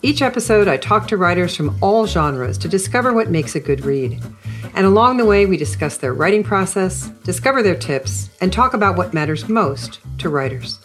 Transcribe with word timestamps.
Each 0.00 0.22
episode, 0.22 0.68
I 0.68 0.76
talk 0.76 1.08
to 1.08 1.16
writers 1.16 1.56
from 1.56 1.76
all 1.82 2.06
genres 2.06 2.56
to 2.58 2.68
discover 2.68 3.12
what 3.12 3.32
makes 3.32 3.56
a 3.56 3.60
good 3.60 3.84
read. 3.84 4.22
And 4.74 4.86
along 4.86 5.16
the 5.16 5.24
way, 5.24 5.44
we 5.44 5.56
discuss 5.56 5.96
their 5.96 6.14
writing 6.14 6.44
process, 6.44 7.08
discover 7.24 7.64
their 7.64 7.74
tips, 7.74 8.30
and 8.40 8.52
talk 8.52 8.74
about 8.74 8.96
what 8.96 9.12
matters 9.12 9.48
most 9.48 9.98
to 10.18 10.28
writers. 10.28 10.78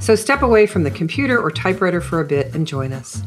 So 0.00 0.14
step 0.14 0.42
away 0.42 0.66
from 0.66 0.82
the 0.82 0.90
computer 0.90 1.40
or 1.40 1.50
typewriter 1.50 2.02
for 2.02 2.20
a 2.20 2.26
bit 2.26 2.54
and 2.54 2.66
join 2.66 2.92
us. 2.92 3.22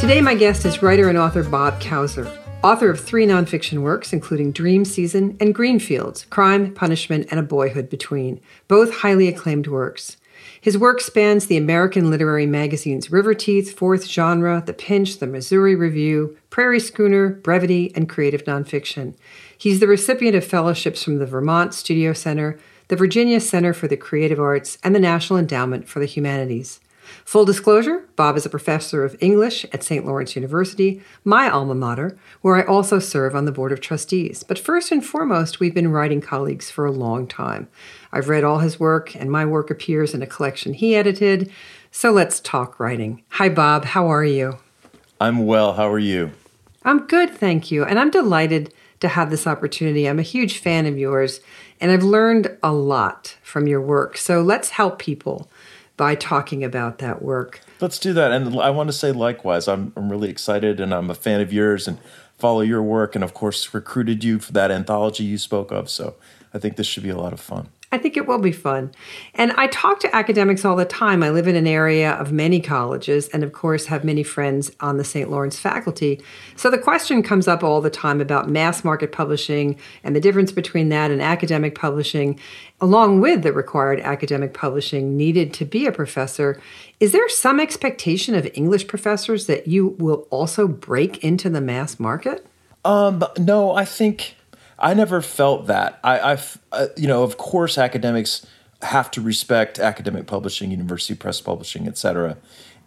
Today, 0.00 0.22
my 0.22 0.34
guest 0.34 0.64
is 0.64 0.82
writer 0.82 1.10
and 1.10 1.18
author 1.18 1.44
Bob 1.44 1.78
Cowser, 1.78 2.26
author 2.62 2.90
of 2.90 3.00
three 3.00 3.26
nonfiction 3.26 3.80
works, 3.80 4.12
including 4.12 4.52
Dream 4.52 4.84
Season 4.84 5.36
and 5.40 5.54
Greenfields 5.54 6.26
Crime, 6.30 6.74
Punishment, 6.74 7.26
and 7.30 7.40
A 7.40 7.42
Boyhood 7.42 7.88
Between, 7.88 8.40
both 8.68 8.96
highly 8.96 9.28
acclaimed 9.28 9.66
works. 9.66 10.16
His 10.60 10.76
work 10.76 11.00
spans 11.00 11.46
the 11.46 11.56
American 11.56 12.10
literary 12.10 12.46
magazines 12.46 13.10
River 13.10 13.32
Teeth, 13.32 13.76
Fourth 13.76 14.06
Genre, 14.06 14.62
The 14.64 14.74
Pinch, 14.74 15.18
The 15.18 15.26
Missouri 15.26 15.74
Review, 15.74 16.36
Prairie 16.50 16.80
Schooner, 16.80 17.30
Brevity, 17.30 17.92
and 17.94 18.08
Creative 18.08 18.44
Nonfiction. 18.44 19.14
He's 19.56 19.80
the 19.80 19.86
recipient 19.86 20.36
of 20.36 20.44
fellowships 20.44 21.02
from 21.02 21.18
the 21.18 21.26
Vermont 21.26 21.72
Studio 21.72 22.12
Center, 22.12 22.58
the 22.88 22.96
Virginia 22.96 23.40
Center 23.40 23.72
for 23.72 23.88
the 23.88 23.96
Creative 23.96 24.40
Arts, 24.40 24.76
and 24.82 24.94
the 24.94 25.00
National 25.00 25.38
Endowment 25.38 25.88
for 25.88 25.98
the 25.98 26.06
Humanities. 26.06 26.80
Full 27.24 27.44
disclosure 27.44 28.08
Bob 28.16 28.36
is 28.36 28.44
a 28.44 28.50
professor 28.50 29.04
of 29.04 29.16
English 29.20 29.64
at 29.72 29.82
St. 29.82 30.04
Lawrence 30.04 30.34
University, 30.36 31.02
my 31.24 31.48
alma 31.48 31.74
mater, 31.74 32.18
where 32.40 32.56
I 32.56 32.64
also 32.64 32.98
serve 32.98 33.34
on 33.34 33.44
the 33.44 33.52
Board 33.52 33.72
of 33.72 33.80
Trustees. 33.80 34.42
But 34.42 34.58
first 34.58 34.92
and 34.92 35.04
foremost, 35.04 35.60
we've 35.60 35.74
been 35.74 35.92
writing 35.92 36.20
colleagues 36.20 36.70
for 36.70 36.86
a 36.86 36.92
long 36.92 37.26
time. 37.26 37.68
I've 38.12 38.28
read 38.28 38.44
all 38.44 38.58
his 38.58 38.80
work, 38.80 39.14
and 39.14 39.30
my 39.30 39.44
work 39.44 39.70
appears 39.70 40.14
in 40.14 40.22
a 40.22 40.26
collection 40.26 40.74
he 40.74 40.94
edited. 40.94 41.50
So 41.90 42.12
let's 42.12 42.40
talk 42.40 42.78
writing. 42.78 43.22
Hi, 43.30 43.48
Bob. 43.48 43.84
How 43.84 44.08
are 44.08 44.24
you? 44.24 44.58
I'm 45.20 45.46
well. 45.46 45.74
How 45.74 45.90
are 45.90 45.98
you? 45.98 46.32
I'm 46.84 47.06
good, 47.06 47.30
thank 47.30 47.70
you. 47.70 47.84
And 47.84 47.98
I'm 47.98 48.10
delighted 48.10 48.72
to 49.00 49.08
have 49.08 49.30
this 49.30 49.46
opportunity. 49.46 50.06
I'm 50.06 50.18
a 50.18 50.22
huge 50.22 50.58
fan 50.58 50.86
of 50.86 50.98
yours, 50.98 51.40
and 51.80 51.90
I've 51.90 52.02
learned 52.02 52.56
a 52.62 52.72
lot 52.72 53.36
from 53.42 53.66
your 53.66 53.80
work. 53.80 54.16
So 54.16 54.42
let's 54.42 54.70
help 54.70 54.98
people 54.98 55.50
by 56.00 56.14
talking 56.14 56.64
about 56.64 56.96
that 56.96 57.20
work. 57.20 57.60
Let's 57.78 57.98
do 57.98 58.14
that. 58.14 58.32
And 58.32 58.58
I 58.58 58.70
want 58.70 58.88
to 58.88 58.92
say 58.94 59.12
likewise, 59.12 59.68
I'm, 59.68 59.92
I'm 59.96 60.10
really 60.10 60.30
excited 60.30 60.80
and 60.80 60.94
I'm 60.94 61.10
a 61.10 61.14
fan 61.14 61.42
of 61.42 61.52
yours 61.52 61.86
and 61.86 61.98
follow 62.38 62.62
your 62.62 62.82
work. 62.82 63.14
And 63.14 63.22
of 63.22 63.34
course, 63.34 63.74
recruited 63.74 64.24
you 64.24 64.38
for 64.38 64.50
that 64.52 64.70
anthology 64.70 65.24
you 65.24 65.36
spoke 65.36 65.70
of. 65.70 65.90
So 65.90 66.14
I 66.54 66.58
think 66.58 66.76
this 66.76 66.86
should 66.86 67.02
be 67.02 67.10
a 67.10 67.18
lot 67.18 67.34
of 67.34 67.40
fun. 67.40 67.68
I 67.92 67.98
think 67.98 68.16
it 68.16 68.26
will 68.26 68.38
be 68.38 68.52
fun. 68.52 68.92
And 69.34 69.52
I 69.52 69.66
talk 69.66 69.98
to 70.00 70.14
academics 70.14 70.64
all 70.64 70.76
the 70.76 70.84
time. 70.84 71.24
I 71.24 71.30
live 71.30 71.48
in 71.48 71.56
an 71.56 71.66
area 71.66 72.12
of 72.12 72.30
many 72.30 72.60
colleges 72.60 73.28
and, 73.28 73.42
of 73.42 73.52
course, 73.52 73.86
have 73.86 74.04
many 74.04 74.22
friends 74.22 74.70
on 74.78 74.96
the 74.96 75.02
St. 75.02 75.28
Lawrence 75.28 75.58
faculty. 75.58 76.22
So 76.54 76.70
the 76.70 76.78
question 76.78 77.20
comes 77.22 77.48
up 77.48 77.64
all 77.64 77.80
the 77.80 77.90
time 77.90 78.20
about 78.20 78.48
mass 78.48 78.84
market 78.84 79.10
publishing 79.10 79.76
and 80.04 80.14
the 80.14 80.20
difference 80.20 80.52
between 80.52 80.88
that 80.90 81.10
and 81.10 81.20
academic 81.20 81.74
publishing, 81.74 82.38
along 82.80 83.20
with 83.20 83.42
the 83.42 83.52
required 83.52 84.00
academic 84.00 84.54
publishing 84.54 85.16
needed 85.16 85.52
to 85.54 85.64
be 85.64 85.86
a 85.86 85.92
professor. 85.92 86.60
Is 86.98 87.12
there 87.12 87.28
some 87.28 87.60
expectation 87.60 88.34
of 88.34 88.48
English 88.54 88.86
professors 88.88 89.46
that 89.46 89.66
you 89.66 89.88
will 89.98 90.26
also 90.30 90.66
break 90.66 91.22
into 91.22 91.50
the 91.50 91.60
mass 91.60 92.00
market? 92.00 92.46
Um, 92.84 93.24
no, 93.38 93.74
I 93.74 93.84
think 93.84 94.36
I 94.78 94.94
never 94.94 95.20
felt 95.20 95.66
that. 95.66 96.00
I, 96.02 96.32
I've, 96.32 96.58
uh, 96.72 96.86
you 96.96 97.06
know, 97.06 97.22
of 97.22 97.36
course, 97.36 97.76
academics 97.76 98.46
have 98.82 99.10
to 99.10 99.20
respect 99.20 99.78
academic 99.78 100.26
publishing, 100.26 100.70
university 100.70 101.14
press 101.14 101.40
publishing, 101.40 101.86
et 101.86 101.98
cetera. 101.98 102.38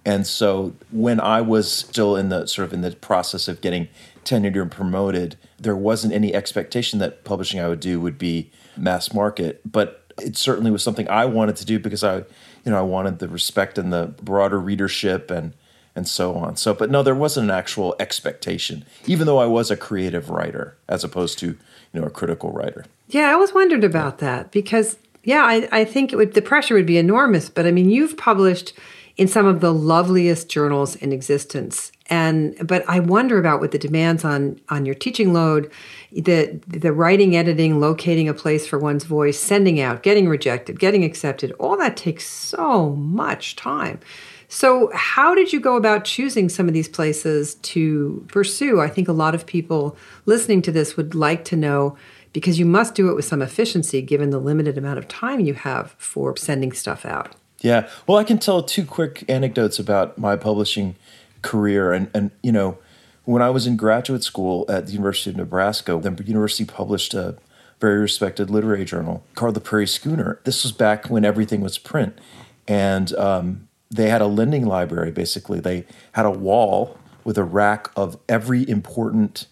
And 0.06 0.25
so 0.25 0.74
when 0.92 1.20
I 1.20 1.42
was 1.42 1.72
still 1.72 2.16
in 2.16 2.30
the 2.30 2.48
sort 2.48 2.68
of 2.68 2.74
in 2.74 2.81
the 2.81 2.92
process 2.96 3.48
of 3.48 3.62
getting 3.62 3.88
tenured 4.25 4.60
and 4.60 4.72
promoted, 4.72 5.38
there 5.60 5.75
wasn't 5.75 6.14
any 6.14 6.34
expectation 6.34 7.00
that 7.00 7.24
publishing 7.24 7.60
I 7.60 7.68
would 7.68 7.80
do 7.80 8.02
would 8.02 8.18
be 8.18 8.52
mass 8.78 9.14
market. 9.14 9.62
But 9.70 10.06
it 10.22 10.38
certainly 10.38 10.72
was 10.72 10.84
something 10.84 11.10
I 11.10 11.26
wanted 11.26 11.56
to 11.58 11.66
do 11.66 11.80
because 11.80 12.04
I, 12.04 12.18
you 12.18 12.72
know, 12.72 12.78
I 12.78 12.82
wanted 12.82 13.20
the 13.20 13.28
respect 13.28 13.78
and 13.78 13.92
the 13.92 14.14
broader 14.22 14.60
readership 14.60 15.32
and 15.32 15.54
and 15.96 16.08
so 16.08 16.34
on. 16.36 16.56
So, 16.56 16.74
but 16.74 16.90
no, 16.90 17.04
there 17.04 17.14
wasn't 17.14 17.52
an 17.52 17.56
actual 17.56 17.96
expectation, 18.00 18.84
even 19.06 19.28
though 19.28 19.38
I 19.38 19.46
was 19.46 19.70
a 19.70 19.78
creative 19.78 20.30
writer 20.30 20.76
as 20.90 21.04
opposed 21.04 21.38
to 21.40 21.58
you 21.94 22.02
know 22.02 22.08
a 22.08 22.10
critical 22.10 22.52
writer. 22.52 22.86
Yeah, 23.10 23.30
I 23.30 23.34
always 23.34 23.54
wondered 23.54 23.84
about 23.84 24.18
that 24.20 24.52
because 24.52 24.98
yeah, 25.24 25.44
I, 25.44 25.68
I 25.72 25.86
think 25.86 26.12
it 26.12 26.16
would 26.16 26.34
the 26.34 26.42
pressure 26.42 26.76
would 26.76 26.86
be 26.86 26.98
enormous. 26.98 27.50
But 27.50 27.66
I 27.66 27.72
mean, 27.72 27.90
you've 27.90 28.18
published 28.18 28.74
in 29.16 29.28
some 29.28 29.46
of 29.46 29.62
the 29.62 29.74
loveliest 29.74 30.50
journals 30.50 30.96
in 30.96 31.12
existence, 31.12 31.91
and 32.07 32.56
but 32.68 32.84
I 32.88 33.00
wonder 33.00 33.38
about 33.38 33.59
what 33.59 33.72
the 33.72 33.78
demands 33.78 34.25
on 34.25 34.59
on 34.69 34.85
your 34.85 34.96
teaching 34.96 35.34
load, 35.34 35.72
the 36.12 36.59
the 36.68 36.91
writing, 36.91 37.35
editing, 37.35 37.79
locating 37.79 38.28
a 38.28 38.34
place 38.34 38.68
for 38.68 38.79
one's 38.79 39.03
voice, 39.03 39.40
sending 39.40 39.79
out, 39.79 40.03
getting 40.03 40.28
rejected, 40.28 40.79
getting 40.79 41.03
accepted. 41.03 41.51
All 41.53 41.78
that 41.78 41.96
takes 41.96 42.28
so 42.28 42.91
much 42.91 43.56
time. 43.56 44.00
So, 44.53 44.91
how 44.94 45.34
did 45.34 45.51
you 45.51 45.59
go 45.59 45.75
about 45.78 46.06
choosing 46.06 46.47
some 46.47 46.68
of 46.68 46.75
these 46.75 46.88
places 46.88 47.56
to 47.56 48.24
pursue? 48.28 48.81
I 48.81 48.88
think 48.88 49.07
a 49.07 49.13
lot 49.13 49.34
of 49.34 49.47
people 49.47 49.97
listening 50.28 50.62
to 50.63 50.72
this 50.72 50.95
would 50.95 51.16
like 51.16 51.44
to 51.45 51.56
know 51.56 51.97
because 52.34 52.59
you 52.59 52.66
must 52.66 52.94
do 52.94 53.09
it 53.09 53.16
with 53.16 53.25
some 53.25 53.41
efficiency 53.41 54.01
given 54.01 54.30
the 54.30 54.38
limited 54.40 54.78
amount 54.78 55.00
of 55.00 55.07
time 55.07 55.40
you 55.40 55.56
have 55.56 55.95
for 55.97 56.38
sending 56.38 56.72
stuff 56.72 57.03
out. 57.03 57.35
Yeah. 57.63 57.90
Well, 58.06 58.18
I 58.18 58.25
can 58.25 58.38
tell 58.38 58.62
two 58.62 58.85
quick 58.85 59.24
anecdotes 59.29 59.79
about 59.79 60.18
my 60.18 60.35
publishing 60.35 60.96
career. 61.41 61.94
And, 61.94 62.12
and 62.13 62.31
you 62.44 62.51
know, 62.51 62.78
when 63.24 63.41
I 63.41 63.50
was 63.50 63.66
in 63.66 63.78
graduate 63.78 64.22
school 64.22 64.66
at 64.68 64.88
the 64.88 64.91
University 64.91 65.29
of 65.29 65.38
Nebraska, 65.38 65.97
the 65.97 66.24
university 66.25 66.66
published 66.66 67.13
a 67.13 67.38
very 67.79 68.00
respected 68.00 68.50
literary 68.50 68.84
journal 68.84 69.24
called 69.35 69.53
the 69.53 69.62
Prairie 69.62 69.88
Schooner. 69.88 70.40
This 70.44 70.63
was 70.63 70.74
back 70.74 71.09
when 71.09 71.24
everything 71.24 71.62
was 71.62 71.78
print. 71.78 72.19
And 72.68 73.13
um, 73.16 73.69
they 73.90 74.09
had 74.09 74.22
a 74.22 74.28
lending 74.28 74.66
library 74.66 75.12
basically. 75.12 75.62
They 75.62 75.85
had 76.12 76.25
a 76.25 76.31
wall 76.31 76.97
with 77.24 77.38
a 77.38 77.44
rack 77.45 77.90
of 77.95 78.18
every 78.28 78.69
important 78.69 79.47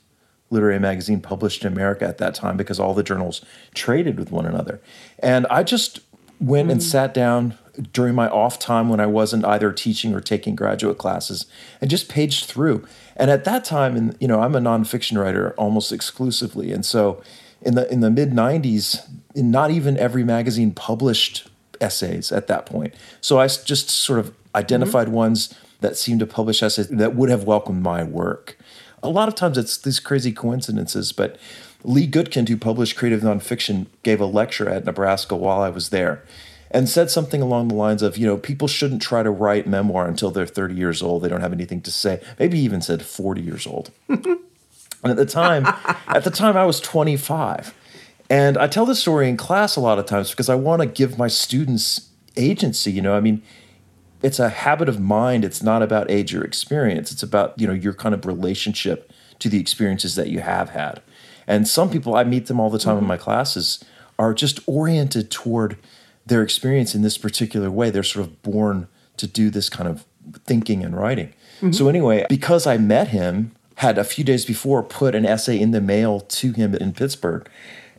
literary 0.50 0.80
magazine 0.80 1.22
published 1.22 1.64
in 1.64 1.72
America 1.72 2.06
at 2.06 2.18
that 2.18 2.36
time 2.36 2.58
because 2.58 2.78
all 2.78 2.94
the 2.94 3.04
journals 3.04 3.42
traded 3.74 4.20
with 4.20 4.32
one 4.32 4.46
another. 4.46 4.82
And 5.20 5.48
I 5.48 5.64
just 5.64 6.02
went 6.42 6.68
mm. 6.68 6.74
and 6.74 6.84
sat 6.84 7.14
down 7.14 7.58
during 7.94 8.16
my 8.16 8.30
off 8.30 8.60
time 8.60 8.90
when 8.90 9.00
I 9.00 9.06
wasn't 9.06 9.46
either 9.46 9.72
teaching 9.72 10.14
or 10.14 10.22
taking 10.22 10.56
graduate 10.56 10.98
classes 10.98 11.46
and 11.80 11.90
just 11.90 12.10
paged 12.10 12.46
through. 12.46 12.86
And 13.16 13.32
at 13.32 13.44
that 13.46 13.64
time, 13.64 13.96
and 13.96 14.18
you 14.20 14.28
know, 14.28 14.42
I'm 14.42 14.56
a 14.56 14.60
nonfiction 14.60 15.22
writer 15.22 15.54
almost 15.58 15.92
exclusively, 15.92 16.72
and 16.72 16.86
so 16.86 17.22
in 17.62 17.76
the 17.76 17.92
in 17.92 18.02
the 18.02 18.10
mid 18.12 18.32
'90s, 18.32 19.08
not 19.36 19.72
even 19.72 19.98
every 19.98 20.24
magazine 20.24 20.72
published 20.72 21.50
essays 21.80 22.32
at 22.32 22.48
that 22.48 22.66
point. 22.66 22.94
So 23.22 23.40
I 23.40 23.48
just 23.48 23.90
sort 23.90 24.20
of 24.20 24.34
identified 24.56 25.08
mm-hmm. 25.08 25.16
ones 25.16 25.54
that 25.82 25.98
seemed 25.98 26.20
to 26.20 26.28
publish 26.28 26.62
essays 26.62 26.88
that 26.90 27.16
would 27.16 27.30
have 27.30 27.44
welcomed 27.44 27.82
my 27.82 28.04
work. 28.04 28.58
A 29.04 29.10
lot 29.10 29.28
of 29.28 29.36
times 29.36 29.58
it's 29.58 29.78
these 29.78 30.00
crazy 30.00 30.32
coincidences, 30.32 31.12
but 31.12 31.38
Lee 31.84 32.08
Gutkind, 32.08 32.50
who 32.50 32.58
published 32.58 32.96
creative 32.96 33.22
nonfiction, 33.22 33.88
gave 34.04 34.22
a 34.22 34.26
lecture 34.26 34.70
at 34.70 34.86
Nebraska 34.86 35.36
while 35.36 35.62
I 35.62 35.70
was 35.70 35.90
there 35.90 36.24
and 36.72 36.90
said 36.90 37.12
something 37.12 37.42
along 37.42 37.68
the 37.68 37.76
lines 37.76 38.02
of, 38.02 38.18
you 38.18 38.26
know, 38.26 38.38
people 38.38 38.68
shouldn't 38.68 39.02
try 39.02 39.22
to 39.22 39.30
write 39.30 39.68
memoir 39.68 40.08
until 40.08 40.32
they're 40.32 40.48
30 40.48 40.74
years 40.74 41.02
old. 41.04 41.22
They 41.22 41.30
don't 41.30 41.42
have 41.42 41.54
anything 41.54 41.82
to 41.82 41.92
say. 41.92 42.22
Maybe 42.40 42.58
even 42.60 42.82
said 42.82 43.04
40 43.04 43.42
years 43.42 43.68
old. 43.68 43.92
and 44.08 44.40
at 45.04 45.18
the 45.18 45.26
time, 45.26 45.68
at 46.08 46.24
the 46.24 46.32
time 46.32 46.56
I 46.56 46.66
was 46.66 46.80
25. 46.80 47.74
And 48.30 48.58
I 48.58 48.68
tell 48.68 48.86
this 48.86 49.02
story 49.02 49.28
in 49.28 49.36
class 49.36 49.76
a 49.76 49.82
lot 49.82 50.00
of 50.00 50.06
times 50.06 50.32
because 50.32 50.48
I 50.48 50.56
want 50.56 50.82
to 50.82 50.88
give 50.88 51.18
my 51.18 51.28
students 51.28 52.10
agency. 52.38 52.92
You 52.92 53.02
know, 53.02 53.14
I 53.14 53.20
mean, 53.20 53.44
it's 54.22 54.40
a 54.40 54.48
habit 54.48 54.88
of 54.88 55.02
mind. 55.02 55.44
It's 55.44 55.62
not 55.62 55.84
about 55.84 56.10
age 56.10 56.34
or 56.34 56.44
experience. 56.44 57.12
It's 57.12 57.24
about, 57.24 57.60
you 57.60 57.68
know, 57.68 57.74
your 57.74 57.94
kind 57.94 58.16
of 58.16 58.26
relationship 58.26 59.12
to 59.40 59.50
the 59.50 59.60
experiences 59.60 60.16
that 60.16 60.30
you 60.30 60.40
have 60.40 60.70
had. 60.70 61.02
And 61.48 61.68
some 61.68 61.90
people, 61.90 62.16
I 62.16 62.24
meet 62.24 62.46
them 62.46 62.62
all 62.62 62.70
the 62.70 62.80
time 62.80 62.96
mm-hmm. 62.96 63.04
in 63.04 63.10
my 63.10 63.18
classes, 63.18 63.84
are 64.18 64.34
just 64.34 64.60
oriented 64.68 65.30
toward 65.32 65.78
their 66.32 66.42
experience 66.42 66.96
in 66.96 67.04
this 67.04 67.20
particular 67.20 67.70
way. 67.70 67.92
They're 67.92 68.02
sort 68.02 68.26
of 68.26 68.42
born 68.42 68.88
to 69.18 69.28
do 69.28 69.52
this 69.52 69.70
kind 69.70 69.88
of 69.88 70.06
thinking 70.46 70.84
and 70.84 70.96
writing. 70.98 71.34
So 71.74 71.88
anyway, 71.88 72.26
because 72.28 72.66
I 72.66 72.78
met 72.78 73.10
him, 73.10 73.52
had 73.76 74.00
a 74.00 74.04
few 74.04 74.24
days 74.24 74.46
before 74.46 74.82
put 74.82 75.14
an 75.14 75.28
essay 75.28 75.60
in 75.60 75.70
the 75.70 75.82
mail 75.82 76.22
to 76.22 76.54
him 76.54 76.74
in 76.74 76.94
Pittsburgh. 76.94 77.48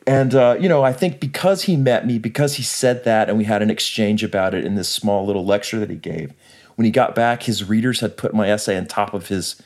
And 0.04 0.34
uh, 0.34 0.56
you 0.58 0.68
know, 0.68 0.82
I 0.82 0.92
think 0.92 1.20
because 1.20 1.62
he 1.64 1.76
met 1.76 2.06
me, 2.06 2.18
because 2.18 2.54
he 2.54 2.64
said 2.64 3.04
that, 3.04 3.28
and 3.28 3.38
we 3.38 3.44
had 3.44 3.62
an 3.62 3.70
exchange 3.70 4.24
about 4.24 4.54
it 4.54 4.64
in 4.64 4.74
this 4.74 4.88
small 4.88 5.24
little 5.24 5.44
lecture 5.44 5.78
that 5.78 5.90
he 5.90 5.96
gave. 5.96 6.32
When 6.74 6.86
he 6.86 6.90
got 6.90 7.14
back, 7.14 7.44
his 7.44 7.68
readers 7.68 8.00
had 8.00 8.16
put 8.16 8.34
my 8.34 8.50
essay 8.50 8.76
on 8.76 8.86
top 8.86 9.14
of 9.14 9.28
his, 9.28 9.62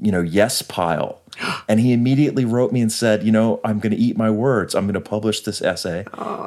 you 0.00 0.12
know, 0.12 0.20
yes 0.20 0.62
pile, 0.62 1.20
and 1.68 1.80
he 1.80 1.92
immediately 1.92 2.44
wrote 2.44 2.72
me 2.72 2.80
and 2.80 2.92
said, 2.92 3.22
you 3.22 3.32
know, 3.32 3.60
I'm 3.64 3.78
going 3.78 3.92
to 3.92 3.98
eat 3.98 4.16
my 4.16 4.30
words. 4.30 4.74
I'm 4.74 4.86
going 4.86 4.94
to 4.94 5.00
publish 5.00 5.40
this 5.42 5.62
essay, 5.62 6.04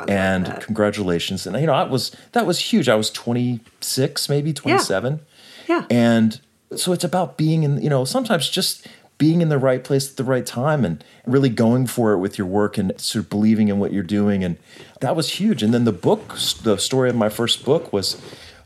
and 0.08 0.62
congratulations. 0.62 1.46
And 1.46 1.60
you 1.60 1.68
know, 1.68 1.78
that 1.78 1.90
was 1.90 2.16
that 2.34 2.46
was 2.46 2.60
huge. 2.60 2.90
I 2.90 2.96
was 2.96 3.10
26, 3.12 4.30
maybe 4.30 4.54
27. 4.54 5.20
Yeah. 5.68 5.86
And 5.90 6.40
so 6.76 6.92
it's 6.94 7.04
about 7.04 7.38
being 7.38 7.64
in, 7.64 7.82
you 7.82 7.90
know, 7.90 8.06
sometimes 8.06 8.50
just 8.50 8.88
being 9.20 9.42
in 9.42 9.50
the 9.50 9.58
right 9.58 9.84
place 9.84 10.10
at 10.10 10.18
the 10.18 10.24
right 10.24 10.46
time 10.46 10.86
and 10.86 11.04
really 11.26 11.50
going 11.50 11.86
for 11.86 12.14
it 12.14 12.20
with 12.20 12.38
your 12.38 12.48
work 12.48 12.78
and 12.78 13.00
sort 13.00 13.26
of 13.26 13.30
believing 13.30 13.68
in 13.68 13.78
what 13.78 13.92
you're 13.92 14.02
doing. 14.02 14.44
And 14.44 14.58
that 15.02 15.16
was 15.16 15.32
huge. 15.32 15.62
And 15.62 15.74
then 15.74 15.84
the 15.84 15.92
book, 15.92 16.36
the 16.64 16.78
story 16.78 17.10
of 17.10 17.16
my 17.16 17.30
first 17.30 17.66
book 17.66 17.92
was 17.92 18.20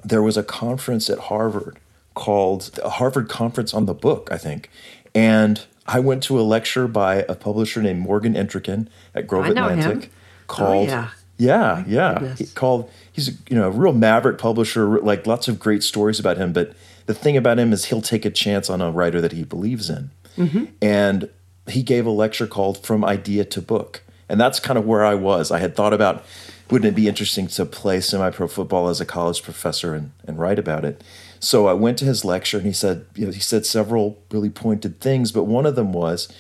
there 0.06 0.22
was 0.22 0.38
a 0.38 0.44
conference 0.44 1.10
at 1.10 1.18
Harvard 1.18 1.80
called 2.14 2.62
the 2.74 2.90
Harvard 2.90 3.30
Conference 3.30 3.74
on 3.74 3.86
the 3.86 3.94
Book, 3.94 4.30
I 4.32 4.38
think. 4.38 4.70
And 5.16 5.66
I 5.86 6.00
went 6.00 6.24
to 6.24 6.40
a 6.40 6.44
lecture 6.44 6.88
by 6.88 7.26
a 7.28 7.36
publisher 7.36 7.82
named 7.82 8.00
Morgan 8.00 8.36
Entrekin 8.36 8.88
at 9.14 9.28
Grove 9.28 9.46
I 9.46 9.50
know 9.50 9.68
him. 9.70 9.80
Atlantic 9.80 10.12
Oh, 10.44 10.56
called 10.56 10.90
yeah. 10.90 11.10
yeah, 11.38 11.84
yeah. 11.88 12.36
He 12.36 12.46
called 12.46 12.90
he's 13.12 13.30
a, 13.30 13.32
you 13.50 13.56
know 13.56 13.68
a 13.68 13.72
real 13.72 13.94
maverick 13.94 14.38
publisher. 14.38 15.00
Like 15.00 15.26
lots 15.26 15.48
of 15.48 15.60
great 15.60 15.84
stories 15.84 16.20
about 16.20 16.38
him. 16.38 16.54
But 16.54 16.74
the 17.06 17.14
thing 17.14 17.38
about 17.38 17.60
him 17.60 17.74
is 17.74 17.86
he'll 17.86 18.02
take 18.02 18.26
a 18.26 18.30
chance 18.30 18.70
on 18.70 18.82
a 18.82 18.92
writer 18.92 19.22
that 19.22 19.32
he 19.32 19.44
believes 19.44 19.90
in. 19.90 20.12
Mm-hmm. 20.38 20.66
And 20.82 21.30
he 21.68 21.84
gave 21.84 22.06
a 22.06 22.12
lecture 22.12 22.48
called 22.48 22.86
"From 22.86 23.04
Idea 23.04 23.46
to 23.46 23.62
Book," 23.62 24.04
and 24.30 24.40
that's 24.40 24.60
kind 24.60 24.78
of 24.78 24.86
where 24.86 25.06
I 25.06 25.16
was. 25.16 25.52
I 25.52 25.60
had 25.60 25.76
thought 25.76 25.94
about 25.94 26.24
wouldn't 26.70 26.92
it 26.92 26.96
be 26.96 27.08
interesting 27.08 27.48
to 27.48 27.66
play 27.66 28.00
semi-pro 28.00 28.48
football 28.48 28.88
as 28.88 29.00
a 29.00 29.06
college 29.06 29.44
professor 29.44 29.94
and, 29.94 30.12
and 30.26 30.40
write 30.40 30.58
about 30.58 30.86
it. 30.86 31.04
So 31.44 31.68
I 31.68 31.74
went 31.74 31.98
to 31.98 32.06
his 32.06 32.24
lecture 32.24 32.58
and 32.58 32.66
he 32.66 32.72
said, 32.72 33.06
you 33.16 33.26
know, 33.26 33.32
he 33.34 33.42
said 33.42 33.66
several 33.66 34.18
really 34.32 34.50
pointed 34.50 35.02
things, 35.02 35.34
but 35.34 35.44
one 35.44 35.66
of 35.66 35.76
them 35.76 35.92
was 35.92 36.32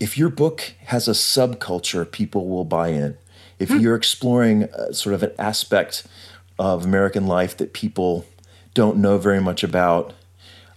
if 0.00 0.18
your 0.18 0.28
book 0.28 0.74
has 0.86 1.06
a 1.06 1.12
subculture, 1.12 2.10
people 2.10 2.48
will 2.48 2.64
buy 2.64 2.88
in. 2.88 3.16
If 3.60 3.70
you're 3.70 3.94
exploring 3.94 4.64
uh, 4.64 4.92
sort 4.92 5.14
of 5.14 5.22
an 5.22 5.32
aspect 5.38 6.06
of 6.58 6.84
American 6.84 7.26
life 7.26 7.56
that 7.56 7.72
people 7.72 8.26
don't 8.74 8.96
know 8.98 9.16
very 9.18 9.40
much 9.40 9.62
about, 9.62 10.12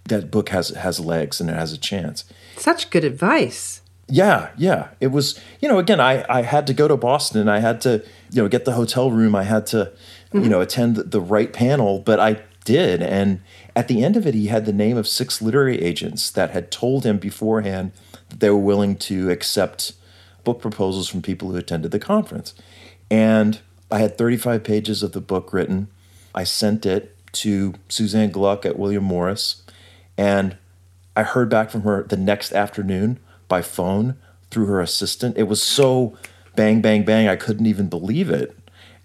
that 0.05 0.31
book 0.31 0.49
has 0.49 0.69
has 0.69 0.99
legs 0.99 1.41
and 1.41 1.49
it 1.49 1.53
has 1.53 1.73
a 1.73 1.77
chance. 1.77 2.25
Such 2.57 2.89
good 2.89 3.03
advice. 3.03 3.81
Yeah, 4.07 4.49
yeah. 4.57 4.89
It 4.99 5.07
was, 5.07 5.39
you 5.59 5.69
know, 5.69 5.79
again, 5.79 5.99
I, 5.99 6.25
I 6.29 6.41
had 6.41 6.67
to 6.67 6.73
go 6.73 6.87
to 6.87 6.97
Boston. 6.97 7.41
And 7.41 7.49
I 7.49 7.59
had 7.59 7.81
to, 7.81 8.03
you 8.31 8.43
know, 8.43 8.49
get 8.49 8.65
the 8.65 8.73
hotel 8.73 9.09
room. 9.09 9.35
I 9.35 9.43
had 9.43 9.65
to, 9.67 9.91
you 10.33 10.49
know, 10.49 10.59
attend 10.59 10.97
the 10.97 11.21
right 11.21 11.51
panel, 11.51 11.99
but 11.99 12.19
I 12.19 12.41
did. 12.63 13.01
And 13.01 13.41
at 13.75 13.87
the 13.87 14.03
end 14.03 14.15
of 14.15 14.27
it, 14.27 14.33
he 14.33 14.47
had 14.47 14.65
the 14.65 14.73
name 14.73 14.97
of 14.97 15.07
six 15.07 15.41
literary 15.41 15.81
agents 15.81 16.29
that 16.31 16.51
had 16.51 16.71
told 16.71 17.05
him 17.05 17.17
beforehand 17.17 17.91
that 18.29 18.39
they 18.39 18.49
were 18.49 18.57
willing 18.57 18.95
to 18.97 19.29
accept 19.29 19.93
book 20.43 20.61
proposals 20.61 21.07
from 21.07 21.21
people 21.21 21.51
who 21.51 21.57
attended 21.57 21.91
the 21.91 21.99
conference. 21.99 22.53
And 23.09 23.59
I 23.91 23.99
had 23.99 24.17
35 24.17 24.63
pages 24.63 25.03
of 25.03 25.11
the 25.11 25.21
book 25.21 25.53
written. 25.53 25.87
I 26.33 26.43
sent 26.43 26.85
it 26.85 27.15
to 27.33 27.73
Suzanne 27.89 28.31
Gluck 28.31 28.65
at 28.65 28.79
William 28.79 29.03
Morris. 29.03 29.63
And 30.17 30.57
I 31.15 31.23
heard 31.23 31.49
back 31.49 31.69
from 31.69 31.81
her 31.81 32.03
the 32.03 32.17
next 32.17 32.53
afternoon 32.53 33.19
by 33.47 33.61
phone 33.61 34.15
through 34.49 34.65
her 34.67 34.81
assistant. 34.81 35.37
It 35.37 35.43
was 35.43 35.61
so 35.61 36.17
bang, 36.55 36.81
bang, 36.81 37.03
bang, 37.03 37.27
I 37.27 37.35
couldn't 37.35 37.65
even 37.65 37.87
believe 37.87 38.29
it. 38.29 38.55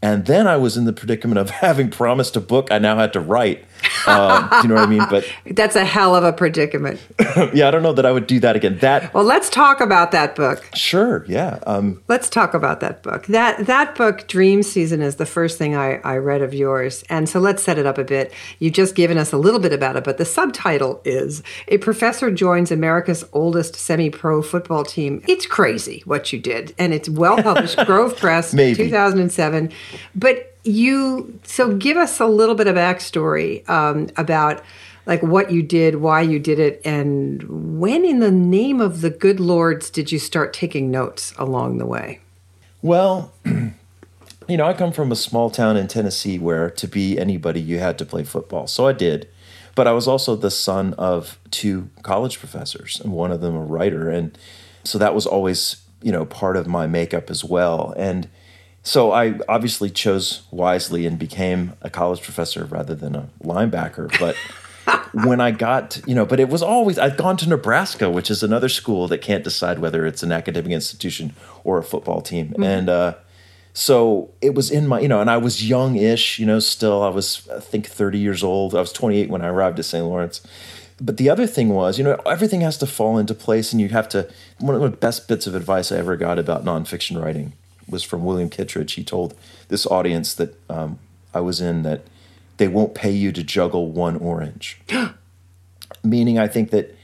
And 0.07 0.27
then 0.27 0.47
I 0.47 0.57
was 0.57 0.77
in 0.77 0.85
the 0.85 0.93
predicament 0.93 1.41
of 1.41 1.51
having 1.67 1.91
promised 1.91 2.37
a 2.37 2.41
book 2.41 2.69
I 2.71 2.79
now 2.79 2.97
had 2.97 3.13
to 3.15 3.21
write. 3.21 3.65
Uh, 4.07 4.63
do 4.63 4.69
you 4.69 4.75
know 4.75 4.81
what 4.81 4.89
I 4.89 4.91
mean? 4.91 5.07
But 5.11 5.27
That's 5.55 5.77
a 5.77 5.85
hell 5.85 6.15
of 6.15 6.25
a 6.25 6.33
predicament. 6.33 7.01
yeah, 7.55 7.69
I 7.69 7.71
don't 7.71 7.83
know 7.83 7.93
that 7.93 8.07
I 8.07 8.13
would 8.13 8.27
do 8.27 8.39
that 8.41 8.57
again. 8.57 8.79
That, 8.79 9.13
Well, 9.13 9.25
let's 9.25 9.51
talk 9.51 9.81
about 9.81 10.13
that 10.13 10.37
book. 10.37 10.65
sure, 10.75 11.25
yeah. 11.29 11.59
Um, 11.67 12.03
Let's 12.09 12.29
talk 12.29 12.55
about 12.55 12.81
that 12.81 13.03
book. 13.03 13.27
That 13.27 13.67
that 13.67 13.95
book, 13.95 14.29
Dream 14.29 14.63
Season, 14.63 15.03
is 15.03 15.17
the 15.17 15.27
first 15.27 15.59
thing 15.59 15.75
I, 15.77 15.97
I 16.05 16.17
read 16.17 16.43
of 16.43 16.55
yours. 16.55 17.05
And 17.09 17.29
so 17.29 17.41
let's 17.41 17.63
set 17.63 17.79
it 17.79 17.87
up 17.87 17.99
a 17.99 18.05
bit. 18.05 18.33
You've 18.59 18.75
just 18.75 18.95
given 18.95 19.19
us 19.19 19.33
a 19.33 19.39
little 19.39 19.61
bit 19.61 19.73
about 19.73 19.97
it, 19.97 20.05
but 20.05 20.19
the 20.19 20.25
subtitle 20.25 21.01
is 21.05 21.43
A 21.69 21.79
Professor 21.79 22.31
Joins 22.31 22.71
America's 22.71 23.25
Oldest 23.33 23.75
Semi 23.77 24.11
Pro 24.11 24.43
Football 24.43 24.85
Team. 24.85 25.23
It's 25.27 25.47
crazy 25.47 26.03
what 26.05 26.33
you 26.33 26.39
did. 26.39 26.75
And 26.79 26.95
it's 26.95 27.09
well 27.09 27.43
published, 27.43 27.77
Grove 27.87 28.17
Press, 28.17 28.53
2007. 28.53 29.73
But 30.15 30.56
you, 30.67 31.39
so 31.45 31.75
give 31.77 31.97
us 31.97 32.21
a 32.21 32.27
little 32.27 32.55
bit 32.55 32.67
of 32.67 32.77
backstory 32.77 33.69
um, 33.69 34.09
about 34.17 34.63
like 35.07 35.23
what 35.23 35.53
you 35.53 35.63
did, 35.63 35.97
why 35.97 36.21
you 36.21 36.39
did 36.39 36.59
it, 36.59 36.81
and 36.85 37.79
when 37.79 38.05
in 38.05 38.19
the 38.19 38.31
name 38.31 38.81
of 38.81 39.01
the 39.01 39.11
good 39.11 39.39
lords 39.39 39.89
did 39.89 40.11
you 40.11 40.19
start 40.19 40.53
taking 40.53 40.91
notes 40.91 41.33
along 41.39 41.79
the 41.79 41.87
way? 41.87 42.21
Well, 42.83 43.33
you 43.45 44.57
know, 44.57 44.67
I 44.67 44.75
come 44.75 44.93
from 44.93 45.13
a 45.13 45.17
small 45.17 45.51
town 45.51 45.77
in 45.77 45.89
Tennessee 45.89 46.39
where 46.39 46.71
to 46.71 46.89
be 46.89 47.19
anybody, 47.19 47.61
you 47.61 47.79
had 47.79 47.99
to 47.99 48.05
play 48.05 48.25
football. 48.25 48.67
So 48.67 48.87
I 48.87 48.93
did. 48.93 49.29
But 49.77 49.87
I 49.87 49.93
was 49.93 50.09
also 50.09 50.37
the 50.37 50.51
son 50.51 50.95
of 50.95 51.39
two 51.51 51.91
college 52.03 52.39
professors, 52.39 52.99
and 52.99 53.13
one 53.13 53.31
of 53.31 53.43
them 53.43 53.55
a 53.55 53.61
writer. 53.61 54.09
And 54.09 54.37
so 54.85 54.97
that 54.99 55.15
was 55.15 55.27
always, 55.27 55.83
you 56.03 56.11
know, 56.11 56.25
part 56.25 56.57
of 56.57 56.67
my 56.67 56.87
makeup 56.87 57.29
as 57.29 57.45
well. 57.45 57.93
And 57.97 58.29
so 58.87 59.11
I 59.11 59.41
obviously 59.49 59.91
chose 59.91 60.43
wisely 60.53 61.07
and 61.07 61.19
became 61.19 61.73
a 61.83 61.91
college 61.91 62.23
professor 62.23 62.65
rather 62.67 62.95
than 62.95 63.17
a 63.17 63.29
linebacker. 63.43 64.17
But 64.21 64.37
when 65.25 65.41
I 65.41 65.51
got, 65.51 66.01
you 66.07 66.15
know, 66.15 66.25
but 66.25 66.39
it 66.39 66.49
was 66.49 66.63
always, 66.63 66.97
I'd 66.97 67.17
gone 67.17 67.37
to 67.39 67.49
Nebraska, 67.49 68.09
which 68.09 68.31
is 68.31 68.45
another 68.45 68.69
school 68.69 69.09
that 69.09 69.19
can't 69.19 69.43
decide 69.43 69.81
whether 69.81 70.07
it's 70.07 70.23
an 70.23 70.31
academic 70.31 70.71
institution 70.71 71.35
or 71.65 71.79
a 71.79 71.83
football 71.83 72.21
team. 72.21 72.55
And 72.63 72.89
uh, 72.89 73.15
so 73.73 74.31
it 74.41 74.55
was 74.55 74.71
in 74.71 74.87
my, 74.87 75.01
you 75.01 75.09
know, 75.09 75.21
and 75.21 75.29
I 75.29 75.37
was 75.37 75.69
young 75.69 75.97
ish, 75.97 76.39
you 76.39 76.47
know, 76.47 76.61
still, 76.61 77.03
I 77.03 77.09
was, 77.09 77.49
I 77.53 77.59
think, 77.59 77.89
30 77.89 78.21
years 78.21 78.45
old. 78.45 78.73
I 78.73 78.79
was 78.79 78.93
28 78.93 79.29
when 79.29 79.43
I 79.43 79.49
arrived 79.49 79.81
at 79.81 79.85
St. 79.85 80.05
Lawrence. 80.05 80.47
But 81.01 81.17
the 81.17 81.29
other 81.29 81.49
thing 81.49 81.71
was, 81.71 81.99
you 81.99 82.05
know, 82.05 82.21
everything 82.25 82.61
has 82.61 82.79
to 82.79 82.87
fall 82.87 83.19
into 83.19 83.35
place, 83.35 83.73
and 83.73 83.83
you 83.83 83.89
have 83.89 84.09
to. 84.11 84.31
One 84.61 84.77
of 84.77 84.81
the 84.81 84.89
best 84.89 85.29
bits 85.29 85.47
of 85.47 85.55
advice 85.55 85.93
I 85.93 85.99
ever 85.99 86.17
got 86.17 86.39
about 86.39 86.65
nonfiction 86.65 87.21
writing 87.23 87.53
was 87.89 88.03
from 88.03 88.25
William 88.25 88.51
Kittredge. 88.51 88.95
He 88.95 89.05
told 89.05 89.35
this 89.69 89.87
audience 89.87 90.35
that 90.35 90.59
um, 90.71 90.99
I 91.33 91.41
was 91.41 91.61
in 91.61 91.83
that 91.83 92.03
they 92.57 92.69
won't 92.69 92.95
pay 92.95 93.11
you 93.11 93.33
to 93.33 93.43
juggle 93.43 93.91
one 93.91 94.17
orange. 94.17 94.81
Meaning, 96.03 96.39
I 96.39 96.49
think 96.49 96.71
that 96.71 96.97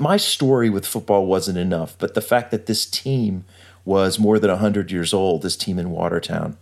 my 0.00 0.16
story 0.16 0.70
with 0.70 0.86
football 0.86 1.26
wasn't 1.26 1.58
enough, 1.58 1.96
but 1.98 2.14
the 2.14 2.20
fact 2.20 2.50
that 2.50 2.66
this 2.66 2.86
team 2.86 3.44
was 3.84 4.18
more 4.18 4.38
than 4.38 4.50
100 4.50 4.90
years 4.92 5.14
old, 5.14 5.42
this 5.42 5.56
team 5.56 5.78
in 5.78 5.90
Watertown, 5.90 6.56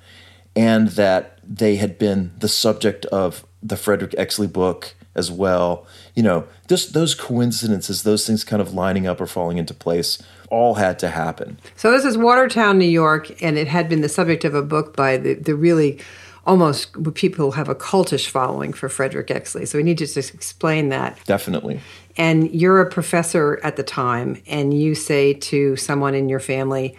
and 0.54 0.88
that 0.90 1.38
they 1.42 1.76
had 1.76 1.99
been 1.99 2.32
the 2.38 2.49
subject 2.49 3.04
of 3.06 3.44
the 3.62 3.76
Frederick 3.76 4.12
Exley 4.12 4.50
book 4.50 4.94
as 5.16 5.32
well. 5.32 5.85
You 6.14 6.23
know, 6.23 6.46
just 6.68 6.92
those 6.92 7.14
coincidences, 7.14 8.04
those 8.04 8.25
things 8.25 8.44
kind 8.44 8.62
of 8.62 8.73
lining 8.73 9.06
up 9.06 9.20
or 9.20 9.26
falling 9.26 9.56
into 9.58 9.75
place, 9.75 10.23
all 10.50 10.75
had 10.75 10.99
to 11.00 11.08
happen. 11.08 11.58
So 11.75 11.90
this 11.90 12.04
is 12.04 12.16
Watertown, 12.16 12.78
New 12.78 12.85
York, 12.85 13.42
and 13.42 13.58
it 13.58 13.66
had 13.66 13.88
been 13.88 14.02
the 14.02 14.08
subject 14.08 14.44
of 14.44 14.54
a 14.54 14.62
book 14.62 14.94
by 14.94 15.16
the, 15.16 15.35
the 15.35 15.56
really 15.56 15.99
almost 16.46 16.92
people 17.14 17.46
who 17.46 17.50
have 17.56 17.68
a 17.68 17.75
cultish 17.75 18.28
following 18.28 18.73
for 18.73 18.88
Frederick 18.88 19.26
Exley. 19.28 19.66
So 19.66 19.78
we 19.78 19.82
need 19.82 19.99
to 19.99 20.06
just 20.06 20.32
explain 20.32 20.90
that. 20.90 21.18
Definitely. 21.25 21.80
And 22.16 22.54
you're 22.54 22.80
a 22.80 22.88
professor 22.88 23.58
at 23.64 23.76
the 23.76 23.82
time, 23.82 24.40
and 24.46 24.73
you 24.73 24.94
say 24.94 25.35
to 25.35 25.75
someone 25.76 26.14
in 26.14 26.28
your 26.28 26.40
family, 26.40 26.96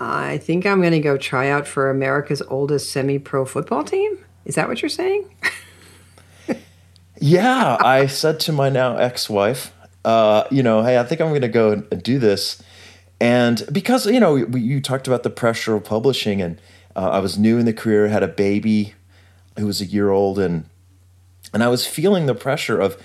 I 0.00 0.38
think 0.38 0.66
I'm 0.66 0.80
going 0.80 0.92
to 0.92 1.00
go 1.00 1.16
try 1.16 1.50
out 1.50 1.68
for 1.68 1.88
America's 1.88 2.42
oldest 2.42 2.90
semi 2.90 3.18
pro 3.18 3.44
football 3.44 3.84
team. 3.84 4.18
Is 4.44 4.56
that 4.56 4.68
what 4.68 4.82
you're 4.82 4.88
saying? 4.88 5.30
Yeah, 7.26 7.78
I 7.80 8.04
said 8.04 8.38
to 8.40 8.52
my 8.52 8.68
now 8.68 8.98
ex-wife, 8.98 9.72
uh, 10.04 10.44
you 10.50 10.62
know, 10.62 10.82
hey, 10.82 10.98
I 10.98 11.04
think 11.04 11.22
I'm 11.22 11.30
going 11.30 11.40
to 11.40 11.48
go 11.48 11.72
and 11.72 12.02
do 12.02 12.18
this, 12.18 12.62
and 13.18 13.66
because 13.72 14.04
you 14.04 14.20
know, 14.20 14.34
we, 14.34 14.60
you 14.60 14.82
talked 14.82 15.06
about 15.06 15.22
the 15.22 15.30
pressure 15.30 15.74
of 15.74 15.84
publishing, 15.84 16.42
and 16.42 16.60
uh, 16.94 17.08
I 17.08 17.20
was 17.20 17.38
new 17.38 17.56
in 17.56 17.64
the 17.64 17.72
career, 17.72 18.08
had 18.08 18.22
a 18.22 18.28
baby 18.28 18.92
who 19.58 19.64
was 19.64 19.80
a 19.80 19.86
year 19.86 20.10
old, 20.10 20.38
and 20.38 20.66
and 21.54 21.64
I 21.64 21.68
was 21.68 21.86
feeling 21.86 22.26
the 22.26 22.34
pressure 22.34 22.78
of, 22.78 23.02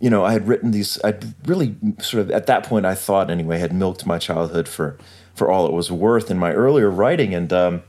you 0.00 0.08
know, 0.08 0.24
I 0.24 0.32
had 0.32 0.48
written 0.48 0.70
these. 0.70 0.98
I'd 1.04 1.34
really 1.46 1.76
sort 2.00 2.22
of 2.22 2.30
at 2.30 2.46
that 2.46 2.64
point, 2.64 2.86
I 2.86 2.94
thought 2.94 3.28
anyway, 3.30 3.58
had 3.58 3.74
milked 3.74 4.06
my 4.06 4.16
childhood 4.16 4.66
for 4.66 4.96
for 5.34 5.50
all 5.50 5.66
it 5.66 5.72
was 5.72 5.92
worth 5.92 6.30
in 6.30 6.38
my 6.38 6.54
earlier 6.54 6.90
writing, 6.90 7.34
and 7.34 7.52
um, 7.52 7.82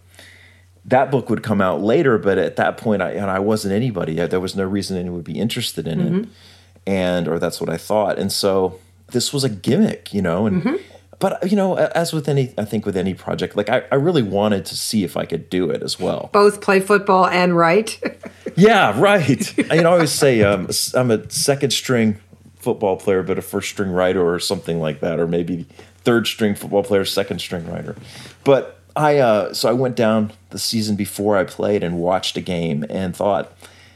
that 0.85 1.11
book 1.11 1.29
would 1.29 1.43
come 1.43 1.61
out 1.61 1.81
later, 1.81 2.17
but 2.17 2.37
at 2.37 2.55
that 2.55 2.77
point, 2.77 3.01
I 3.01 3.11
and 3.11 3.29
I 3.29 3.39
wasn't 3.39 3.73
anybody. 3.73 4.15
There 4.15 4.39
was 4.39 4.55
no 4.55 4.65
reason 4.65 4.97
anyone 4.97 5.17
would 5.17 5.25
be 5.25 5.39
interested 5.39 5.87
in 5.87 5.99
mm-hmm. 5.99 6.17
it, 6.19 6.29
and 6.87 7.27
or 7.27 7.39
that's 7.39 7.59
what 7.59 7.69
I 7.69 7.77
thought. 7.77 8.17
And 8.17 8.31
so 8.31 8.79
this 9.11 9.33
was 9.33 9.43
a 9.43 9.49
gimmick, 9.49 10.13
you 10.13 10.21
know. 10.21 10.45
And 10.45 10.63
mm-hmm. 10.63 10.75
but 11.19 11.49
you 11.49 11.57
know, 11.57 11.77
as 11.77 12.13
with 12.13 12.29
any, 12.29 12.53
I 12.57 12.65
think 12.65 12.85
with 12.85 12.95
any 12.95 13.13
project, 13.13 13.55
like 13.55 13.69
I, 13.69 13.83
I 13.91 13.95
really 13.95 14.23
wanted 14.23 14.65
to 14.67 14.75
see 14.75 15.03
if 15.03 15.17
I 15.17 15.25
could 15.25 15.49
do 15.49 15.69
it 15.69 15.83
as 15.83 15.99
well. 15.99 16.29
Both 16.31 16.61
play 16.61 16.79
football 16.79 17.27
and 17.27 17.55
write. 17.57 18.01
yeah, 18.55 18.99
right. 18.99 19.53
I 19.69 19.75
you 19.75 19.81
know, 19.83 19.89
I 19.89 19.93
always 19.93 20.11
say 20.11 20.41
um, 20.43 20.69
I'm 20.95 21.11
a 21.11 21.29
second 21.29 21.71
string 21.71 22.19
football 22.55 22.97
player, 22.97 23.23
but 23.23 23.37
a 23.37 23.41
first 23.41 23.69
string 23.69 23.91
writer 23.91 24.27
or 24.27 24.39
something 24.39 24.79
like 24.79 25.01
that, 25.01 25.19
or 25.19 25.27
maybe 25.27 25.65
third 26.03 26.27
string 26.27 26.55
football 26.55 26.83
player, 26.83 27.05
second 27.05 27.39
string 27.39 27.69
writer. 27.69 27.95
But 28.43 28.78
I 28.95 29.17
uh, 29.17 29.53
so 29.53 29.69
I 29.69 29.73
went 29.73 29.95
down 29.95 30.31
the 30.49 30.59
season 30.59 30.95
before 30.95 31.37
I 31.37 31.43
played 31.43 31.83
and 31.83 31.99
watched 31.99 32.37
a 32.37 32.41
game 32.41 32.85
and 32.89 33.15
thought, 33.15 33.51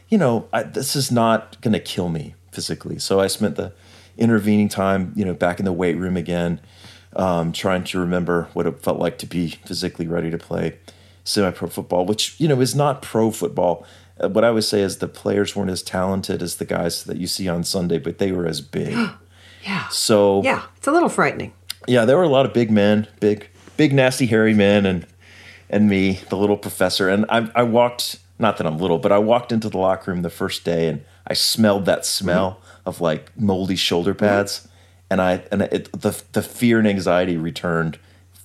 you 0.09 0.17
know, 0.17 0.47
I, 0.53 0.63
this 0.63 0.95
is 0.95 1.11
not 1.11 1.59
going 1.61 1.73
to 1.73 1.79
kill 1.79 2.09
me 2.09 2.35
physically. 2.51 2.99
So 2.99 3.19
I 3.19 3.27
spent 3.27 3.55
the 3.55 3.73
intervening 4.17 4.69
time, 4.69 5.11
you 5.15 5.25
know, 5.25 5.33
back 5.33 5.59
in 5.59 5.65
the 5.65 5.73
weight 5.73 5.97
room 5.97 6.15
again, 6.15 6.61
um, 7.15 7.51
trying 7.51 7.83
to 7.85 7.99
remember 7.99 8.49
what 8.53 8.67
it 8.67 8.81
felt 8.81 8.99
like 8.99 9.17
to 9.19 9.25
be 9.25 9.49
physically 9.65 10.07
ready 10.07 10.29
to 10.31 10.37
play 10.37 10.77
semi-pro 11.23 11.69
football, 11.69 12.05
which 12.05 12.39
you 12.39 12.47
know 12.47 12.59
is 12.61 12.75
not 12.75 13.01
pro 13.01 13.31
football. 13.31 13.85
Uh, 14.19 14.29
what 14.29 14.43
I 14.43 14.51
would 14.51 14.63
say 14.63 14.81
is 14.81 14.97
the 14.97 15.07
players 15.07 15.55
weren't 15.55 15.71
as 15.71 15.81
talented 15.81 16.41
as 16.41 16.57
the 16.57 16.65
guys 16.65 17.03
that 17.05 17.17
you 17.17 17.27
see 17.27 17.47
on 17.47 17.63
Sunday, 17.63 17.97
but 17.97 18.19
they 18.19 18.31
were 18.31 18.45
as 18.45 18.61
big. 18.61 18.95
yeah. 19.63 19.87
So 19.89 20.43
yeah, 20.43 20.63
it's 20.77 20.87
a 20.87 20.91
little 20.91 21.09
frightening. 21.09 21.53
Yeah, 21.87 22.05
there 22.05 22.17
were 22.17 22.23
a 22.23 22.29
lot 22.29 22.45
of 22.45 22.53
big 22.53 22.71
men, 22.71 23.07
big 23.19 23.49
big 23.77 23.93
nasty 23.93 24.25
hairy 24.25 24.53
men 24.53 24.85
and 24.85 25.05
and 25.69 25.89
me, 25.89 26.19
the 26.29 26.37
little 26.37 26.57
professor. 26.57 27.09
And 27.09 27.25
I, 27.29 27.49
I 27.55 27.63
walked, 27.63 28.19
not 28.37 28.57
that 28.57 28.67
I'm 28.67 28.77
little, 28.77 28.99
but 28.99 29.11
I 29.11 29.17
walked 29.17 29.51
into 29.51 29.69
the 29.69 29.79
locker 29.79 30.11
room 30.11 30.21
the 30.21 30.29
first 30.29 30.63
day 30.63 30.87
and 30.87 31.03
I 31.25 31.33
smelled 31.33 31.85
that 31.85 32.05
smell 32.05 32.51
mm-hmm. 32.51 32.89
of 32.89 33.01
like 33.01 33.31
moldy 33.37 33.75
shoulder 33.75 34.13
pads, 34.13 34.59
mm-hmm. 34.59 34.67
and 35.09 35.21
I 35.21 35.43
and 35.51 35.61
it, 35.63 35.91
the 35.93 36.21
the 36.33 36.41
fear 36.41 36.79
and 36.79 36.87
anxiety 36.87 37.37
returned, 37.37 37.97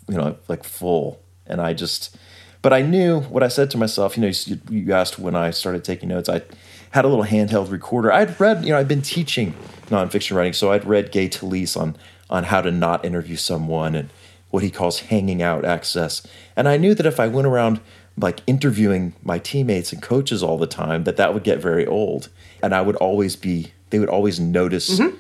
you 0.08 0.16
know, 0.16 0.36
like 0.48 0.64
full. 0.64 1.20
And 1.46 1.60
I 1.60 1.72
just, 1.72 2.16
but 2.62 2.72
I 2.72 2.82
knew 2.82 3.20
what 3.20 3.42
I 3.42 3.48
said 3.48 3.70
to 3.70 3.78
myself. 3.78 4.16
You 4.16 4.22
know, 4.22 4.28
you, 4.28 4.60
you 4.70 4.92
asked 4.92 5.18
when 5.18 5.34
I 5.34 5.50
started 5.50 5.82
taking 5.82 6.10
notes. 6.10 6.28
I 6.28 6.42
had 6.90 7.04
a 7.04 7.08
little 7.08 7.24
handheld 7.24 7.70
recorder. 7.70 8.12
I'd 8.12 8.38
read, 8.38 8.64
you 8.64 8.70
know, 8.70 8.78
I'd 8.78 8.88
been 8.88 9.02
teaching 9.02 9.54
nonfiction 9.86 10.36
writing, 10.36 10.52
so 10.52 10.72
I'd 10.72 10.84
read 10.84 11.10
Gay 11.10 11.28
Talese 11.28 11.76
on 11.76 11.96
on 12.30 12.44
how 12.44 12.60
to 12.60 12.70
not 12.70 13.04
interview 13.04 13.36
someone 13.36 13.94
and 13.94 14.10
what 14.50 14.62
he 14.62 14.70
calls 14.70 15.00
hanging 15.00 15.42
out 15.42 15.64
access. 15.64 16.26
And 16.56 16.68
I 16.68 16.76
knew 16.76 16.94
that 16.94 17.06
if 17.06 17.20
I 17.20 17.28
went 17.28 17.46
around 17.46 17.80
like 18.16 18.40
interviewing 18.46 19.14
my 19.22 19.38
teammates 19.38 19.92
and 19.92 20.02
coaches 20.02 20.42
all 20.42 20.58
the 20.58 20.66
time, 20.66 21.04
that 21.04 21.16
that 21.16 21.34
would 21.34 21.44
get 21.44 21.60
very 21.60 21.86
old. 21.86 22.28
And 22.62 22.74
I 22.74 22.80
would 22.80 22.96
always 22.96 23.36
be, 23.36 23.72
they 23.90 23.98
would 23.98 24.08
always 24.08 24.40
notice 24.40 24.98
mm-hmm. 24.98 25.16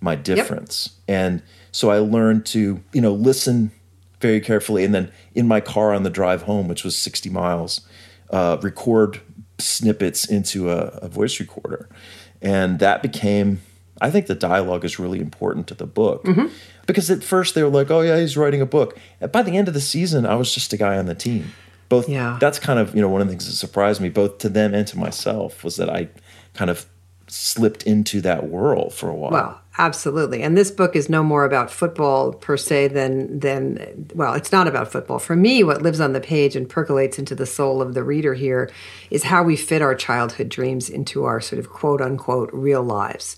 my 0.00 0.14
difference. 0.14 0.90
Yep. 1.08 1.18
And 1.18 1.42
so 1.72 1.90
I 1.90 1.98
learned 1.98 2.46
to, 2.46 2.82
you 2.92 3.00
know, 3.00 3.12
listen 3.12 3.72
very 4.20 4.40
carefully. 4.40 4.84
And 4.84 4.94
then 4.94 5.12
in 5.34 5.48
my 5.48 5.60
car 5.60 5.92
on 5.92 6.02
the 6.02 6.10
drive 6.10 6.42
home, 6.42 6.68
which 6.68 6.84
was 6.84 6.96
60 6.96 7.30
miles, 7.30 7.80
uh, 8.30 8.58
record 8.62 9.20
snippets 9.58 10.24
into 10.24 10.70
a, 10.70 10.86
a 11.02 11.08
voice 11.08 11.40
recorder. 11.40 11.88
And 12.40 12.78
that 12.78 13.02
became 13.02 13.60
I 14.00 14.10
think 14.10 14.26
the 14.26 14.34
dialogue 14.34 14.84
is 14.84 14.98
really 14.98 15.20
important 15.20 15.66
to 15.68 15.74
the 15.74 15.86
book 15.86 16.24
mm-hmm. 16.24 16.46
because 16.86 17.10
at 17.10 17.24
first 17.24 17.54
they 17.54 17.62
were 17.62 17.70
like, 17.70 17.90
"Oh 17.90 18.00
yeah, 18.00 18.18
he's 18.18 18.36
writing 18.36 18.60
a 18.60 18.66
book." 18.66 18.98
And 19.20 19.32
by 19.32 19.42
the 19.42 19.56
end 19.56 19.68
of 19.68 19.74
the 19.74 19.80
season, 19.80 20.26
I 20.26 20.34
was 20.34 20.54
just 20.54 20.72
a 20.72 20.76
guy 20.76 20.98
on 20.98 21.06
the 21.06 21.14
team. 21.14 21.52
Both 21.88 22.08
yeah. 22.08 22.38
that's 22.40 22.58
kind 22.58 22.78
of 22.78 22.94
you 22.94 23.00
know 23.00 23.08
one 23.08 23.20
of 23.20 23.28
the 23.28 23.32
things 23.32 23.46
that 23.46 23.52
surprised 23.52 24.00
me 24.00 24.08
both 24.08 24.38
to 24.38 24.48
them 24.48 24.74
and 24.74 24.86
to 24.88 24.98
myself 24.98 25.62
was 25.64 25.76
that 25.76 25.88
I 25.88 26.08
kind 26.54 26.70
of 26.70 26.86
slipped 27.28 27.82
into 27.84 28.20
that 28.20 28.48
world 28.48 28.94
for 28.94 29.08
a 29.08 29.14
while. 29.14 29.30
Well, 29.32 29.60
absolutely. 29.78 30.42
And 30.42 30.56
this 30.56 30.70
book 30.70 30.94
is 30.94 31.08
no 31.08 31.22
more 31.24 31.44
about 31.44 31.70
football 31.70 32.32
per 32.32 32.56
se 32.56 32.88
than 32.88 33.40
than 33.40 34.08
well, 34.14 34.34
it's 34.34 34.52
not 34.52 34.68
about 34.68 34.90
football. 34.90 35.18
For 35.18 35.36
me, 35.36 35.62
what 35.62 35.82
lives 35.82 36.00
on 36.00 36.12
the 36.12 36.20
page 36.20 36.56
and 36.56 36.68
percolates 36.68 37.18
into 37.18 37.34
the 37.34 37.46
soul 37.46 37.82
of 37.82 37.94
the 37.94 38.02
reader 38.02 38.34
here 38.34 38.70
is 39.10 39.24
how 39.24 39.42
we 39.42 39.56
fit 39.56 39.82
our 39.82 39.94
childhood 39.94 40.48
dreams 40.48 40.88
into 40.88 41.24
our 41.24 41.40
sort 41.40 41.58
of 41.58 41.70
quote 41.70 42.00
unquote 42.00 42.50
real 42.52 42.82
lives 42.82 43.36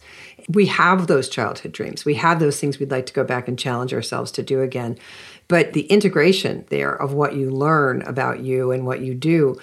we 0.48 0.66
have 0.66 1.06
those 1.06 1.28
childhood 1.28 1.72
dreams. 1.72 2.04
We 2.04 2.14
have 2.14 2.40
those 2.40 2.58
things 2.58 2.78
we'd 2.78 2.90
like 2.90 3.06
to 3.06 3.12
go 3.12 3.24
back 3.24 3.48
and 3.48 3.58
challenge 3.58 3.92
ourselves 3.92 4.32
to 4.32 4.42
do 4.42 4.62
again. 4.62 4.98
But 5.46 5.74
the 5.74 5.82
integration 5.82 6.64
there 6.68 6.94
of 6.94 7.12
what 7.12 7.36
you 7.36 7.50
learn 7.50 8.02
about 8.02 8.40
you 8.40 8.70
and 8.72 8.86
what 8.86 9.00
you 9.00 9.14
do 9.14 9.58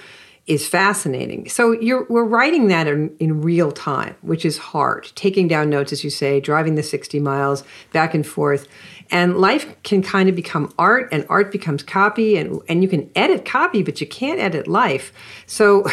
is 0.47 0.67
fascinating. 0.67 1.49
So 1.49 1.71
you're 1.71 2.05
we're 2.07 2.23
writing 2.23 2.67
that 2.67 2.87
in, 2.87 3.15
in 3.19 3.41
real 3.41 3.71
time, 3.71 4.15
which 4.21 4.45
is 4.45 4.57
hard. 4.59 5.11
Taking 5.15 5.47
down 5.47 5.71
notes, 5.71 5.91
as 5.91 6.03
you 6.03 6.11
say, 6.11 6.39
driving 6.39 6.75
the 6.75 6.83
60 6.83 7.19
miles 7.19 7.63
back 7.91 8.13
and 8.13 8.25
forth. 8.25 8.67
And 9.09 9.37
life 9.37 9.75
can 9.83 10.03
kind 10.03 10.29
of 10.29 10.35
become 10.35 10.71
art 10.77 11.09
and 11.11 11.25
art 11.29 11.51
becomes 11.51 11.83
copy 11.83 12.37
and, 12.37 12.59
and 12.67 12.83
you 12.83 12.89
can 12.89 13.09
edit 13.15 13.45
copy, 13.45 13.81
but 13.83 14.01
you 14.01 14.07
can't 14.07 14.39
edit 14.39 14.67
life. 14.67 15.11
So 15.45 15.85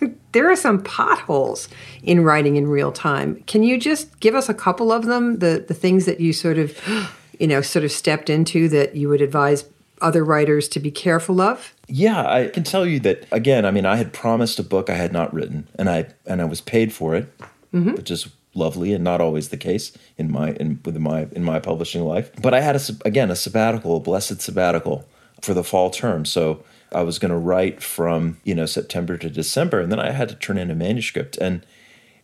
there 0.32 0.50
are 0.50 0.56
some 0.56 0.82
potholes 0.82 1.68
in 2.02 2.22
writing 2.22 2.56
in 2.56 2.68
real 2.68 2.92
time. 2.92 3.42
Can 3.46 3.62
you 3.62 3.78
just 3.78 4.20
give 4.20 4.34
us 4.34 4.48
a 4.48 4.54
couple 4.54 4.92
of 4.92 5.06
them, 5.06 5.38
the, 5.38 5.64
the 5.66 5.74
things 5.74 6.04
that 6.06 6.20
you 6.20 6.32
sort 6.32 6.58
of, 6.58 6.76
you 7.38 7.46
know, 7.46 7.60
sort 7.60 7.84
of 7.84 7.92
stepped 7.92 8.30
into 8.30 8.68
that 8.68 8.94
you 8.94 9.08
would 9.08 9.22
advise 9.22 9.64
other 10.00 10.24
writers 10.24 10.68
to 10.68 10.80
be 10.80 10.90
careful 10.90 11.40
of? 11.40 11.74
Yeah, 11.88 12.28
I 12.28 12.48
can 12.48 12.64
tell 12.64 12.86
you 12.86 13.00
that 13.00 13.26
again, 13.32 13.64
I 13.64 13.70
mean, 13.70 13.86
I 13.86 13.96
had 13.96 14.12
promised 14.12 14.58
a 14.58 14.62
book 14.62 14.90
I 14.90 14.94
had 14.94 15.12
not 15.12 15.32
written 15.32 15.66
and 15.76 15.88
I 15.88 16.06
and 16.26 16.40
I 16.42 16.44
was 16.44 16.60
paid 16.60 16.92
for 16.92 17.14
it, 17.16 17.32
mm-hmm. 17.72 17.92
which 17.92 18.10
is 18.10 18.28
lovely 18.54 18.92
and 18.92 19.04
not 19.04 19.20
always 19.20 19.48
the 19.48 19.56
case 19.56 19.92
in 20.16 20.30
my 20.30 20.52
in 20.52 20.80
with 20.84 20.96
my 20.98 21.28
in 21.32 21.42
my 21.44 21.58
publishing 21.58 22.04
life. 22.04 22.30
But 22.42 22.54
I 22.54 22.60
had 22.60 22.76
a 22.76 22.80
again 23.04 23.30
a 23.30 23.36
sabbatical, 23.36 23.96
a 23.96 24.00
blessed 24.00 24.40
sabbatical 24.40 25.08
for 25.40 25.54
the 25.54 25.64
fall 25.64 25.90
term. 25.90 26.24
So 26.24 26.62
I 26.92 27.02
was 27.02 27.18
going 27.18 27.30
to 27.30 27.36
write 27.36 27.82
from 27.82 28.38
you 28.44 28.54
know 28.54 28.66
September 28.66 29.16
to 29.18 29.30
December, 29.30 29.80
and 29.80 29.90
then 29.92 30.00
I 30.00 30.10
had 30.10 30.28
to 30.28 30.34
turn 30.34 30.58
in 30.58 30.70
a 30.70 30.74
manuscript, 30.74 31.36
and 31.38 31.64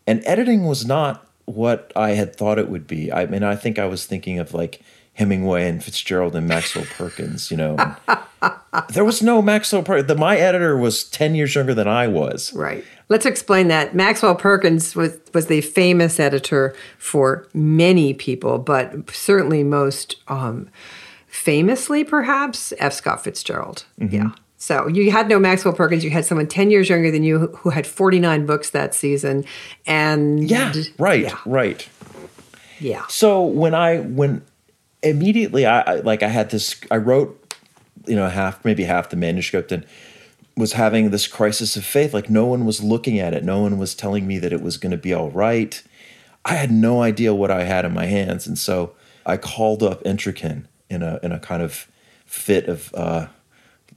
and 0.07 0.23
editing 0.25 0.65
was 0.65 0.87
not 0.87 1.27
what 1.47 1.93
I 1.95 2.11
had 2.11 2.35
thought 2.35 2.59
it 2.59 2.69
would 2.69 2.87
be. 2.87 3.13
I 3.13 3.27
mean, 3.27 3.43
I 3.43 3.57
think 3.57 3.79
I 3.79 3.87
was 3.87 4.07
thinking 4.07 4.39
of 4.39 4.55
like 4.55 4.81
Hemingway 5.15 5.69
and 5.69 5.83
Fitzgerald 5.83 6.35
and 6.35 6.49
Maxwell 6.49 6.87
Perkins. 6.87 7.51
You 7.51 7.57
know, 7.57 7.97
there 8.91 9.05
was 9.05 9.23
no 9.23 9.41
Maxwell 9.43 9.83
Perkins. 9.83 10.09
The, 10.09 10.17
my 10.17 10.37
editor 10.37 10.77
was 10.77 11.05
ten 11.05 11.35
years 11.35 11.55
younger 11.55 11.75
than 11.75 11.89
I 11.89 12.09
was. 12.09 12.53
Right. 12.53 12.85
Let's 13.09 13.27
explain 13.27 13.69
that. 13.69 13.95
Maxwell 13.95 14.35
Perkins 14.35 14.97
was 14.97 15.19
was 15.33 15.47
the 15.47 15.61
famous 15.61 16.19
editor 16.19 16.75
for 16.99 17.47
many 17.53 18.15
people, 18.15 18.59
but 18.59 19.11
certainly 19.11 19.63
most 19.63 20.17
um, 20.29 20.69
famously, 21.27 22.05
perhaps 22.05 22.73
F. 22.79 22.93
Scott 22.93 23.23
Fitzgerald. 23.23 23.85
Mm-hmm. 24.01 24.15
Yeah. 24.15 24.31
So 24.65 24.89
you 24.89 25.11
had 25.11 25.29
no 25.29 25.39
Maxwell 25.39 25.75
Perkins. 25.75 26.05
You 26.05 26.11
had 26.11 26.25
someone 26.25 26.47
10 26.47 26.71
years 26.71 26.89
younger 26.89 27.11
than 27.11 27.23
you 27.23 27.49
who 27.49 27.69
had 27.69 27.87
49 27.87 28.47
books 28.47 28.71
that 28.71 28.95
season. 28.95 29.45
And 29.87 30.49
yeah, 30.49 30.73
right, 30.99 31.21
yeah. 31.21 31.39
right. 31.45 31.87
Yeah. 32.81 33.05
So 33.09 33.45
when 33.45 33.75
I, 33.75 33.99
when 33.99 34.41
immediately 35.03 35.67
I, 35.67 35.81
I, 35.81 35.95
like 35.97 36.23
I 36.23 36.29
had 36.29 36.49
this, 36.49 36.81
I 36.91 36.97
wrote, 36.97 37.55
you 38.07 38.17
know, 38.17 38.27
half, 38.27 38.65
maybe 38.65 38.85
half 38.85 39.11
the 39.11 39.17
manuscript 39.17 39.71
and 39.71 39.85
was 40.57 40.73
having 40.73 41.11
this 41.11 41.27
crisis 41.27 41.77
of 41.77 41.85
faith. 41.85 42.15
Like 42.15 42.31
no 42.31 42.47
one 42.47 42.65
was 42.65 42.83
looking 42.83 43.19
at 43.19 43.35
it. 43.35 43.45
No 43.45 43.61
one 43.61 43.77
was 43.77 43.95
telling 43.95 44.27
me 44.27 44.39
that 44.39 44.51
it 44.51 44.63
was 44.63 44.79
going 44.79 44.93
to 44.93 44.97
be 44.97 45.13
all 45.13 45.31
right. 45.31 45.83
I 46.47 46.55
had 46.55 46.71
no 46.71 47.03
idea 47.03 47.35
what 47.35 47.51
I 47.51 47.65
had 47.65 47.85
in 47.85 47.93
my 47.93 48.07
hands. 48.07 48.47
And 48.47 48.59
so 48.59 48.95
I 49.27 49.37
called 49.37 49.83
up 49.83 50.03
Entrekin 50.05 50.65
in 50.89 51.03
a, 51.03 51.21
in 51.23 51.33
a 51.33 51.39
kind 51.39 51.61
of 51.61 51.87
fit 52.25 52.67
of, 52.67 52.95
uh, 52.95 53.27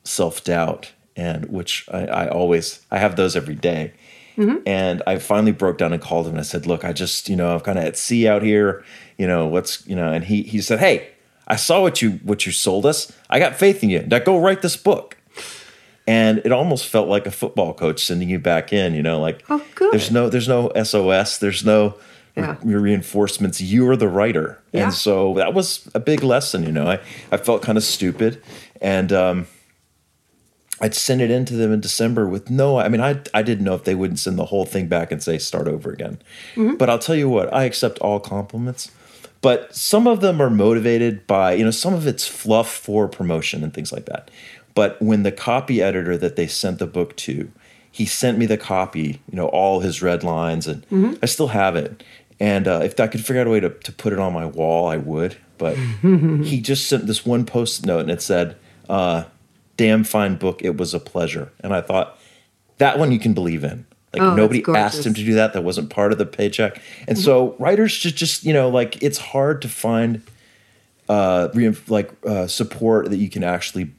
self 0.08 0.44
doubt, 0.44 0.92
and 1.16 1.46
which 1.46 1.88
I, 1.92 2.06
I, 2.06 2.28
always 2.30 2.82
I 2.92 2.98
have 2.98 3.16
those 3.16 3.36
every 3.36 3.56
day. 3.56 3.94
Mm-hmm. 4.38 4.58
And 4.68 5.02
I 5.08 5.18
finally 5.18 5.52
broke 5.52 5.80
down 5.80 5.94
and 5.94 6.02
called 6.02 6.28
him 6.28 6.34
and 6.34 6.40
I 6.40 6.44
said, 6.44 6.68
"Look, 6.68 6.86
I 6.86 6.94
just 6.94 7.28
you 7.28 7.36
know 7.36 7.56
I'm 7.56 7.60
kind 7.62 7.80
of 7.80 7.86
at 7.86 7.98
sea 7.98 8.28
out 8.28 8.44
here. 8.44 8.86
You 9.18 9.28
know 9.28 9.48
what's 9.48 9.86
you 9.88 9.96
know." 9.96 10.12
And 10.12 10.24
he 10.26 10.44
he 10.44 10.62
said, 10.62 10.80
"Hey, 10.80 11.10
I 11.48 11.56
saw 11.56 11.82
what 11.82 12.02
you 12.02 12.12
what 12.24 12.46
you 12.46 12.52
sold 12.52 12.86
us. 12.86 13.12
I 13.30 13.40
got 13.40 13.56
faith 13.56 13.84
in 13.84 13.90
you. 13.90 14.06
Now 14.06 14.20
go 14.20 14.40
write 14.40 14.62
this 14.62 14.78
book." 14.78 15.18
And 16.06 16.38
it 16.46 16.54
almost 16.54 16.86
felt 16.86 17.10
like 17.10 17.26
a 17.26 17.32
football 17.32 17.74
coach 17.74 18.06
sending 18.06 18.30
you 18.30 18.40
back 18.40 18.72
in. 18.72 18.94
You 18.94 19.02
know, 19.02 19.20
like 19.20 19.44
oh, 19.50 19.64
there's 19.92 20.12
no 20.12 20.30
there's 20.30 20.48
no 20.48 20.72
SOS. 20.84 21.40
There's 21.40 21.66
no 21.66 21.96
yeah. 22.38 22.58
reinforcements. 22.64 23.60
You 23.60 23.90
are 23.90 23.98
the 23.98 24.08
writer, 24.08 24.62
yeah. 24.72 24.84
and 24.84 24.94
so 24.94 25.34
that 25.34 25.54
was 25.54 25.90
a 25.96 26.00
big 26.00 26.24
lesson. 26.24 26.64
You 26.64 26.72
know, 26.72 26.88
I 26.88 27.00
I 27.32 27.38
felt 27.38 27.64
kind 27.64 27.78
of 27.78 27.84
stupid, 27.84 28.42
and 28.80 29.12
um, 29.12 29.48
I'd 30.80 30.94
send 30.94 31.22
it 31.22 31.32
into 31.32 31.56
them 31.56 31.74
in 31.74 31.80
December 31.80 32.28
with 32.28 32.50
no, 32.50 32.80
I 32.80 32.88
mean, 32.90 33.02
I, 33.02 33.20
I 33.34 33.42
didn't 33.42 33.66
know 33.66 33.74
if 33.74 33.84
they 33.84 33.96
wouldn't 33.96 34.20
send 34.20 34.38
the 34.38 34.46
whole 34.46 34.66
thing 34.66 34.88
back 34.88 35.12
and 35.12 35.24
say, 35.24 35.38
start 35.38 35.68
over 35.68 35.92
again. 35.92 36.20
Mm-hmm. 36.56 36.76
But 36.76 36.90
I'll 36.90 37.00
tell 37.00 37.16
you 37.16 37.30
what, 37.30 37.52
I 37.54 37.64
accept 37.64 38.00
all 38.00 38.20
compliments. 38.20 38.92
But 39.42 39.76
some 39.76 40.08
of 40.08 40.22
them 40.22 40.42
are 40.42 40.50
motivated 40.50 41.26
by, 41.28 41.54
you 41.54 41.64
know, 41.64 41.72
some 41.72 41.94
of 41.94 42.08
it's 42.08 42.28
fluff 42.28 42.72
for 42.72 43.08
promotion 43.08 43.64
and 43.64 43.74
things 43.74 43.92
like 43.92 44.06
that. 44.06 44.30
But 44.74 45.02
when 45.02 45.24
the 45.24 45.32
copy 45.32 45.82
editor 45.82 46.18
that 46.18 46.36
they 46.36 46.48
sent 46.48 46.80
the 46.80 46.88
book 46.88 47.16
to, 47.18 47.52
he 47.92 48.06
sent 48.06 48.38
me 48.38 48.46
the 48.46 48.58
copy, 48.58 49.22
you 49.32 49.36
know, 49.36 49.48
all 49.48 49.80
his 49.80 50.02
red 50.04 50.24
lines, 50.24 50.68
and 50.68 50.84
Mm-hmm. 50.90 51.16
I 51.24 51.26
still 51.26 51.48
have 51.48 51.76
it. 51.76 52.04
And 52.40 52.68
uh, 52.68 52.82
if 52.84 53.00
I 53.00 53.08
could 53.08 53.26
figure 53.26 53.42
out 53.42 53.48
a 53.48 53.50
way 53.50 53.60
to, 53.60 53.70
to 53.70 53.92
put 53.92 54.14
it 54.14 54.20
on 54.20 54.34
my 54.34 54.46
wall, 54.46 54.88
I 54.88 54.98
would. 54.98 55.38
But 55.58 55.76
he 56.02 56.62
just 56.62 56.88
sent 56.88 57.08
this 57.08 57.26
one 57.26 57.46
post 57.46 57.86
note, 57.86 58.02
and 58.02 58.12
it 58.12 58.22
said, 58.22 58.56
uh, 58.88 59.24
"Damn 59.78 60.04
fine 60.04 60.36
book. 60.36 60.62
It 60.64 60.76
was 60.78 60.94
a 60.94 61.00
pleasure." 61.00 61.52
And 61.62 61.74
I 61.74 61.82
thought 61.82 62.20
that 62.80 63.00
one 63.00 63.12
you 63.12 63.20
can 63.20 63.34
believe 63.34 63.64
in. 63.64 63.86
Like 64.14 64.22
Oh, 64.22 64.36
nobody 64.36 64.64
asked 64.76 65.06
him 65.06 65.14
to 65.14 65.24
do 65.24 65.34
that. 65.36 65.54
That 65.54 65.64
wasn't 65.64 65.90
part 65.90 66.12
of 66.12 66.18
the 66.18 66.26
paycheck. 66.26 66.82
And 67.08 67.18
so 67.18 67.56
writers 67.60 67.92
should 67.92 68.16
just, 68.16 68.44
you 68.44 68.54
know, 68.54 68.70
like 68.70 69.02
it's 69.04 69.18
hard 69.18 69.62
to 69.64 69.68
find 69.70 70.22
uh 71.10 71.50
like 71.88 72.12
uh 72.26 72.48
support 72.48 73.10
that 73.10 73.18
you 73.18 73.30
can 73.30 73.44
actually 73.44 73.92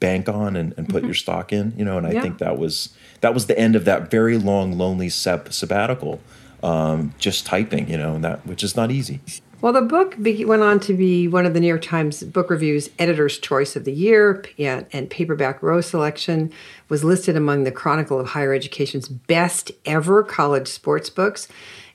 bank 0.00 0.28
on 0.28 0.54
and, 0.56 0.72
and 0.76 0.88
put 0.88 1.02
your 1.04 1.14
stock 1.14 1.52
in, 1.52 1.72
you 1.76 1.84
know, 1.84 1.98
and 1.98 2.06
I 2.06 2.10
Mm-hmm. 2.10 2.16
Yeah. 2.16 2.22
think 2.22 2.38
that 2.38 2.58
was 2.58 2.90
that 3.20 3.34
was 3.34 3.46
the 3.46 3.58
end 3.58 3.74
of 3.76 3.84
that 3.86 4.10
very 4.10 4.38
long 4.38 4.76
lonely 4.78 5.08
sab- 5.08 5.52
sabbatical 5.52 6.20
um 6.62 7.14
just 7.18 7.46
typing, 7.46 7.88
you 7.88 7.96
know, 7.96 8.14
and 8.16 8.24
that 8.24 8.46
which 8.46 8.62
is 8.64 8.76
not 8.76 8.90
easy. 8.90 9.20
Well, 9.60 9.72
the 9.72 9.82
book 9.82 10.14
went 10.18 10.62
on 10.62 10.78
to 10.80 10.94
be 10.94 11.26
one 11.26 11.44
of 11.44 11.52
the 11.52 11.58
New 11.58 11.66
York 11.66 11.82
Times 11.82 12.22
Book 12.22 12.48
Review's 12.48 12.90
Editor's 12.96 13.38
Choice 13.38 13.74
of 13.74 13.84
the 13.84 13.92
Year, 13.92 14.44
and 14.56 15.10
Paperback 15.10 15.60
Row 15.64 15.80
Selection 15.80 16.52
was 16.88 17.02
listed 17.02 17.36
among 17.36 17.64
the 17.64 17.72
Chronicle 17.72 18.20
of 18.20 18.28
Higher 18.28 18.54
Education's 18.54 19.08
best 19.08 19.72
ever 19.84 20.22
college 20.22 20.68
sports 20.68 21.10
books. 21.10 21.48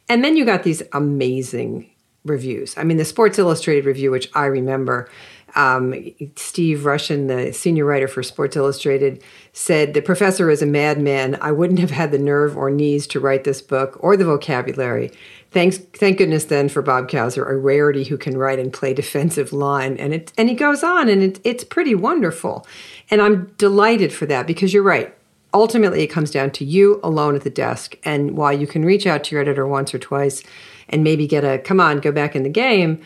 And 0.10 0.26
then 0.26 0.36
you 0.36 0.44
got 0.44 0.64
these 0.64 0.84
amazing 0.92 1.90
reviews. 2.26 2.78
I 2.78 2.84
mean, 2.84 2.98
the 2.98 3.06
Sports 3.06 3.40
Illustrated 3.40 3.86
review, 3.86 4.12
which 4.12 4.30
I 4.34 4.46
remember, 4.46 5.10
um, 5.56 5.94
Steve 6.36 6.80
Rushin, 6.80 7.28
the 7.28 7.54
senior 7.54 7.86
writer 7.86 8.08
for 8.08 8.24
Sports 8.24 8.56
Illustrated, 8.56 9.24
said 9.54 9.94
the 9.94 10.02
professor 10.02 10.50
is 10.50 10.62
a 10.62 10.66
madman. 10.66 11.38
I 11.42 11.52
wouldn't 11.52 11.80
have 11.80 11.92
had 11.92 12.12
the 12.12 12.18
nerve 12.18 12.58
or 12.58 12.70
knees 12.70 13.06
to 13.08 13.20
write 13.20 13.44
this 13.44 13.62
book 13.62 13.98
or 14.00 14.18
the 14.18 14.26
vocabulary. 14.26 15.12
Thanks, 15.52 15.78
thank 15.78 16.18
goodness 16.18 16.46
then 16.46 16.68
for 16.68 16.82
Bob 16.82 17.08
Cowser, 17.08 17.48
a 17.48 17.56
rarity 17.56 18.04
who 18.06 18.18
can 18.18 18.36
write 18.38 18.58
and 18.58 18.74
play 18.74 18.94
defensive 18.94 19.54
line. 19.54 19.98
And 19.98 20.12
it 20.14 20.34
and 20.38 20.50
he 20.50 20.56
goes 20.56 20.84
on, 20.84 21.10
and 21.10 21.22
it, 21.22 21.40
it's 21.44 21.64
pretty 21.64 21.94
wonderful. 21.94 22.66
And 23.12 23.22
I'm 23.22 23.54
delighted 23.58 24.12
for 24.12 24.26
that 24.26 24.48
because 24.48 24.74
you're 24.74 24.82
right. 24.82 25.14
Ultimately, 25.54 26.02
it 26.02 26.08
comes 26.08 26.32
down 26.32 26.50
to 26.52 26.66
you 26.66 27.00
alone 27.04 27.36
at 27.36 27.44
the 27.44 27.52
desk. 27.52 27.96
And 28.04 28.36
while 28.36 28.52
you 28.52 28.66
can 28.66 28.84
reach 28.84 29.06
out 29.06 29.24
to 29.26 29.36
your 29.36 29.42
editor 29.42 29.68
once 29.68 29.94
or 29.94 30.00
twice 30.00 30.42
and 30.90 31.04
maybe 31.04 31.28
get 31.28 31.44
a 31.44 31.60
come 31.60 31.80
on, 31.80 32.00
go 32.00 32.12
back 32.12 32.36
in 32.36 32.42
the 32.42 32.50
game, 32.50 33.00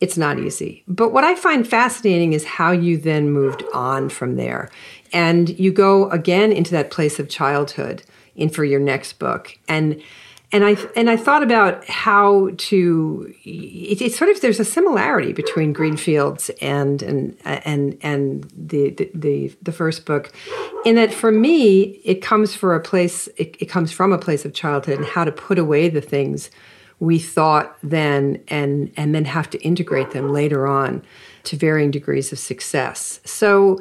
it's 0.00 0.16
not 0.16 0.38
easy. 0.38 0.82
But 0.86 1.12
what 1.12 1.24
I 1.24 1.34
find 1.34 1.66
fascinating 1.66 2.32
is 2.32 2.44
how 2.44 2.72
you 2.72 2.98
then 2.98 3.30
moved 3.30 3.62
on 3.72 4.08
from 4.08 4.36
there. 4.36 4.70
And 5.12 5.58
you 5.58 5.72
go 5.72 6.10
again 6.10 6.52
into 6.52 6.72
that 6.72 6.90
place 6.90 7.18
of 7.18 7.28
childhood 7.28 8.02
in 8.34 8.48
for 8.48 8.64
your 8.64 8.80
next 8.80 9.18
book. 9.18 9.56
And 9.68 10.02
and 10.52 10.64
I 10.64 10.76
and 10.94 11.10
I 11.10 11.16
thought 11.16 11.42
about 11.42 11.84
how 11.86 12.50
to. 12.56 13.34
It, 13.44 14.00
it's 14.00 14.16
sort 14.16 14.30
of 14.30 14.40
there's 14.40 14.60
a 14.60 14.64
similarity 14.64 15.32
between 15.32 15.72
Greenfields 15.72 16.48
and 16.60 17.02
and 17.02 17.36
and 17.44 17.98
and 18.02 18.44
the 18.56 18.90
the 18.90 19.10
the, 19.14 19.56
the 19.62 19.72
first 19.72 20.06
book, 20.06 20.32
in 20.84 20.94
that 20.94 21.12
for 21.12 21.32
me 21.32 22.00
it 22.04 22.22
comes 22.22 22.54
for 22.54 22.76
a 22.76 22.80
place. 22.80 23.28
It, 23.36 23.56
it 23.58 23.66
comes 23.66 23.90
from 23.90 24.12
a 24.12 24.18
place 24.18 24.44
of 24.44 24.54
childhood 24.54 24.98
and 24.98 25.06
how 25.06 25.24
to 25.24 25.32
put 25.32 25.58
away 25.58 25.88
the 25.88 26.00
things 26.00 26.50
we 27.04 27.18
thought 27.18 27.76
then 27.82 28.42
and 28.48 28.92
and 28.96 29.14
then 29.14 29.24
have 29.24 29.50
to 29.50 29.60
integrate 29.62 30.10
them 30.12 30.32
later 30.32 30.66
on 30.66 31.02
to 31.44 31.56
varying 31.56 31.90
degrees 31.90 32.32
of 32.32 32.38
success. 32.38 33.20
So 33.24 33.78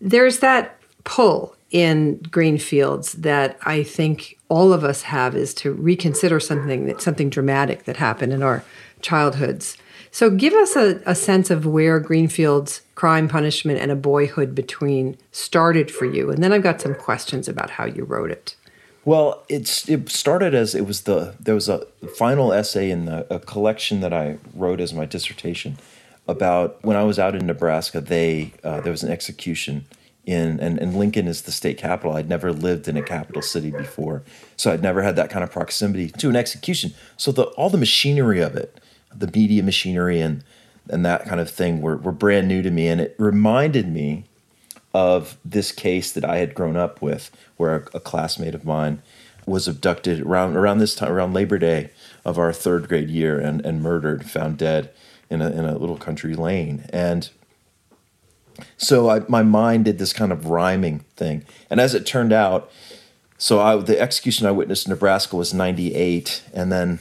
there's 0.00 0.40
that 0.40 0.78
pull 1.04 1.54
in 1.70 2.18
green 2.30 2.58
fields 2.58 3.12
that 3.12 3.58
I 3.62 3.82
think 3.82 4.38
all 4.48 4.72
of 4.72 4.84
us 4.84 5.02
have 5.02 5.34
is 5.34 5.52
to 5.54 5.72
reconsider 5.72 6.38
something 6.40 6.86
that 6.86 7.02
something 7.02 7.30
dramatic 7.30 7.84
that 7.84 7.96
happened 7.96 8.32
in 8.32 8.42
our 8.42 8.64
childhoods. 9.02 9.76
So 10.10 10.30
give 10.30 10.54
us 10.54 10.76
a, 10.76 11.02
a 11.04 11.14
sense 11.14 11.50
of 11.50 11.66
where 11.66 12.00
Greenfield's 12.00 12.80
crime 12.94 13.28
punishment 13.28 13.80
and 13.80 13.90
a 13.90 13.96
boyhood 13.96 14.54
between 14.54 15.18
started 15.30 15.90
for 15.90 16.06
you. 16.06 16.30
And 16.30 16.42
then 16.42 16.54
I've 16.54 16.62
got 16.62 16.80
some 16.80 16.94
questions 16.94 17.48
about 17.48 17.68
how 17.68 17.84
you 17.84 18.04
wrote 18.04 18.30
it. 18.30 18.55
Well, 19.06 19.44
it's 19.48 19.88
it 19.88 20.08
started 20.08 20.52
as 20.52 20.74
it 20.74 20.84
was 20.84 21.02
the 21.02 21.36
there 21.38 21.54
was 21.54 21.68
a 21.68 21.86
final 22.18 22.52
essay 22.52 22.90
in 22.90 23.04
the, 23.04 23.24
a 23.32 23.38
collection 23.38 24.00
that 24.00 24.12
I 24.12 24.38
wrote 24.52 24.80
as 24.80 24.92
my 24.92 25.06
dissertation 25.06 25.78
about 26.26 26.84
when 26.84 26.96
I 26.96 27.04
was 27.04 27.16
out 27.16 27.36
in 27.36 27.46
Nebraska. 27.46 28.00
They 28.00 28.52
uh, 28.64 28.80
there 28.80 28.90
was 28.90 29.04
an 29.04 29.12
execution 29.12 29.84
in 30.26 30.58
and, 30.58 30.80
and 30.80 30.98
Lincoln 30.98 31.28
is 31.28 31.42
the 31.42 31.52
state 31.52 31.78
capital. 31.78 32.16
I'd 32.16 32.28
never 32.28 32.52
lived 32.52 32.88
in 32.88 32.96
a 32.96 33.02
capital 33.02 33.42
city 33.42 33.70
before, 33.70 34.24
so 34.56 34.72
I'd 34.72 34.82
never 34.82 35.02
had 35.02 35.14
that 35.14 35.30
kind 35.30 35.44
of 35.44 35.52
proximity 35.52 36.08
to 36.08 36.28
an 36.28 36.34
execution. 36.34 36.92
So 37.16 37.30
the 37.30 37.44
all 37.50 37.70
the 37.70 37.78
machinery 37.78 38.40
of 38.40 38.56
it, 38.56 38.80
the 39.14 39.28
media 39.28 39.62
machinery 39.62 40.20
and 40.20 40.42
and 40.90 41.06
that 41.06 41.26
kind 41.26 41.40
of 41.40 41.48
thing 41.48 41.80
were 41.80 41.96
were 41.96 42.10
brand 42.10 42.48
new 42.48 42.60
to 42.60 42.72
me, 42.72 42.88
and 42.88 43.00
it 43.00 43.14
reminded 43.18 43.86
me 43.86 44.24
of 44.96 45.36
this 45.44 45.72
case 45.72 46.10
that 46.10 46.24
I 46.24 46.38
had 46.38 46.54
grown 46.54 46.74
up 46.74 47.02
with, 47.02 47.30
where 47.58 47.76
a, 47.76 47.98
a 47.98 48.00
classmate 48.00 48.54
of 48.54 48.64
mine 48.64 49.02
was 49.44 49.68
abducted 49.68 50.22
around 50.22 50.56
around 50.56 50.78
this 50.78 50.94
time, 50.94 51.12
around 51.12 51.34
Labor 51.34 51.58
Day 51.58 51.90
of 52.24 52.38
our 52.38 52.50
third 52.50 52.88
grade 52.88 53.10
year, 53.10 53.38
and 53.38 53.64
and 53.66 53.82
murdered, 53.82 54.30
found 54.30 54.56
dead 54.56 54.90
in 55.28 55.42
a 55.42 55.50
in 55.50 55.66
a 55.66 55.76
little 55.76 55.98
country 55.98 56.34
lane, 56.34 56.86
and 56.94 57.28
so 58.78 59.10
I, 59.10 59.20
my 59.28 59.42
mind 59.42 59.84
did 59.84 59.98
this 59.98 60.14
kind 60.14 60.32
of 60.32 60.46
rhyming 60.46 61.00
thing, 61.14 61.44
and 61.68 61.78
as 61.78 61.94
it 61.94 62.06
turned 62.06 62.32
out, 62.32 62.70
so 63.36 63.60
I, 63.60 63.76
the 63.76 64.00
execution 64.00 64.46
I 64.46 64.50
witnessed 64.50 64.86
in 64.86 64.90
Nebraska 64.92 65.36
was 65.36 65.52
'98, 65.52 66.42
and 66.54 66.72
then 66.72 67.00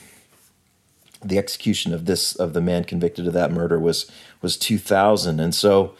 the 1.23 1.37
execution 1.37 1.93
of 1.93 2.07
this 2.07 2.35
of 2.35 2.51
the 2.51 2.59
man 2.59 2.83
convicted 2.83 3.25
of 3.25 3.31
that 3.31 3.53
murder 3.53 3.79
was 3.79 4.11
was 4.41 4.57
2000, 4.57 5.39
and 5.39 5.55
so 5.55 5.95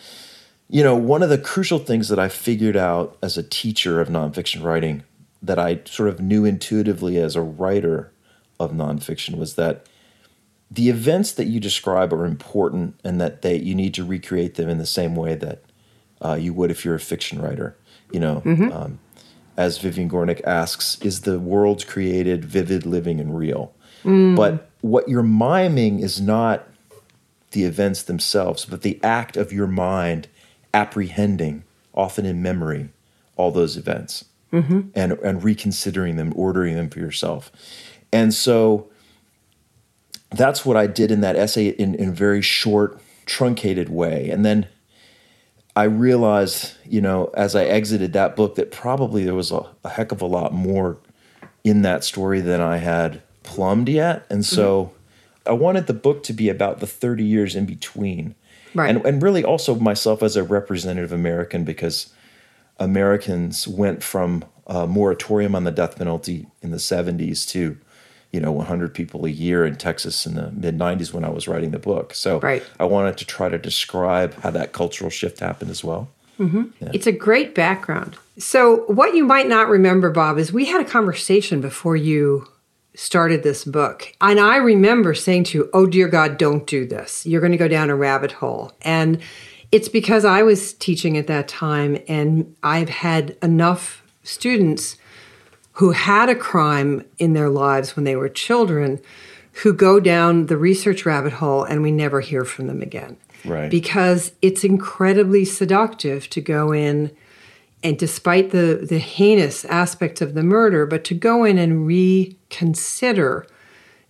you 0.70 0.84
know, 0.84 0.96
one 0.96 1.22
of 1.22 1.30
the 1.30 1.38
crucial 1.38 1.80
things 1.80 2.10
that 2.10 2.20
I 2.20 2.28
figured 2.28 2.76
out 2.76 3.18
as 3.22 3.38
a 3.38 3.44
teacher 3.44 4.02
of 4.02 4.10
nonfiction 4.10 4.64
writing 4.64 5.04
that 5.42 5.60
I 5.60 5.82
sort 5.86 6.10
of 6.10 6.20
knew 6.20 6.46
intuitively 6.46 7.18
as 7.18 7.36
a 7.36 7.42
writer 7.42 8.12
of 8.60 8.72
nonfiction 8.72 9.38
was 9.38 9.56
that 9.56 9.86
the 10.72 10.90
events 10.90 11.32
that 11.34 11.46
you 11.46 11.60
describe 11.60 12.12
are 12.12 12.26
important 12.26 13.00
and 13.04 13.22
that 13.22 13.44
they 13.44 13.58
you 13.58 13.76
need 13.76 13.94
to 13.94 14.04
recreate 14.04 14.56
them 14.56 14.68
in 14.70 14.80
the 14.80 14.86
same 14.86 15.16
way 15.16 15.36
that 15.36 15.62
uh, 16.24 16.34
you 16.34 16.54
would 16.54 16.72
if 16.72 16.84
you're 16.84 16.96
a 16.96 17.00
fiction 17.00 17.40
writer. 17.42 17.78
You 18.12 18.20
know, 18.20 18.42
um, 18.72 19.00
as 19.58 19.78
Vivian 19.78 20.10
Gornick 20.10 20.44
asks, 20.46 20.98
is 21.02 21.22
the 21.22 21.40
world 21.40 21.86
created 21.88 22.44
vivid, 22.46 22.86
living, 22.86 23.20
and 23.20 23.38
real? 23.38 23.74
But 24.36 24.70
what 24.82 25.08
you're 25.10 25.24
miming 25.24 26.00
is 26.00 26.20
not 26.22 26.68
the 27.52 27.64
events 27.64 28.04
themselves, 28.04 28.66
but 28.66 28.82
the 28.82 29.00
act 29.04 29.38
of 29.38 29.54
your 29.54 29.68
mind 29.68 30.28
apprehending, 30.76 31.64
often 31.94 32.26
in 32.26 32.42
memory, 32.42 32.90
all 33.38 33.50
those 33.50 33.78
events 33.78 34.26
mm-hmm. 34.52 34.82
and, 34.94 35.14
and 35.14 35.44
reconsidering 35.44 36.18
them, 36.18 36.34
ordering 36.36 36.76
them 36.76 36.90
for 36.90 37.00
yourself. 37.00 37.50
And 38.12 38.34
so 38.34 38.90
that's 40.32 40.66
what 40.66 40.76
I 40.76 40.86
did 40.86 41.12
in 41.12 41.22
that 41.22 41.38
essay 41.38 41.70
in, 41.70 41.96
in 41.96 42.10
a 42.10 42.12
very 42.12 42.42
short, 42.42 43.00
truncated 43.26 43.90
way. 43.90 44.30
And 44.30 44.46
then 44.46 44.68
I 45.78 45.84
realized, 45.84 46.74
you 46.86 47.00
know, 47.00 47.32
as 47.36 47.56
I 47.56 47.64
exited 47.64 48.12
that 48.14 48.36
book, 48.36 48.56
that 48.56 48.72
probably 48.72 49.24
there 49.24 49.34
was 49.34 49.52
a, 49.52 49.66
a 49.86 49.90
heck 49.90 50.12
of 50.12 50.22
a 50.22 50.26
lot 50.26 50.54
more 50.54 50.98
in 51.64 51.84
that 51.84 52.04
story 52.04 52.42
than 52.42 52.60
I 52.60 52.78
had 52.78 53.22
plumbed 53.44 53.88
yet. 53.88 54.26
And 54.30 54.46
so 54.46 54.86
mm-hmm. 54.86 55.50
I 55.50 55.54
wanted 55.54 55.88
the 55.88 55.94
book 55.94 56.24
to 56.24 56.34
be 56.34 56.50
about 56.50 56.80
the 56.80 56.88
30 56.88 57.24
years 57.24 57.56
in 57.56 57.66
between. 57.66 58.36
Right. 58.76 58.90
And, 58.90 59.06
and 59.06 59.24
really 59.24 59.44
also 59.44 59.76
myself 59.76 60.22
as 60.22 60.36
a 60.36 60.44
representative 60.44 61.12
American 61.12 61.64
because 61.64 62.14
Americans 62.78 63.68
went 63.68 64.04
from 64.04 64.46
a 64.68 64.86
moratorium 64.86 65.56
on 65.56 65.64
the 65.64 65.72
death 65.72 65.98
penalty 65.98 66.48
in 66.62 66.72
the 66.72 66.78
70s 66.78 67.48
to, 67.50 67.78
you 68.32 68.40
know, 68.40 68.52
100 68.52 68.94
people 68.94 69.26
a 69.26 69.30
year 69.30 69.66
in 69.66 69.76
Texas 69.76 70.26
in 70.26 70.36
the 70.36 70.52
mid 70.52 70.78
90s 70.78 71.14
when 71.14 71.24
I 71.24 71.30
was 71.30 71.48
writing 71.48 71.72
the 71.72 71.80
book. 71.80 72.14
So 72.14 72.40
Right. 72.40 72.64
I 72.80 72.86
wanted 72.86 73.18
to 73.18 73.26
try 73.26 73.50
to 73.50 73.58
describe 73.58 74.34
how 74.42 74.52
that 74.52 74.74
cultural 74.74 75.10
shift 75.10 75.40
happened 75.40 75.72
as 75.72 75.84
well. 75.84 76.10
Mm-hmm. 76.40 76.88
It's 76.94 77.08
a 77.08 77.14
great 77.14 77.56
background. 77.56 78.18
So, 78.38 78.84
what 78.88 79.16
you 79.16 79.24
might 79.24 79.48
not 79.48 79.70
remember, 79.70 80.10
Bob, 80.10 80.38
is 80.38 80.52
we 80.52 80.66
had 80.66 80.82
a 80.82 80.90
conversation 80.90 81.62
before 81.62 81.96
you 81.96 82.50
started 82.96 83.44
this 83.44 83.64
book. 83.66 84.14
And 84.22 84.40
I 84.40 84.58
remember 84.58 85.14
saying 85.14 85.46
to 85.46 85.58
you, 85.58 85.70
Oh, 85.74 85.86
dear 85.86 86.08
God, 86.08 86.38
don't 86.38 86.66
do 86.66 86.86
this. 86.88 87.26
You're 87.26 87.42
going 87.42 87.52
to 87.52 87.58
go 87.58 87.68
down 87.68 87.90
a 87.90 87.96
rabbit 87.96 88.32
hole. 88.34 88.72
And 88.82 89.20
it's 89.72 89.90
because 89.90 90.26
I 90.26 90.44
was 90.44 90.74
teaching 90.74 91.18
at 91.18 91.28
that 91.28 91.48
time 91.48 92.02
and 92.08 92.56
I've 92.64 92.90
had 92.90 93.36
enough 93.42 94.04
students 94.24 94.98
who 95.74 95.92
had 95.92 96.30
a 96.30 96.36
crime 96.36 97.04
in 97.18 97.34
their 97.34 97.50
lives 97.50 97.96
when 97.96 98.06
they 98.06 98.16
were 98.16 98.30
children 98.30 99.00
who 99.64 99.74
go 99.74 100.00
down 100.00 100.46
the 100.48 100.58
research 100.58 101.06
rabbit 101.06 101.34
hole 101.34 101.64
and 101.64 101.82
we 101.82 101.92
never 101.92 102.22
hear 102.22 102.46
from 102.46 102.68
them 102.68 102.82
again 102.82 103.18
Right. 103.44 103.70
because 103.70 104.32
it's 104.42 104.64
incredibly 104.64 105.46
seductive 105.46 106.30
to 106.32 106.42
go 106.42 106.72
in 106.72 107.12
and 107.84 108.00
despite 108.00 108.50
the 108.50 108.86
the 108.90 108.98
heinous 108.98 109.64
aspects 109.66 110.20
of 110.22 110.34
the 110.34 110.42
murder, 110.42 110.88
but 110.88 111.04
to 111.04 111.14
go 111.14 111.44
in 111.44 111.60
and 111.60 111.86
reconsider 112.56 113.46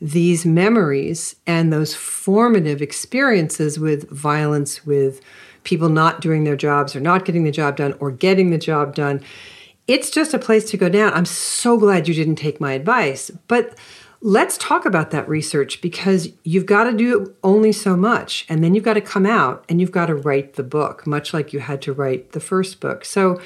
these 0.01 0.45
memories 0.45 1.36
and 1.47 1.71
those 1.71 1.95
formative 1.95 2.81
experiences 2.81 3.79
with 3.79 4.10
violence, 4.10 4.86
with 4.86 5.21
people 5.63 5.89
not 5.89 6.21
doing 6.21 6.43
their 6.43 6.55
jobs 6.55 6.95
or 6.95 6.99
not 6.99 7.25
getting 7.25 7.43
the 7.43 7.51
job 7.51 7.77
done 7.77 7.93
or 7.99 8.12
getting 8.12 8.51
the 8.51 8.58
job 8.58 8.93
done. 8.93 9.21
It's 9.88 10.10
just 10.10 10.34
a 10.34 10.39
place 10.39 10.69
to 10.71 10.77
go 10.77 10.89
down. 10.89 11.13
I'm 11.13 11.25
so 11.25 11.77
glad 11.77 12.08
you 12.08 12.13
didn't 12.13 12.36
take 12.36 12.60
my 12.60 12.73
advice. 12.73 13.31
But 13.47 13.77
let's 14.21 14.58
talk 14.58 14.86
about 14.86 15.12
that 15.12 15.29
research 15.29 15.81
because 15.81 16.29
you've 16.43 16.65
got 16.65 16.86
to 16.86 16.93
do 16.93 17.21
it 17.21 17.36
only 17.43 17.71
so 17.71 17.95
much. 17.95 18.45
And 18.49 18.63
then 18.63 18.75
you've 18.75 18.84
got 18.84 18.95
to 18.95 19.01
come 19.01 19.25
out 19.25 19.63
and 19.69 19.79
you've 19.79 19.91
got 19.91 20.08
to 20.08 20.15
write 20.15 20.55
the 20.55 20.63
book, 20.63 21.08
much 21.08 21.34
like 21.34 21.53
you 21.53 21.60
had 21.60 21.81
to 21.84 21.93
write 21.93 22.34
the 22.34 22.39
first 22.39 22.79
book. 22.79 23.05
So, 23.05 23.39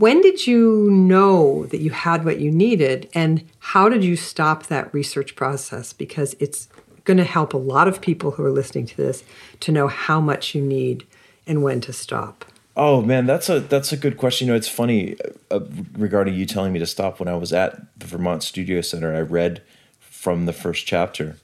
when 0.00 0.22
did 0.22 0.46
you 0.46 0.90
know 0.90 1.66
that 1.66 1.82
you 1.82 1.90
had 1.90 2.24
what 2.24 2.40
you 2.40 2.50
needed? 2.50 3.06
And 3.12 3.44
how 3.58 3.90
did 3.90 4.02
you 4.02 4.16
stop 4.16 4.66
that 4.66 4.92
research 4.94 5.36
process? 5.36 5.92
Because 5.92 6.34
it's 6.40 6.68
going 7.04 7.18
to 7.18 7.24
help 7.24 7.52
a 7.52 7.58
lot 7.58 7.86
of 7.86 8.00
people 8.00 8.30
who 8.30 8.42
are 8.42 8.50
listening 8.50 8.86
to 8.86 8.96
this 8.96 9.22
to 9.60 9.70
know 9.70 9.88
how 9.88 10.18
much 10.18 10.54
you 10.54 10.62
need 10.62 11.06
and 11.46 11.62
when 11.62 11.82
to 11.82 11.92
stop. 11.92 12.46
Oh 12.76 13.02
man, 13.02 13.26
that's 13.26 13.50
a 13.50 13.60
that's 13.60 13.92
a 13.92 13.96
good 13.96 14.16
question. 14.16 14.46
You 14.46 14.54
know, 14.54 14.56
it's 14.56 14.68
funny 14.68 15.16
uh, 15.50 15.60
regarding 15.92 16.32
you 16.32 16.46
telling 16.46 16.72
me 16.72 16.78
to 16.78 16.86
stop. 16.86 17.20
When 17.20 17.28
I 17.28 17.34
was 17.34 17.52
at 17.52 17.78
the 17.98 18.06
Vermont 18.06 18.42
Studio 18.42 18.80
Center, 18.80 19.14
I 19.14 19.20
read 19.20 19.60
from 19.98 20.46
the 20.46 20.54
first 20.54 20.86
chapter 20.86 21.36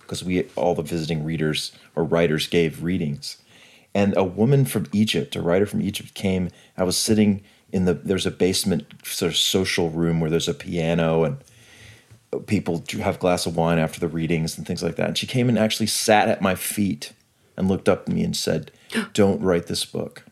because 0.00 0.22
we 0.22 0.44
all 0.54 0.74
the 0.74 0.82
visiting 0.82 1.24
readers 1.24 1.72
or 1.96 2.04
writers 2.04 2.46
gave 2.46 2.82
readings, 2.82 3.38
and 3.94 4.14
a 4.18 4.24
woman 4.24 4.66
from 4.66 4.86
Egypt, 4.92 5.34
a 5.34 5.40
writer 5.40 5.64
from 5.64 5.80
Egypt, 5.80 6.12
came. 6.12 6.50
I 6.76 6.84
was 6.84 6.98
sitting 6.98 7.42
in 7.72 7.86
the 7.86 7.94
there's 7.94 8.26
a 8.26 8.30
basement 8.30 8.86
sort 9.02 9.32
of 9.32 9.36
social 9.36 9.90
room 9.90 10.20
where 10.20 10.30
there's 10.30 10.48
a 10.48 10.54
piano 10.54 11.24
and 11.24 11.38
people 12.46 12.84
have 13.00 13.16
a 13.16 13.18
glass 13.18 13.46
of 13.46 13.56
wine 13.56 13.78
after 13.78 14.00
the 14.00 14.08
readings 14.08 14.56
and 14.56 14.66
things 14.66 14.82
like 14.82 14.96
that. 14.96 15.08
And 15.08 15.18
she 15.18 15.26
came 15.26 15.48
and 15.48 15.58
actually 15.58 15.86
sat 15.86 16.28
at 16.28 16.40
my 16.40 16.54
feet 16.54 17.12
and 17.56 17.68
looked 17.68 17.88
up 17.88 18.08
at 18.08 18.14
me 18.14 18.22
and 18.22 18.36
said, 18.36 18.70
"Don't 19.12 19.40
write 19.40 19.66
this 19.66 19.84
book. 19.84 20.24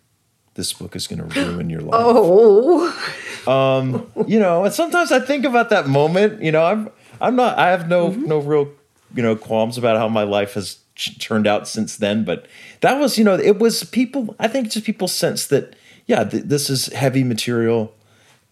This 0.54 0.72
book 0.72 0.96
is 0.96 1.06
going 1.06 1.28
to 1.28 1.40
ruin 1.40 1.70
your 1.70 1.80
life." 1.80 2.00
Oh, 3.46 3.80
um, 3.80 4.12
you 4.26 4.38
know. 4.38 4.64
And 4.64 4.74
sometimes 4.74 5.12
I 5.12 5.20
think 5.20 5.46
about 5.46 5.70
that 5.70 5.88
moment. 5.88 6.42
You 6.42 6.52
know, 6.52 6.64
I'm 6.64 6.90
I'm 7.20 7.36
not. 7.36 7.58
I 7.58 7.70
have 7.70 7.88
no 7.88 8.10
mm-hmm. 8.10 8.26
no 8.26 8.38
real 8.38 8.70
you 9.14 9.22
know 9.22 9.34
qualms 9.34 9.78
about 9.78 9.96
how 9.96 10.08
my 10.08 10.24
life 10.24 10.54
has 10.54 10.78
turned 11.18 11.46
out 11.46 11.66
since 11.66 11.96
then. 11.96 12.24
But 12.24 12.46
that 12.80 12.98
was 12.98 13.18
you 13.18 13.24
know 13.24 13.34
it 13.34 13.58
was 13.58 13.84
people. 13.84 14.34
I 14.38 14.48
think 14.48 14.70
just 14.70 14.84
people 14.84 15.08
sense 15.08 15.46
that 15.46 15.74
yeah, 16.10 16.24
th- 16.24 16.42
this 16.42 16.68
is 16.68 16.86
heavy 16.86 17.22
material, 17.22 17.94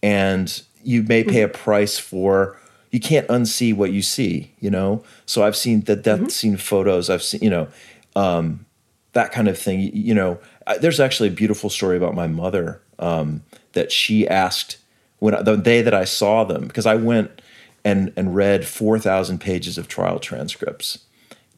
and 0.01 0.61
you 0.81 1.03
may 1.03 1.25
pay 1.25 1.41
a 1.41 1.49
price 1.49 1.99
for. 1.99 2.55
You 2.89 3.01
can't 3.01 3.27
unsee 3.27 3.75
what 3.75 3.91
you 3.91 4.01
see, 4.01 4.53
you 4.61 4.71
know. 4.71 5.03
So 5.25 5.43
I've 5.43 5.57
seen 5.57 5.81
the 5.81 5.97
death 5.97 6.19
mm-hmm. 6.19 6.29
scene 6.29 6.57
photos. 6.57 7.09
I've 7.09 7.21
seen, 7.21 7.41
you 7.41 7.49
know, 7.49 7.67
um, 8.15 8.65
that 9.11 9.33
kind 9.33 9.49
of 9.49 9.57
thing. 9.57 9.81
You, 9.81 9.91
you 9.93 10.13
know, 10.13 10.39
I, 10.65 10.77
there's 10.77 11.01
actually 11.01 11.27
a 11.27 11.33
beautiful 11.33 11.69
story 11.69 11.97
about 11.97 12.15
my 12.15 12.27
mother 12.27 12.81
um, 12.97 13.43
that 13.73 13.91
she 13.91 14.25
asked 14.25 14.77
when 15.19 15.35
the 15.43 15.57
day 15.57 15.81
that 15.81 15.93
I 15.93 16.05
saw 16.05 16.45
them 16.45 16.65
because 16.65 16.85
I 16.85 16.95
went 16.95 17.41
and 17.83 18.13
and 18.15 18.33
read 18.33 18.65
four 18.65 18.97
thousand 18.99 19.39
pages 19.39 19.77
of 19.77 19.89
trial 19.89 20.17
transcripts, 20.17 20.99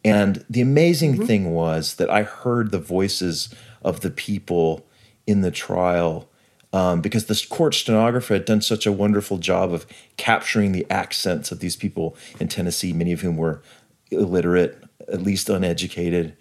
and 0.03 0.43
the 0.49 0.61
amazing 0.61 1.13
mm-hmm. 1.13 1.25
thing 1.25 1.53
was 1.53 1.95
that 1.95 2.09
I 2.09 2.23
heard 2.23 2.71
the 2.71 2.79
voices 2.79 3.53
of 3.83 3.99
the 3.99 4.09
people 4.09 4.83
in 5.27 5.41
the 5.41 5.51
trial 5.51 6.29
um, 6.73 7.01
because 7.01 7.25
the 7.25 7.45
court 7.49 7.75
stenographer 7.75 8.33
had 8.33 8.45
done 8.45 8.61
such 8.61 8.85
a 8.85 8.91
wonderful 8.91 9.37
job 9.37 9.73
of 9.73 9.85
capturing 10.17 10.71
the 10.71 10.85
accents 10.89 11.51
of 11.51 11.59
these 11.59 11.75
people 11.75 12.15
in 12.39 12.47
Tennessee, 12.47 12.93
many 12.93 13.11
of 13.11 13.21
whom 13.21 13.37
were 13.37 13.61
illiterate, 14.09 14.81
at 15.11 15.21
least 15.21 15.49
uneducated. 15.49 16.35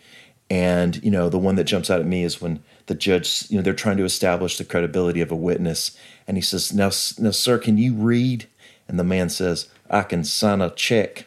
And 0.49 1.03
you 1.03 1.11
know, 1.11 1.29
the 1.29 1.39
one 1.39 1.57
that 1.57 1.65
jumps 1.65 1.91
out 1.91 2.01
at 2.01 2.07
me 2.07 2.23
is 2.23 2.41
when 2.41 2.63
the 2.87 2.95
judge, 2.95 3.47
you 3.51 3.57
know, 3.57 3.63
they're 3.63 3.73
trying 3.73 3.97
to 3.99 4.05
establish 4.05 4.59
the 4.59 4.65
credibility 4.65 5.21
of 5.21 5.31
a 5.31 5.37
witness, 5.37 5.97
and 6.27 6.37
he 6.37 6.41
says, 6.41 6.73
"Now, 6.73 6.91
now, 7.19 7.31
sir, 7.31 7.59
can 7.59 7.79
you 7.79 7.95
read?" 7.95 8.47
And 8.89 8.99
the 8.99 9.05
man 9.05 9.31
says, 9.31 9.69
"I 9.89 10.03
can 10.03 10.25
sign 10.25 10.61
a 10.61 10.71
check." 10.71 11.27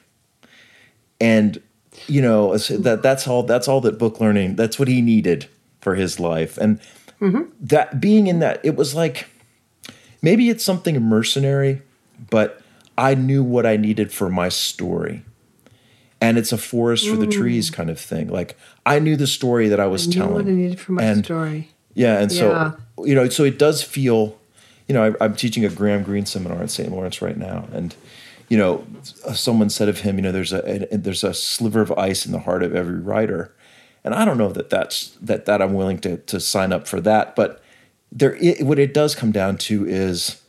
And 1.21 1.61
you 2.07 2.21
know, 2.21 2.57
that 2.57 3.01
that's 3.01 3.25
all. 3.25 3.43
That's 3.43 3.69
all 3.69 3.79
that 3.81 3.97
book 3.97 4.19
learning. 4.19 4.57
That's 4.57 4.77
what 4.77 4.89
he 4.89 5.01
needed 5.01 5.47
for 5.79 5.95
his 5.95 6.19
life, 6.19 6.57
and 6.57 6.81
Mm-hmm. 7.21 7.43
That 7.62 8.02
being 8.02 8.28
in 8.28 8.39
that, 8.39 8.60
it 8.63 8.76
was 8.76 8.93
like 8.93 9.28
maybe 10.21 10.49
it's 10.49 10.63
something 10.63 10.99
mercenary, 11.02 11.82
but 12.30 12.62
I 12.97 13.15
knew 13.15 13.43
what 13.43 13.65
I 13.65 13.78
needed 13.78 14.12
for 14.12 14.30
my 14.30 14.49
story. 14.49 15.23
And 16.21 16.38
it's 16.38 16.54
a 16.54 16.58
forest 16.58 17.08
for 17.08 17.17
the 17.17 17.26
mm. 17.26 17.32
trees 17.32 17.69
kind 17.69 17.89
of 17.89 17.99
thing. 17.99 18.30
Like 18.30 18.58
I 18.86 18.99
knew 18.99 19.17
the 19.17 19.28
story 19.28 19.67
that 19.67 19.80
I 19.80 19.88
was 19.88 20.06
I 20.06 20.10
knew 20.10 20.15
telling. 20.15 20.34
What 20.34 20.45
I 20.45 20.52
needed 20.52 20.80
for 20.80 20.93
my 20.93 21.04
and, 21.04 21.26
story. 21.26 21.69
Yeah, 21.95 22.19
and 22.19 22.32
yeah. 22.32 22.39
so 22.39 23.04
you 23.04 23.13
know, 23.13 23.28
so 23.30 23.43
it 23.43 23.60
does 23.60 23.84
feel. 23.84 24.39
You 24.88 24.93
know, 24.93 25.15
I, 25.19 25.26
I'm 25.26 25.36
teaching 25.36 25.63
a 25.63 25.69
Graham 25.69 26.04
Greene 26.04 26.26
seminar 26.26 26.62
at 26.62 26.69
St. 26.69 26.91
Lawrence 26.91 27.21
right 27.21 27.38
now, 27.38 27.67
and 27.71 27.95
you 28.49 28.58
know, 28.58 28.86
someone 29.34 29.69
said 29.69 29.89
of 29.89 30.02
him, 30.02 30.17
you 30.17 30.21
know, 30.21 30.32
there's 30.32 30.54
a, 30.54 30.93
a, 30.93 30.97
there's 30.97 31.23
a 31.23 31.34
sliver 31.34 31.82
of 31.82 31.91
ice 31.93 32.26
in 32.26 32.32
the 32.32 32.39
heart 32.39 32.63
of 32.63 32.76
every 32.76 32.99
writer, 32.99 33.54
and 34.03 34.13
I 34.13 34.25
don't 34.25 34.37
know 34.37 34.51
that 34.51 34.69
that's 34.69 35.09
that 35.21 35.45
that 35.45 35.61
I'm 35.61 35.73
willing 35.73 35.99
to 35.99 36.17
to 36.17 36.39
sign 36.39 36.73
up 36.73 36.87
for 36.87 36.99
that. 37.01 37.35
But 37.35 37.61
there, 38.11 38.35
it, 38.35 38.63
what 38.63 38.79
it 38.79 38.93
does 38.93 39.15
come 39.15 39.31
down 39.31 39.57
to 39.57 39.87
is, 39.87 40.41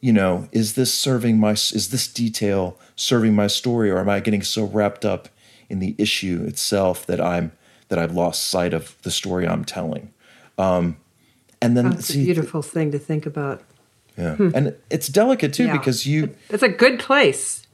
you 0.00 0.12
know, 0.12 0.48
is 0.52 0.74
this 0.74 0.92
serving 0.92 1.38
my 1.38 1.52
is 1.52 1.90
this 1.90 2.06
detail 2.06 2.78
serving 2.94 3.34
my 3.34 3.46
story, 3.46 3.90
or 3.90 3.98
am 3.98 4.08
I 4.08 4.20
getting 4.20 4.42
so 4.42 4.64
wrapped 4.64 5.04
up 5.04 5.28
in 5.68 5.78
the 5.78 5.94
issue 5.98 6.44
itself 6.46 7.06
that 7.06 7.20
I'm 7.20 7.52
that 7.88 7.98
I've 7.98 8.12
lost 8.12 8.46
sight 8.46 8.74
of 8.74 8.96
the 9.02 9.10
story 9.10 9.46
I'm 9.46 9.64
telling? 9.64 10.12
Um, 10.58 10.96
and 11.60 11.76
then 11.76 11.90
that's 11.90 12.06
see, 12.06 12.22
a 12.22 12.24
beautiful 12.24 12.62
thing 12.62 12.92
to 12.92 12.98
think 12.98 13.26
about. 13.26 13.62
Yeah, 14.16 14.36
hmm. 14.36 14.50
and 14.54 14.76
it's 14.90 15.08
delicate 15.08 15.52
too 15.52 15.66
yeah. 15.66 15.76
because 15.76 16.06
you. 16.06 16.34
It's 16.50 16.62
a 16.62 16.68
good 16.68 16.98
place. 16.98 17.66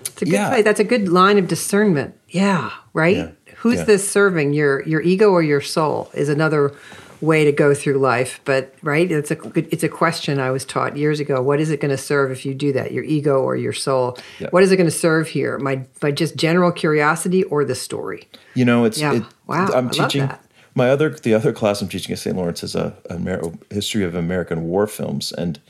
It's 0.00 0.22
a 0.22 0.24
good 0.24 0.32
yeah. 0.32 0.48
place. 0.48 0.64
That's 0.64 0.80
a 0.80 0.84
good 0.84 1.08
line 1.08 1.38
of 1.38 1.46
discernment. 1.46 2.18
Yeah, 2.28 2.70
right. 2.92 3.16
Yeah. 3.16 3.30
Who's 3.60 3.78
yeah. 3.78 3.84
this 3.84 4.10
serving? 4.10 4.54
Your 4.54 4.82
your 4.84 5.02
ego 5.02 5.30
or 5.30 5.42
your 5.42 5.60
soul 5.60 6.10
is 6.14 6.28
another 6.28 6.72
way 7.20 7.44
to 7.44 7.52
go 7.52 7.74
through 7.74 7.98
life. 7.98 8.40
But 8.44 8.74
right, 8.82 9.10
it's 9.10 9.30
a 9.30 9.36
it's 9.54 9.82
a 9.82 9.88
question 9.88 10.40
I 10.40 10.50
was 10.50 10.64
taught 10.64 10.96
years 10.96 11.20
ago. 11.20 11.42
What 11.42 11.60
is 11.60 11.70
it 11.70 11.80
going 11.80 11.90
to 11.90 11.98
serve 11.98 12.30
if 12.30 12.46
you 12.46 12.54
do 12.54 12.72
that? 12.72 12.92
Your 12.92 13.04
ego 13.04 13.40
or 13.40 13.56
your 13.56 13.74
soul? 13.74 14.18
Yeah. 14.38 14.48
What 14.50 14.62
is 14.62 14.72
it 14.72 14.76
going 14.76 14.88
to 14.88 14.96
serve 14.96 15.28
here? 15.28 15.58
My 15.58 15.84
my 16.02 16.10
just 16.10 16.36
general 16.36 16.72
curiosity 16.72 17.44
or 17.44 17.64
the 17.64 17.74
story? 17.74 18.28
You 18.54 18.64
know, 18.64 18.84
it's 18.84 18.98
yeah. 18.98 19.14
It, 19.14 19.24
wow. 19.46 19.68
I'm 19.74 19.88
I 19.88 19.90
teaching 19.90 20.30
my 20.74 20.88
other 20.88 21.10
the 21.10 21.34
other 21.34 21.52
class 21.52 21.82
I'm 21.82 21.88
teaching 21.88 22.12
at 22.12 22.18
St. 22.18 22.36
Lawrence 22.36 22.62
is 22.62 22.74
a, 22.74 22.96
a 23.10 23.74
history 23.74 24.04
of 24.04 24.14
American 24.14 24.64
war 24.64 24.86
films, 24.86 25.32
and 25.32 25.60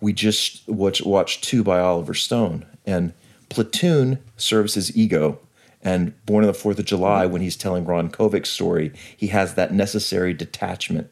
we 0.00 0.12
just 0.12 0.68
watched 0.68 1.06
watched 1.06 1.44
two 1.44 1.64
by 1.64 1.80
Oliver 1.80 2.14
Stone 2.14 2.66
and. 2.86 3.12
Platoon 3.48 4.18
serves 4.38 4.72
his 4.72 4.96
ego 4.96 5.38
and 5.82 6.14
Born 6.26 6.44
on 6.44 6.48
the 6.48 6.54
Fourth 6.54 6.78
of 6.78 6.84
July, 6.84 7.26
when 7.26 7.42
he's 7.42 7.56
telling 7.56 7.84
Ron 7.84 8.10
Kovic's 8.10 8.50
story, 8.50 8.92
he 9.16 9.28
has 9.28 9.54
that 9.54 9.72
necessary 9.72 10.32
detachment 10.32 11.10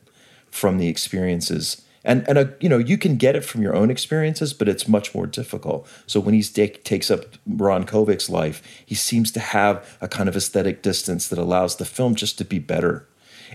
from 0.50 0.78
the 0.78 0.88
experiences. 0.88 1.82
And 2.02 2.26
and 2.28 2.38
a, 2.38 2.54
you 2.60 2.68
know 2.68 2.78
you 2.78 2.96
can 2.96 3.16
get 3.16 3.36
it 3.36 3.44
from 3.44 3.62
your 3.62 3.74
own 3.74 3.90
experiences, 3.90 4.54
but 4.54 4.68
it's 4.68 4.88
much 4.88 5.14
more 5.14 5.26
difficult. 5.26 5.86
So 6.06 6.18
when 6.18 6.34
he 6.34 6.42
take, 6.42 6.82
takes 6.82 7.10
up 7.10 7.24
Ron 7.46 7.84
Kovic's 7.84 8.30
life, 8.30 8.62
he 8.86 8.94
seems 8.94 9.30
to 9.32 9.40
have 9.40 9.98
a 10.00 10.08
kind 10.08 10.28
of 10.28 10.36
aesthetic 10.36 10.82
distance 10.82 11.28
that 11.28 11.38
allows 11.38 11.76
the 11.76 11.84
film 11.84 12.14
just 12.14 12.38
to 12.38 12.44
be 12.44 12.58
better. 12.58 13.06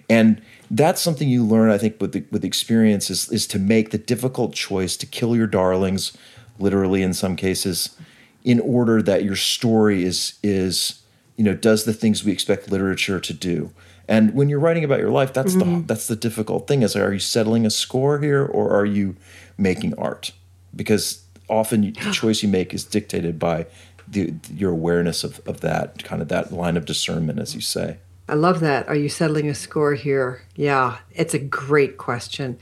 And 0.10 0.42
that's 0.70 1.02
something 1.02 1.30
you 1.30 1.44
learn, 1.44 1.72
I 1.72 1.78
think, 1.78 2.02
with 2.02 2.12
the, 2.12 2.26
with 2.30 2.44
experience 2.44 3.10
is, 3.10 3.32
is 3.32 3.48
to 3.48 3.60
make 3.60 3.92
the 3.92 3.98
difficult 3.98 4.54
choice 4.54 4.98
to 4.98 5.06
kill 5.06 5.36
your 5.36 5.48
darlings, 5.48 6.16
literally 6.60 7.02
in 7.02 7.14
some 7.14 7.36
cases, 7.36 7.96
in 8.44 8.60
order 8.60 9.02
that 9.02 9.24
your 9.24 9.36
story 9.36 10.04
is 10.04 10.38
is 10.44 11.02
you 11.36 11.44
know 11.44 11.54
does 11.54 11.86
the 11.86 11.94
things 11.94 12.24
we 12.24 12.32
expect 12.32 12.72
literature 12.72 13.20
to 13.20 13.34
do. 13.34 13.72
And 14.08 14.36
when 14.36 14.50
you're 14.50 14.60
writing 14.60 14.84
about 14.84 15.00
your 15.00 15.12
life 15.12 15.34
that's 15.34 15.56
mm-hmm. 15.56 15.82
the 15.82 15.88
that's 15.88 16.08
the 16.08 16.16
difficult 16.16 16.68
thing 16.68 16.82
is 16.82 16.96
are 16.96 17.14
you 17.14 17.20
settling 17.20 17.66
a 17.66 17.70
score 17.70 18.20
here 18.20 18.46
or 18.46 18.72
are 18.72 18.86
you 18.86 19.16
making 19.58 19.94
art? 19.98 20.32
Because 20.76 21.24
often 21.50 21.82
the 21.82 21.92
choice 22.12 22.44
you 22.44 22.50
make 22.50 22.74
is 22.74 22.84
dictated 22.84 23.40
by 23.40 23.66
the, 24.08 24.34
your 24.54 24.72
awareness 24.72 25.24
of, 25.24 25.42
of 25.48 25.62
that 25.62 26.04
kind 26.04 26.22
of 26.22 26.28
that 26.28 26.54
line 26.54 26.78
of 26.78 26.86
discernment 26.86 27.40
as 27.40 27.56
you 27.56 27.62
say. 27.62 27.98
I 28.28 28.34
love 28.34 28.60
that. 28.60 28.88
Are 28.88 28.96
you 28.96 29.10
settling 29.10 29.50
a 29.50 29.56
score 29.56 29.94
here? 29.94 30.44
Yeah 30.56 30.98
it's 31.12 31.34
a 31.34 31.40
great 31.40 31.98
question. 31.98 32.58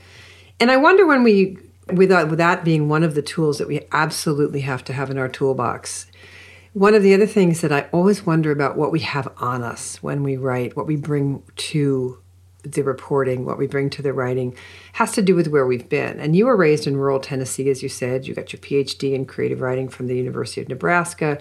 And 0.60 0.70
i 0.70 0.76
wonder 0.76 1.06
when 1.06 1.22
we 1.22 1.58
with 1.92 2.08
that 2.08 2.64
being 2.64 2.88
one 2.88 3.02
of 3.02 3.14
the 3.14 3.22
tools 3.22 3.58
that 3.58 3.68
we 3.68 3.82
absolutely 3.92 4.62
have 4.62 4.82
to 4.84 4.92
have 4.94 5.10
in 5.10 5.18
our 5.18 5.28
toolbox 5.28 6.06
one 6.74 6.94
of 6.94 7.04
the 7.04 7.14
other 7.14 7.26
things 7.26 7.60
that 7.60 7.72
I 7.72 7.88
always 7.92 8.26
wonder 8.26 8.50
about 8.50 8.76
what 8.76 8.90
we 8.90 8.98
have 9.00 9.32
on 9.38 9.62
us 9.62 10.02
when 10.02 10.24
we 10.24 10.36
write, 10.36 10.76
what 10.76 10.88
we 10.88 10.96
bring 10.96 11.44
to 11.56 12.18
the 12.64 12.82
reporting, 12.82 13.44
what 13.44 13.58
we 13.58 13.68
bring 13.68 13.90
to 13.90 14.02
the 14.02 14.12
writing, 14.12 14.56
has 14.94 15.12
to 15.12 15.22
do 15.22 15.36
with 15.36 15.46
where 15.46 15.66
we've 15.66 15.88
been. 15.88 16.18
And 16.18 16.34
you 16.34 16.46
were 16.46 16.56
raised 16.56 16.88
in 16.88 16.96
rural 16.96 17.20
Tennessee, 17.20 17.70
as 17.70 17.80
you 17.80 17.88
said. 17.88 18.26
You 18.26 18.34
got 18.34 18.52
your 18.52 18.60
PhD 18.60 19.14
in 19.14 19.24
creative 19.24 19.60
writing 19.60 19.88
from 19.88 20.08
the 20.08 20.16
University 20.16 20.62
of 20.62 20.68
Nebraska. 20.68 21.40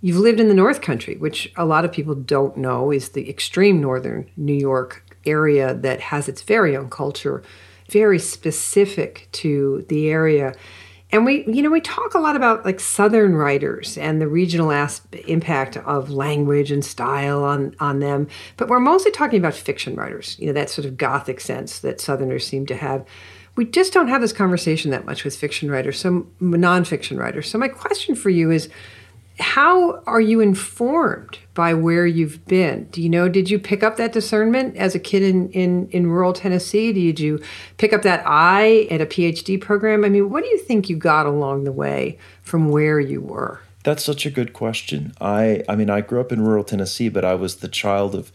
You've 0.00 0.16
lived 0.16 0.40
in 0.40 0.48
the 0.48 0.54
North 0.54 0.80
Country, 0.80 1.16
which 1.16 1.52
a 1.56 1.64
lot 1.64 1.84
of 1.84 1.92
people 1.92 2.16
don't 2.16 2.56
know 2.56 2.90
is 2.90 3.10
the 3.10 3.30
extreme 3.30 3.80
northern 3.80 4.28
New 4.36 4.52
York 4.52 5.16
area 5.24 5.74
that 5.74 6.00
has 6.00 6.28
its 6.28 6.42
very 6.42 6.76
own 6.76 6.90
culture, 6.90 7.44
very 7.88 8.18
specific 8.18 9.28
to 9.30 9.84
the 9.88 10.08
area. 10.08 10.56
And 11.12 11.26
we, 11.26 11.44
you 11.46 11.62
know, 11.62 11.70
we 11.70 11.82
talk 11.82 12.14
a 12.14 12.18
lot 12.18 12.36
about 12.36 12.64
like 12.64 12.80
Southern 12.80 13.34
writers 13.34 13.98
and 13.98 14.20
the 14.20 14.26
regional 14.26 14.72
as- 14.72 15.02
impact 15.28 15.76
of 15.76 16.10
language 16.10 16.72
and 16.72 16.82
style 16.82 17.44
on 17.44 17.76
on 17.78 18.00
them, 18.00 18.28
but 18.56 18.68
we're 18.68 18.80
mostly 18.80 19.10
talking 19.10 19.38
about 19.38 19.52
fiction 19.52 19.94
writers. 19.94 20.36
You 20.40 20.46
know, 20.46 20.52
that 20.54 20.70
sort 20.70 20.86
of 20.86 20.96
gothic 20.96 21.40
sense 21.40 21.80
that 21.80 22.00
Southerners 22.00 22.46
seem 22.46 22.64
to 22.66 22.76
have. 22.76 23.06
We 23.54 23.66
just 23.66 23.92
don't 23.92 24.08
have 24.08 24.22
this 24.22 24.32
conversation 24.32 24.90
that 24.92 25.04
much 25.04 25.24
with 25.24 25.36
fiction 25.36 25.70
writers, 25.70 26.00
some 26.00 26.30
nonfiction 26.40 27.18
writers. 27.18 27.50
So 27.50 27.58
my 27.58 27.68
question 27.68 28.14
for 28.14 28.30
you 28.30 28.50
is 28.50 28.70
how 29.38 30.02
are 30.06 30.20
you 30.20 30.40
informed 30.40 31.38
by 31.54 31.74
where 31.74 32.06
you've 32.06 32.44
been? 32.46 32.84
Do 32.90 33.02
you 33.02 33.08
know, 33.08 33.28
did 33.28 33.50
you 33.50 33.58
pick 33.58 33.82
up 33.82 33.96
that 33.96 34.12
discernment 34.12 34.76
as 34.76 34.94
a 34.94 34.98
kid 34.98 35.22
in, 35.22 35.50
in, 35.50 35.88
in 35.88 36.06
rural 36.06 36.32
Tennessee? 36.32 36.92
Did 36.92 37.20
you 37.20 37.40
pick 37.78 37.92
up 37.92 38.02
that 38.02 38.22
eye 38.26 38.86
at 38.90 39.00
a 39.00 39.06
PhD 39.06 39.60
program? 39.60 40.04
I 40.04 40.08
mean, 40.08 40.30
what 40.30 40.44
do 40.44 40.50
you 40.50 40.58
think 40.58 40.88
you 40.88 40.96
got 40.96 41.26
along 41.26 41.64
the 41.64 41.72
way 41.72 42.18
from 42.42 42.68
where 42.68 43.00
you 43.00 43.20
were? 43.20 43.60
That's 43.84 44.04
such 44.04 44.26
a 44.26 44.30
good 44.30 44.52
question. 44.52 45.12
I 45.20 45.64
I 45.68 45.74
mean, 45.74 45.90
I 45.90 46.02
grew 46.02 46.20
up 46.20 46.30
in 46.30 46.44
rural 46.44 46.62
Tennessee, 46.62 47.08
but 47.08 47.24
I 47.24 47.34
was 47.34 47.56
the 47.56 47.68
child 47.68 48.14
of 48.14 48.30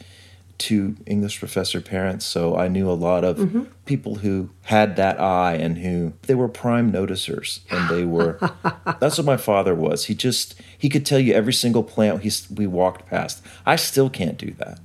two 0.57 0.95
English 1.05 1.39
professor 1.39 1.81
parents, 1.81 2.25
so 2.25 2.55
I 2.55 2.67
knew 2.67 2.89
a 2.89 2.93
lot 2.93 3.23
of 3.23 3.37
mm-hmm. 3.37 3.63
people 3.85 4.15
who 4.15 4.49
had 4.63 4.95
that 4.95 5.19
eye 5.19 5.53
and 5.53 5.77
who 5.77 6.13
they 6.23 6.35
were 6.35 6.47
prime 6.47 6.91
noticers, 6.91 7.59
and 7.69 7.89
they 7.89 8.03
were. 8.03 8.39
that's 8.99 9.17
what 9.17 9.25
my 9.25 9.37
father 9.37 9.75
was. 9.75 10.05
He 10.05 10.15
just 10.15 10.55
he 10.77 10.89
could 10.89 11.05
tell 11.05 11.19
you 11.19 11.33
every 11.33 11.53
single 11.53 11.83
plant 11.83 12.23
he, 12.23 12.31
we 12.53 12.67
walked 12.67 13.07
past. 13.07 13.43
I 13.65 13.75
still 13.75 14.09
can't 14.09 14.37
do 14.37 14.51
that, 14.57 14.79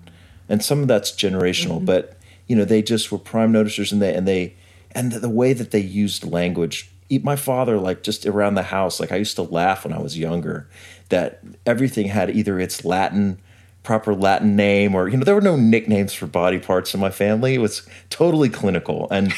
and 0.48 0.62
some 0.62 0.82
of 0.82 0.88
that's 0.88 1.10
generational, 1.10 1.76
mm-hmm. 1.76 1.86
but 1.86 2.18
you 2.46 2.56
know 2.56 2.64
they 2.64 2.82
just 2.82 3.10
were 3.10 3.18
prime 3.18 3.52
noticers, 3.52 3.92
and 3.92 4.02
they 4.02 4.14
and 4.14 4.28
they 4.28 4.54
and 4.92 5.12
the 5.12 5.30
way 5.30 5.52
that 5.52 5.70
they 5.70 5.80
used 5.80 6.24
language. 6.24 6.90
My 7.22 7.36
father, 7.36 7.78
like 7.78 8.02
just 8.02 8.24
around 8.24 8.54
the 8.54 8.62
house, 8.62 8.98
like 8.98 9.12
I 9.12 9.16
used 9.16 9.36
to 9.36 9.42
laugh 9.42 9.84
when 9.84 9.92
I 9.92 10.00
was 10.00 10.18
younger, 10.18 10.66
that 11.10 11.42
everything 11.66 12.08
had 12.08 12.30
either 12.30 12.58
its 12.58 12.86
Latin 12.86 13.38
proper 13.82 14.14
Latin 14.14 14.54
name 14.54 14.94
or 14.94 15.08
you 15.08 15.16
know 15.16 15.24
there 15.24 15.34
were 15.34 15.40
no 15.40 15.56
nicknames 15.56 16.12
for 16.12 16.26
body 16.26 16.58
parts 16.58 16.94
in 16.94 17.00
my 17.00 17.10
family. 17.10 17.54
It 17.54 17.58
was 17.58 17.82
totally 18.10 18.48
clinical 18.48 19.08
and 19.10 19.32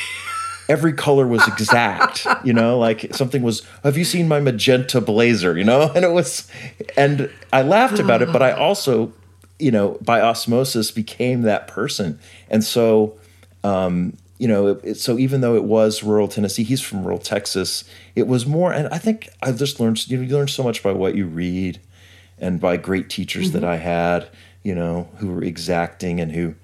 every 0.68 0.92
color 0.92 1.26
was 1.26 1.46
exact. 1.48 2.26
you 2.44 2.52
know, 2.52 2.78
like 2.78 3.14
something 3.14 3.42
was. 3.42 3.62
Have 3.82 3.96
you 3.96 4.04
seen 4.04 4.28
my 4.28 4.40
magenta 4.40 5.00
blazer? 5.00 5.56
You 5.56 5.64
know, 5.64 5.90
and 5.94 6.04
it 6.04 6.12
was, 6.12 6.50
and 6.96 7.30
I 7.52 7.62
laughed 7.62 7.98
about 7.98 8.22
it, 8.22 8.32
but 8.32 8.42
I 8.42 8.52
also, 8.52 9.12
you 9.58 9.70
know, 9.70 9.98
by 10.00 10.20
osmosis 10.20 10.90
became 10.90 11.42
that 11.42 11.68
person, 11.68 12.18
and 12.50 12.62
so. 12.62 13.18
Um, 13.62 14.16
you 14.36 14.48
know, 14.48 14.66
it, 14.66 14.80
it, 14.82 14.94
so 14.96 15.16
even 15.16 15.40
though 15.40 15.54
it 15.54 15.64
was 15.64 16.02
rural 16.02 16.26
Tennessee, 16.28 16.64
he's 16.64 16.80
from 16.80 17.02
rural 17.04 17.20
Texas. 17.20 17.84
It 18.16 18.26
was 18.26 18.44
more, 18.44 18.72
and 18.74 18.88
I 18.88 18.98
think 18.98 19.30
I 19.40 19.52
just 19.52 19.78
learned. 19.80 20.06
You 20.10 20.18
know, 20.18 20.22
you 20.24 20.36
learn 20.36 20.48
so 20.48 20.62
much 20.62 20.82
by 20.82 20.92
what 20.92 21.14
you 21.14 21.24
read, 21.24 21.80
and 22.38 22.60
by 22.60 22.76
great 22.76 23.08
teachers 23.08 23.48
mm-hmm. 23.48 23.60
that 23.60 23.64
I 23.64 23.76
had, 23.76 24.28
you 24.62 24.74
know, 24.74 25.08
who 25.16 25.32
were 25.32 25.44
exacting 25.44 26.20
and 26.20 26.32
who 26.32 26.54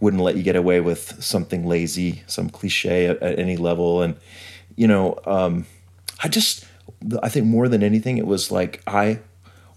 wouldn't 0.00 0.22
let 0.22 0.36
you 0.36 0.42
get 0.42 0.56
away 0.56 0.80
with 0.80 1.22
something 1.22 1.66
lazy, 1.66 2.22
some 2.26 2.48
cliche 2.48 3.06
at, 3.06 3.22
at 3.22 3.38
any 3.38 3.56
level. 3.56 4.02
And, 4.02 4.16
you 4.76 4.88
know, 4.88 5.18
um, 5.26 5.66
I 6.22 6.28
just, 6.28 6.66
I 7.22 7.28
think 7.28 7.46
more 7.46 7.68
than 7.68 7.82
anything, 7.82 8.18
it 8.18 8.26
was 8.26 8.50
like 8.50 8.82
I, 8.86 9.20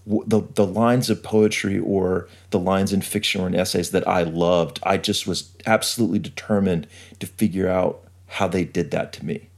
the, 0.06 0.42
the 0.54 0.66
lines 0.66 1.10
of 1.10 1.22
poetry 1.22 1.78
or 1.78 2.28
the 2.50 2.58
lines 2.58 2.92
in 2.92 3.02
fiction 3.02 3.40
or 3.40 3.46
in 3.46 3.54
essays 3.54 3.90
that 3.90 4.06
I 4.08 4.22
loved, 4.22 4.80
I 4.82 4.96
just 4.96 5.26
was 5.26 5.52
absolutely 5.66 6.18
determined 6.18 6.86
to 7.20 7.26
figure 7.26 7.68
out 7.68 8.02
how 8.26 8.48
they 8.48 8.64
did 8.64 8.90
that 8.90 9.12
to 9.14 9.24
me, 9.24 9.48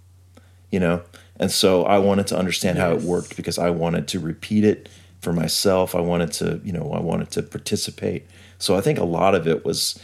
you 0.70 0.80
know? 0.80 1.02
And 1.38 1.50
so 1.50 1.84
I 1.84 1.98
wanted 1.98 2.26
to 2.28 2.38
understand 2.38 2.78
yes. 2.78 2.84
how 2.84 2.94
it 2.94 3.02
worked 3.02 3.36
because 3.36 3.58
I 3.58 3.70
wanted 3.70 4.08
to 4.08 4.18
repeat 4.18 4.64
it 4.64 4.88
for 5.20 5.32
myself. 5.32 5.94
I 5.94 6.00
wanted 6.00 6.32
to, 6.34 6.60
you 6.64 6.72
know, 6.72 6.92
I 6.92 7.00
wanted 7.00 7.30
to 7.32 7.42
participate. 7.42 8.26
So 8.58 8.76
I 8.76 8.80
think 8.80 8.98
a 8.98 9.04
lot 9.04 9.34
of 9.34 9.46
it 9.46 9.64
was 9.64 10.00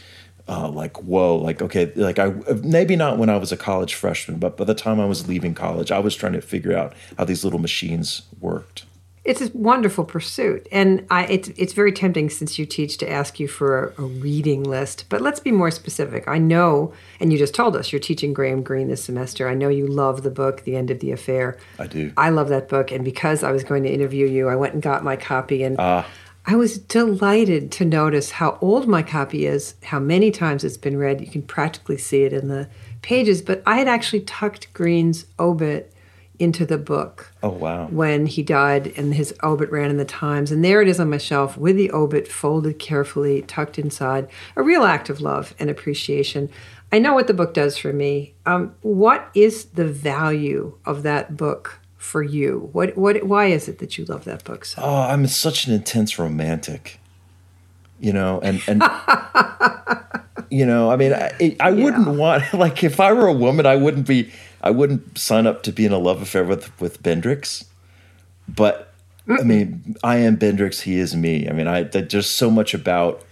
uh, 0.47 0.69
like, 0.69 1.01
whoa, 1.03 1.35
like, 1.37 1.61
okay, 1.61 1.91
like 1.95 2.19
I, 2.19 2.33
maybe 2.63 2.95
not 2.95 3.17
when 3.17 3.29
I 3.29 3.37
was 3.37 3.51
a 3.51 3.57
college 3.57 3.93
freshman, 3.93 4.39
but 4.39 4.57
by 4.57 4.65
the 4.65 4.75
time 4.75 4.99
I 4.99 5.05
was 5.05 5.27
leaving 5.27 5.53
college, 5.53 5.91
I 5.91 5.99
was 5.99 6.15
trying 6.15 6.33
to 6.33 6.41
figure 6.41 6.75
out 6.75 6.93
how 7.17 7.25
these 7.25 7.43
little 7.43 7.59
machines 7.59 8.23
worked. 8.39 8.85
It's 9.25 9.39
a 9.41 9.49
wonderful 9.53 10.03
pursuit, 10.03 10.67
and 10.69 11.05
I, 11.09 11.25
it's 11.27 11.47
it's 11.55 11.71
very 11.71 11.93
tempting 11.93 12.29
since 12.29 12.59
you 12.59 12.65
teach 12.65 12.97
to 12.97 13.09
ask 13.09 13.39
you 13.39 13.47
for 13.47 13.93
a, 13.97 14.01
a, 14.01 14.05
reading 14.05 14.63
list. 14.63 15.05
But 15.07 15.21
let's 15.21 15.39
be 15.39 15.51
more 15.51 15.71
specific. 15.71 16.27
I 16.27 16.39
know, 16.39 16.93
and 17.21 17.31
you 17.31 17.39
just 17.39 17.55
told 17.55 17.77
us 17.77 17.93
you're 17.93 18.01
teaching 18.01 18.33
Graham 18.33 18.63
Greene 18.63 18.89
this 18.89 19.05
semester. 19.05 19.47
I 19.47 19.53
know 19.53 19.69
you 19.69 19.87
love 19.87 20.23
the 20.23 20.29
book, 20.29 20.65
The 20.65 20.75
End 20.75 20.91
of 20.91 20.99
the 20.99 21.11
Affair. 21.13 21.57
I 21.79 21.87
do. 21.87 22.11
I 22.17 22.31
love 22.31 22.49
that 22.49 22.67
book, 22.67 22.91
and 22.91 23.05
because 23.05 23.43
I 23.43 23.53
was 23.53 23.63
going 23.63 23.83
to 23.83 23.93
interview 23.93 24.27
you, 24.27 24.49
I 24.49 24.57
went 24.57 24.73
and 24.73 24.83
got 24.83 25.05
my 25.05 25.15
copy, 25.15 25.63
and 25.63 25.79
uh, 25.79 26.03
I 26.45 26.57
was 26.57 26.77
delighted 26.77 27.71
to 27.73 27.85
notice 27.85 28.31
how 28.31 28.57
old 28.59 28.89
my 28.89 29.03
copy 29.03 29.45
is, 29.45 29.75
how 29.83 29.99
many 29.99 30.31
times 30.31 30.65
it's 30.65 30.75
been 30.75 30.97
read. 30.97 31.21
You 31.21 31.27
can 31.27 31.43
practically 31.43 31.97
see 31.97 32.23
it 32.23 32.33
in 32.33 32.49
the 32.49 32.67
pages. 33.01 33.41
But 33.41 33.63
I 33.65 33.77
had 33.77 33.87
actually 33.87 34.21
tucked 34.21 34.73
Greene's 34.73 35.25
obit 35.39 35.92
into 36.43 36.65
the 36.65 36.77
book. 36.77 37.31
Oh, 37.41 37.49
wow. 37.49 37.87
When 37.87 38.25
he 38.25 38.43
died 38.43 38.91
and 38.97 39.15
his 39.15 39.33
obit 39.41 39.71
ran 39.71 39.89
in 39.89 39.97
the 39.97 40.03
Times. 40.03 40.51
And 40.51 40.63
there 40.63 40.81
it 40.81 40.89
is 40.89 40.99
on 40.99 41.09
my 41.09 41.17
shelf 41.17 41.57
with 41.57 41.77
the 41.77 41.89
obit 41.91 42.27
folded 42.27 42.79
carefully, 42.79 43.43
tucked 43.43 43.79
inside. 43.79 44.27
A 44.57 44.61
real 44.61 44.83
act 44.83 45.09
of 45.09 45.21
love 45.21 45.55
and 45.57 45.69
appreciation. 45.69 46.49
I 46.91 46.99
know 46.99 47.13
what 47.13 47.27
the 47.27 47.33
book 47.33 47.53
does 47.53 47.77
for 47.77 47.93
me. 47.93 48.33
Um, 48.45 48.75
what 48.81 49.29
is 49.33 49.65
the 49.65 49.87
value 49.87 50.77
of 50.85 51.03
that 51.03 51.37
book 51.37 51.79
for 51.97 52.21
you? 52.21 52.69
What, 52.73 52.97
what, 52.97 53.23
why 53.23 53.45
is 53.45 53.69
it 53.69 53.79
that 53.79 53.97
you 53.97 54.03
love 54.03 54.25
that 54.25 54.43
book 54.43 54.65
so? 54.65 54.81
Oh, 54.83 55.01
I'm 55.03 55.25
such 55.27 55.65
an 55.65 55.73
intense 55.73 56.19
romantic. 56.19 56.99
You 57.99 58.11
know, 58.11 58.41
and 58.41 58.61
and 58.67 58.83
you 60.49 60.65
know, 60.65 60.91
I 60.91 60.97
mean, 60.97 61.13
I, 61.13 61.55
I 61.61 61.71
wouldn't 61.71 62.05
yeah. 62.05 62.11
want 62.11 62.53
like 62.53 62.83
if 62.83 62.99
I 62.99 63.13
were 63.13 63.27
a 63.27 63.33
woman, 63.33 63.65
I 63.65 63.77
wouldn't 63.77 64.05
be 64.05 64.29
I 64.63 64.71
wouldn't 64.71 65.17
sign 65.17 65.45
up 65.45 65.61
to 65.63 65.71
be 65.71 65.85
in 65.85 65.91
a 65.91 65.99
love 65.99 66.21
affair 66.21 66.43
with 66.43 66.79
with 66.79 67.03
Bendrix, 67.03 67.65
but 68.47 68.93
I 69.27 69.43
mean, 69.43 69.95
I 70.03 70.17
am 70.17 70.37
Bendrix. 70.37 70.81
He 70.81 70.97
is 70.97 71.15
me. 71.15 71.47
I 71.47 71.51
mean, 71.51 71.67
I 71.67 71.83
there's 71.83 72.29
so 72.29 72.49
much 72.49 72.73
about 72.73 73.23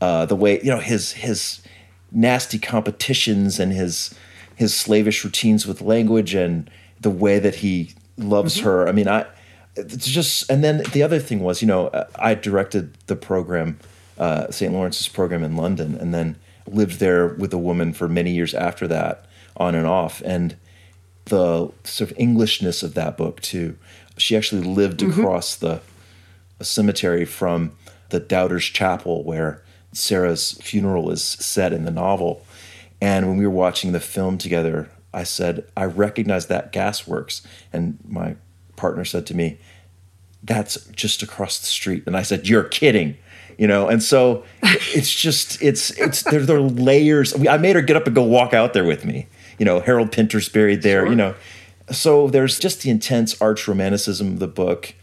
uh, 0.00 0.26
the 0.26 0.36
way 0.36 0.58
you 0.60 0.70
know 0.70 0.80
his 0.80 1.12
his 1.12 1.62
nasty 2.10 2.58
competitions 2.58 3.60
and 3.60 3.72
his 3.72 4.14
his 4.56 4.74
slavish 4.74 5.24
routines 5.24 5.66
with 5.66 5.80
language 5.82 6.34
and 6.34 6.70
the 7.00 7.10
way 7.10 7.38
that 7.38 7.56
he 7.56 7.94
loves 8.16 8.56
mm-hmm. 8.56 8.66
her. 8.66 8.88
I 8.88 8.92
mean, 8.92 9.08
I 9.08 9.26
it's 9.76 10.08
just 10.08 10.50
and 10.50 10.64
then 10.64 10.82
the 10.92 11.02
other 11.02 11.18
thing 11.18 11.40
was, 11.40 11.62
you 11.62 11.68
know, 11.68 11.90
I 12.16 12.34
directed 12.34 12.94
the 13.06 13.16
program, 13.16 13.78
uh, 14.18 14.50
St. 14.50 14.72
Lawrence's 14.72 15.08
program 15.08 15.44
in 15.44 15.56
London, 15.56 15.96
and 15.96 16.12
then 16.12 16.36
lived 16.66 16.98
there 16.98 17.28
with 17.28 17.52
a 17.52 17.58
woman 17.58 17.92
for 17.92 18.08
many 18.08 18.32
years 18.32 18.54
after 18.54 18.88
that, 18.88 19.26
on 19.56 19.74
and 19.74 19.86
off, 19.86 20.20
and 20.24 20.56
the 21.28 21.70
sort 21.84 22.10
of 22.10 22.18
Englishness 22.18 22.82
of 22.82 22.94
that 22.94 23.16
book 23.16 23.40
too. 23.40 23.76
She 24.16 24.36
actually 24.36 24.62
lived 24.62 25.00
mm-hmm. 25.00 25.20
across 25.20 25.54
the 25.54 25.80
cemetery 26.60 27.24
from 27.24 27.72
the 28.10 28.20
Doubters 28.20 28.64
Chapel 28.64 29.24
where 29.24 29.62
Sarah's 29.92 30.52
funeral 30.52 31.10
is 31.10 31.22
set 31.22 31.72
in 31.72 31.84
the 31.84 31.90
novel. 31.90 32.44
And 33.00 33.28
when 33.28 33.36
we 33.36 33.46
were 33.46 33.52
watching 33.52 33.92
the 33.92 34.00
film 34.00 34.38
together, 34.38 34.90
I 35.14 35.24
said, 35.24 35.66
I 35.76 35.84
recognize 35.84 36.46
that 36.46 36.72
gasworks. 36.72 37.42
And 37.72 37.98
my 38.06 38.36
partner 38.76 39.04
said 39.04 39.26
to 39.26 39.36
me, 39.36 39.58
That's 40.42 40.84
just 40.86 41.22
across 41.22 41.58
the 41.58 41.66
street. 41.66 42.04
And 42.06 42.16
I 42.16 42.22
said, 42.22 42.48
You're 42.48 42.64
kidding. 42.64 43.16
You 43.56 43.66
know, 43.66 43.88
and 43.88 44.02
so 44.02 44.44
it's 44.62 45.12
just 45.12 45.60
it's 45.62 45.90
it's 45.98 46.22
there, 46.22 46.40
there 46.40 46.58
are 46.58 46.60
layers. 46.60 47.34
I 47.46 47.56
made 47.56 47.76
her 47.76 47.82
get 47.82 47.96
up 47.96 48.06
and 48.06 48.14
go 48.14 48.22
walk 48.22 48.54
out 48.54 48.72
there 48.72 48.84
with 48.84 49.04
me 49.04 49.26
you 49.58 49.64
know, 49.64 49.80
Harold 49.80 50.12
Pinter's 50.12 50.48
buried 50.48 50.82
there, 50.82 51.02
sure. 51.02 51.08
you 51.10 51.16
know. 51.16 51.34
So 51.90 52.28
there's 52.28 52.58
just 52.58 52.82
the 52.82 52.90
intense 52.90 53.40
arch 53.40 53.66
romanticism 53.66 54.34
of 54.34 54.38
the 54.38 54.48
book. 54.48 54.94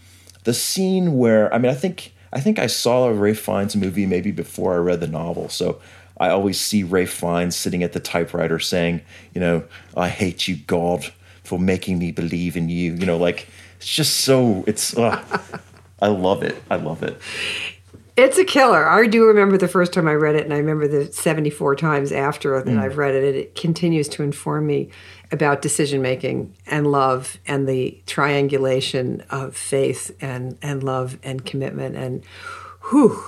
The 0.43 0.53
scene 0.53 1.17
where 1.17 1.53
I 1.53 1.57
mean, 1.57 1.71
I 1.71 1.75
think 1.75 2.13
I 2.31 2.39
think 2.39 2.59
I 2.59 2.67
saw 2.67 3.07
a 3.07 3.13
Ralph 3.13 3.37
Fiennes 3.37 3.75
movie 3.75 4.05
maybe 4.05 4.31
before 4.31 4.73
I 4.73 4.77
read 4.77 4.99
the 4.99 5.07
novel. 5.07 5.49
So 5.49 5.79
I 6.17 6.29
always 6.29 6.59
see 6.59 6.83
Ray 6.83 7.05
Fiennes 7.05 7.55
sitting 7.55 7.83
at 7.83 7.93
the 7.93 7.99
typewriter 7.99 8.59
saying, 8.59 9.01
you 9.33 9.41
know, 9.41 9.63
I 9.95 10.09
hate 10.09 10.47
you, 10.47 10.55
God, 10.55 11.11
for 11.43 11.59
making 11.59 11.99
me 11.99 12.11
believe 12.11 12.55
in 12.55 12.69
you. 12.69 12.93
You 12.93 13.05
know, 13.05 13.17
like 13.17 13.47
it's 13.77 13.87
just 13.87 14.17
so 14.17 14.63
it's. 14.67 14.95
Uh, 14.95 15.23
I 16.01 16.07
love 16.07 16.43
it. 16.43 16.61
I 16.69 16.75
love 16.75 17.03
it. 17.03 17.19
It's 18.17 18.37
a 18.37 18.45
killer. 18.45 18.87
I 18.87 19.07
do 19.07 19.25
remember 19.25 19.57
the 19.57 19.67
first 19.67 19.91
time 19.91 20.07
I 20.07 20.13
read 20.13 20.35
it, 20.35 20.45
and 20.45 20.53
I 20.53 20.57
remember 20.57 20.87
the 20.87 21.11
74 21.11 21.75
times 21.75 22.13
after 22.13 22.61
that 22.61 22.77
I've 22.77 22.97
read 22.97 23.13
it. 23.13 23.35
It 23.35 23.55
continues 23.55 24.07
to 24.09 24.23
inform 24.23 24.67
me 24.67 24.89
about 25.33 25.61
decision 25.61 26.01
making 26.01 26.55
and 26.65 26.89
love 26.91 27.37
and 27.45 27.67
the 27.67 28.01
triangulation 28.05 29.21
of 29.29 29.57
faith 29.57 30.15
and, 30.21 30.57
and 30.61 30.81
love 30.81 31.19
and 31.23 31.45
commitment. 31.45 31.97
And 31.97 32.23
whew. 32.89 33.21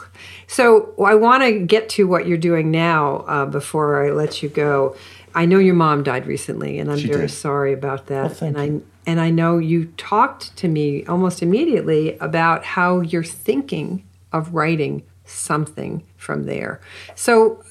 So 0.47 0.93
I 1.03 1.15
want 1.15 1.43
to 1.43 1.59
get 1.59 1.89
to 1.89 2.07
what 2.07 2.25
you're 2.25 2.37
doing 2.37 2.71
now 2.71 3.25
uh, 3.27 3.45
before 3.45 4.05
I 4.05 4.11
let 4.11 4.41
you 4.41 4.47
go. 4.47 4.95
I 5.35 5.45
know 5.45 5.59
your 5.59 5.75
mom 5.75 6.03
died 6.03 6.25
recently, 6.27 6.79
and 6.79 6.89
I'm 6.89 6.97
She 6.97 7.07
very 7.07 7.27
did. 7.27 7.31
sorry 7.31 7.73
about 7.73 8.07
that. 8.07 8.39
Well, 8.41 8.49
and 8.49 8.57
I 8.57 8.81
and 9.05 9.21
I 9.21 9.29
know 9.29 9.57
you 9.57 9.85
talked 9.97 10.55
to 10.57 10.67
me 10.67 11.05
almost 11.05 11.41
immediately 11.41 12.17
about 12.19 12.63
how 12.63 13.01
you're 13.01 13.23
thinking 13.23 14.03
of 14.37 14.53
writing 14.53 15.03
something 15.25 16.03
from 16.15 16.45
there. 16.45 16.79
So, 17.15 17.63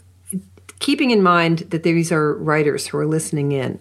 keeping 0.79 1.11
in 1.11 1.23
mind 1.23 1.61
that 1.71 1.83
these 1.83 2.13
are 2.13 2.35
writers 2.35 2.89
who 2.89 2.99
are 2.99 3.07
listening 3.07 3.53
in, 3.53 3.79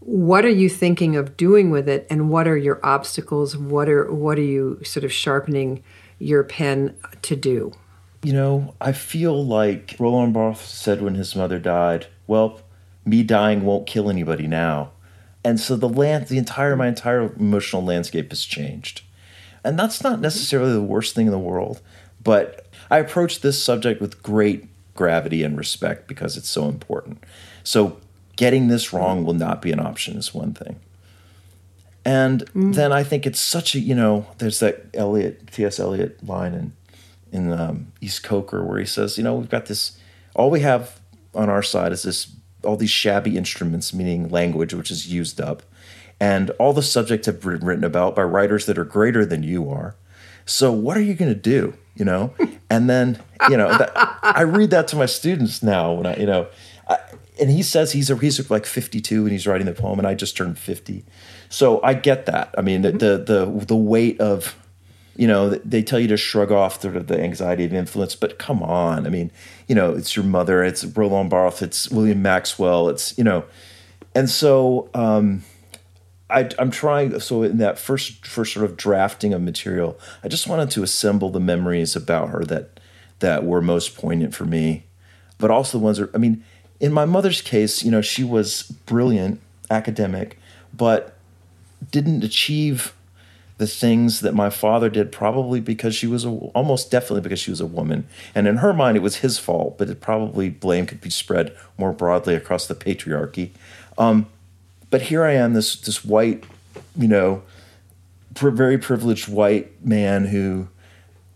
what 0.00 0.44
are 0.44 0.50
you 0.50 0.68
thinking 0.68 1.16
of 1.16 1.36
doing 1.36 1.70
with 1.70 1.88
it, 1.88 2.06
and 2.10 2.28
what 2.30 2.46
are 2.46 2.56
your 2.56 2.80
obstacles? 2.82 3.56
What 3.56 3.88
are 3.88 4.12
what 4.12 4.38
are 4.38 4.42
you 4.42 4.80
sort 4.84 5.04
of 5.04 5.12
sharpening 5.12 5.82
your 6.18 6.44
pen 6.44 6.94
to 7.22 7.36
do? 7.36 7.72
You 8.22 8.32
know, 8.32 8.74
I 8.80 8.92
feel 8.92 9.44
like 9.44 9.96
Roland 9.98 10.32
Barthes 10.32 10.60
said 10.60 11.02
when 11.02 11.14
his 11.14 11.36
mother 11.36 11.58
died, 11.58 12.06
well, 12.26 12.60
me 13.04 13.22
dying 13.22 13.64
won't 13.64 13.86
kill 13.86 14.08
anybody 14.08 14.46
now. 14.46 14.92
And 15.44 15.60
so 15.60 15.76
the 15.76 15.88
land 15.88 16.28
the 16.28 16.38
entire 16.38 16.74
my 16.76 16.88
entire 16.88 17.32
emotional 17.34 17.84
landscape 17.84 18.30
has 18.30 18.44
changed. 18.44 19.02
And 19.64 19.78
that's 19.78 20.02
not 20.02 20.20
necessarily 20.20 20.72
the 20.72 20.82
worst 20.82 21.14
thing 21.14 21.26
in 21.26 21.32
the 21.32 21.38
world, 21.38 21.80
but 22.22 22.66
I 22.90 22.98
approach 22.98 23.40
this 23.40 23.62
subject 23.62 24.00
with 24.00 24.22
great 24.22 24.68
gravity 24.94 25.42
and 25.42 25.56
respect 25.56 26.06
because 26.06 26.36
it's 26.36 26.48
so 26.48 26.68
important. 26.68 27.24
So 27.62 27.98
getting 28.36 28.68
this 28.68 28.92
wrong 28.92 29.24
will 29.24 29.34
not 29.34 29.62
be 29.62 29.72
an 29.72 29.80
option 29.80 30.16
is 30.16 30.34
one 30.34 30.52
thing. 30.52 30.80
And 32.04 32.44
then 32.54 32.92
I 32.92 33.02
think 33.02 33.26
it's 33.26 33.40
such 33.40 33.74
a 33.74 33.80
you 33.80 33.94
know 33.94 34.26
there's 34.36 34.60
that 34.60 34.84
Eliot 34.92 35.50
T.S. 35.52 35.80
Eliot 35.80 36.22
line 36.26 36.52
in 36.52 36.72
in 37.32 37.52
um, 37.52 37.92
East 38.02 38.22
Coker 38.22 38.62
where 38.62 38.78
he 38.78 38.84
says 38.84 39.16
you 39.16 39.24
know 39.24 39.34
we've 39.34 39.48
got 39.48 39.66
this 39.66 39.98
all 40.34 40.50
we 40.50 40.60
have 40.60 41.00
on 41.34 41.48
our 41.48 41.62
side 41.62 41.92
is 41.92 42.02
this 42.02 42.30
all 42.62 42.76
these 42.76 42.90
shabby 42.90 43.38
instruments 43.38 43.94
meaning 43.94 44.28
language 44.28 44.74
which 44.74 44.90
is 44.90 45.10
used 45.10 45.40
up 45.40 45.62
and 46.24 46.50
all 46.58 46.72
the 46.72 46.82
subjects 46.82 47.26
have 47.26 47.40
been 47.40 47.60
written 47.60 47.84
about 47.84 48.14
by 48.14 48.22
writers 48.22 48.66
that 48.66 48.78
are 48.78 48.84
greater 48.84 49.24
than 49.26 49.42
you 49.42 49.68
are. 49.70 49.96
So 50.46 50.72
what 50.72 50.96
are 50.96 51.02
you 51.02 51.14
going 51.14 51.32
to 51.32 51.38
do 51.38 51.74
you 51.94 52.04
know? 52.04 52.34
And 52.70 52.90
then 52.90 53.22
you 53.50 53.56
know 53.56 53.68
that, 53.76 53.92
i 54.22 54.40
read 54.40 54.70
that 54.70 54.88
to 54.88 54.96
my 54.96 55.06
students 55.06 55.62
now 55.62 55.92
when 55.92 56.06
i 56.06 56.16
you 56.16 56.26
know 56.26 56.48
I, 56.88 56.98
and 57.38 57.50
he 57.50 57.62
says 57.62 57.92
he's 57.92 58.10
a, 58.10 58.16
he's 58.16 58.50
like 58.50 58.64
52 58.64 59.22
and 59.22 59.30
he's 59.30 59.46
writing 59.46 59.66
the 59.66 59.74
poem 59.74 59.98
and 59.98 60.08
i 60.08 60.14
just 60.14 60.36
turned 60.36 60.58
50 60.58 61.04
so 61.50 61.80
i 61.82 61.94
get 61.94 62.26
that. 62.26 62.54
I 62.56 62.62
mean 62.62 62.82
the 62.82 62.92
the 62.92 63.18
the, 63.18 63.64
the 63.66 63.76
weight 63.76 64.20
of 64.20 64.56
you 65.14 65.28
know 65.28 65.50
they 65.50 65.82
tell 65.82 66.00
you 66.00 66.08
to 66.08 66.16
shrug 66.16 66.50
off 66.50 66.80
sort 66.80 66.96
of 66.96 67.06
the 67.06 67.20
anxiety 67.20 67.64
of 67.64 67.72
influence 67.72 68.16
but 68.16 68.38
come 68.38 68.62
on. 68.62 69.06
I 69.06 69.10
mean 69.10 69.30
you 69.68 69.74
know 69.74 69.92
it's 69.92 70.16
your 70.16 70.24
mother 70.24 70.64
it's 70.64 70.84
roland 70.84 71.30
barthes 71.30 71.62
it's 71.62 71.90
william 71.90 72.22
maxwell 72.22 72.88
it's 72.88 73.16
you 73.16 73.24
know. 73.24 73.44
And 74.16 74.28
so 74.30 74.88
um 74.94 75.44
I, 76.30 76.50
I'm 76.58 76.70
trying. 76.70 77.18
So 77.20 77.42
in 77.42 77.58
that 77.58 77.78
first 77.78 78.26
first 78.26 78.54
sort 78.54 78.64
of 78.64 78.76
drafting 78.76 79.34
of 79.34 79.42
material, 79.42 79.98
I 80.22 80.28
just 80.28 80.46
wanted 80.46 80.70
to 80.72 80.82
assemble 80.82 81.30
the 81.30 81.40
memories 81.40 81.94
about 81.94 82.30
her 82.30 82.44
that 82.44 82.80
that 83.20 83.44
were 83.44 83.60
most 83.60 83.96
poignant 83.96 84.34
for 84.34 84.44
me, 84.44 84.84
but 85.38 85.50
also 85.50 85.78
the 85.78 85.84
ones. 85.84 85.98
That, 85.98 86.10
I 86.14 86.18
mean, 86.18 86.42
in 86.80 86.92
my 86.92 87.04
mother's 87.04 87.40
case, 87.40 87.84
you 87.84 87.90
know, 87.90 88.00
she 88.00 88.24
was 88.24 88.62
brilliant 88.86 89.40
academic, 89.70 90.38
but 90.72 91.16
didn't 91.90 92.24
achieve 92.24 92.94
the 93.56 93.66
things 93.66 94.20
that 94.20 94.34
my 94.34 94.50
father 94.50 94.88
did 94.88 95.12
probably 95.12 95.60
because 95.60 95.94
she 95.94 96.06
was 96.06 96.24
a, 96.24 96.28
almost 96.28 96.90
definitely 96.90 97.20
because 97.20 97.38
she 97.38 97.50
was 97.50 97.60
a 97.60 97.66
woman 97.66 98.06
and 98.34 98.48
in 98.48 98.56
her 98.56 98.72
mind 98.72 98.96
it 98.96 99.00
was 99.00 99.16
his 99.16 99.38
fault 99.38 99.78
but 99.78 99.88
it 99.88 100.00
probably 100.00 100.48
blame 100.48 100.86
could 100.86 101.00
be 101.00 101.10
spread 101.10 101.54
more 101.78 101.92
broadly 101.92 102.34
across 102.34 102.66
the 102.66 102.74
patriarchy 102.74 103.50
um, 103.96 104.26
but 104.94 105.02
here 105.02 105.24
I 105.24 105.32
am, 105.32 105.54
this 105.54 105.74
this 105.80 106.04
white, 106.04 106.44
you 106.96 107.08
know, 107.08 107.42
pri 108.36 108.52
very 108.52 108.78
privileged 108.78 109.26
white 109.28 109.84
man 109.84 110.24
who, 110.26 110.68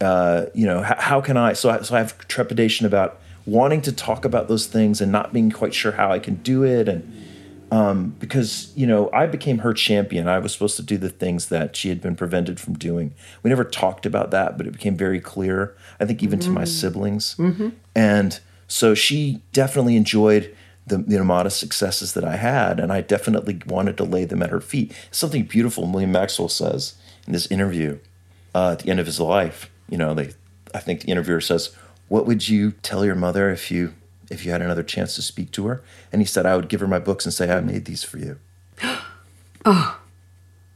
uh, 0.01 0.47
you 0.55 0.65
know, 0.65 0.79
h- 0.85 0.99
how 0.99 1.21
can 1.21 1.37
I? 1.37 1.55
So 1.55 1.69
I, 1.71 1.83
so 1.83 1.97
I 1.97 1.99
have 1.99 2.17
trepidation 2.29 2.87
about 2.87 3.19
wanting 3.47 3.83
to 3.83 3.91
talk 3.91 4.25
about 4.25 4.47
those 4.47 4.67
things 4.67 5.01
and 5.01 5.11
not 5.11 5.33
being 5.33 5.51
quite 5.51 5.75
sure 5.75 5.91
how 5.91 6.13
I 6.13 6.21
can 6.21 6.37
do 6.37 6.63
it, 6.63 6.89
and 6.89 7.03
um, 7.73 8.15
because 8.21 8.73
you 8.77 8.87
know 8.87 9.11
I 9.13 9.27
became 9.27 9.59
her 9.59 9.75
champion. 9.75 10.29
I 10.29 10.39
was 10.39 10.53
supposed 10.53 10.77
to 10.77 10.85
do 10.85 10.97
the 10.97 11.09
things 11.11 11.49
that 11.49 11.75
she 11.75 11.89
had 11.89 12.01
been 12.01 12.15
prevented 12.15 12.61
from 12.61 12.75
doing. 12.75 13.13
We 13.43 13.49
never 13.49 13.65
talked 13.65 14.07
about 14.07 14.31
that, 14.31 14.57
but 14.57 14.69
it 14.69 14.73
became 14.73 14.97
very 14.97 15.19
clear. 15.21 15.75
I 15.99 16.05
think 16.07 16.23
even 16.23 16.39
to 16.39 16.51
my 16.51 16.65
siblings, 16.65 17.35
and 17.97 18.39
so 18.69 18.95
she 18.95 19.43
definitely 19.53 19.97
enjoyed 19.97 20.55
the 20.89 21.05
you 21.07 21.19
know, 21.19 21.25
modest 21.25 21.59
successes 21.59 22.13
that 22.15 22.25
I 22.25 22.37
had, 22.37 22.81
and 22.81 22.93
I 22.93 23.01
definitely 23.01 23.61
wanted 23.67 23.97
to 23.99 24.05
lay 24.05 24.25
them 24.25 24.43
at 24.43 24.51
her 24.51 24.61
feet. 24.61 24.93
Something 25.11 25.45
beautiful 25.45 25.87
William 25.87 26.13
Maxwell 26.13 26.49
says 26.49 26.95
in 27.27 27.33
this 27.33 27.47
interview 27.47 27.99
uh, 28.55 28.73
at 28.73 28.81
the 28.81 28.91
end 28.91 29.01
of 29.01 29.07
his 29.07 29.21
life. 29.21 29.71
You 29.89 29.99
know, 29.99 30.15
they, 30.15 30.33
I 30.75 30.81
think 30.81 31.03
the 31.03 31.11
interviewer 31.11 31.41
says, 31.41 31.75
"What 32.09 32.27
would 32.27 32.49
you 32.49 32.73
tell 32.83 33.05
your 33.05 33.15
mother 33.15 33.51
if 33.51 33.71
you 33.71 33.95
if 34.31 34.45
you 34.45 34.51
had 34.51 34.63
another 34.63 34.83
chance 34.83 35.15
to 35.17 35.23
speak 35.23 35.51
to 35.53 35.67
her?" 35.67 35.83
And 36.13 36.23
he 36.23 36.27
said, 36.27 36.47
"I 36.47 36.57
would 36.57 36.69
give 36.69 36.81
her 36.81 36.89
my 36.89 36.99
books 36.99 37.25
and 37.25 37.33
say 37.33 37.51
I 37.51 37.61
made 37.61 37.85
these 37.85 38.05
for 38.05 38.19
you." 38.19 38.39
oh, 39.65 40.01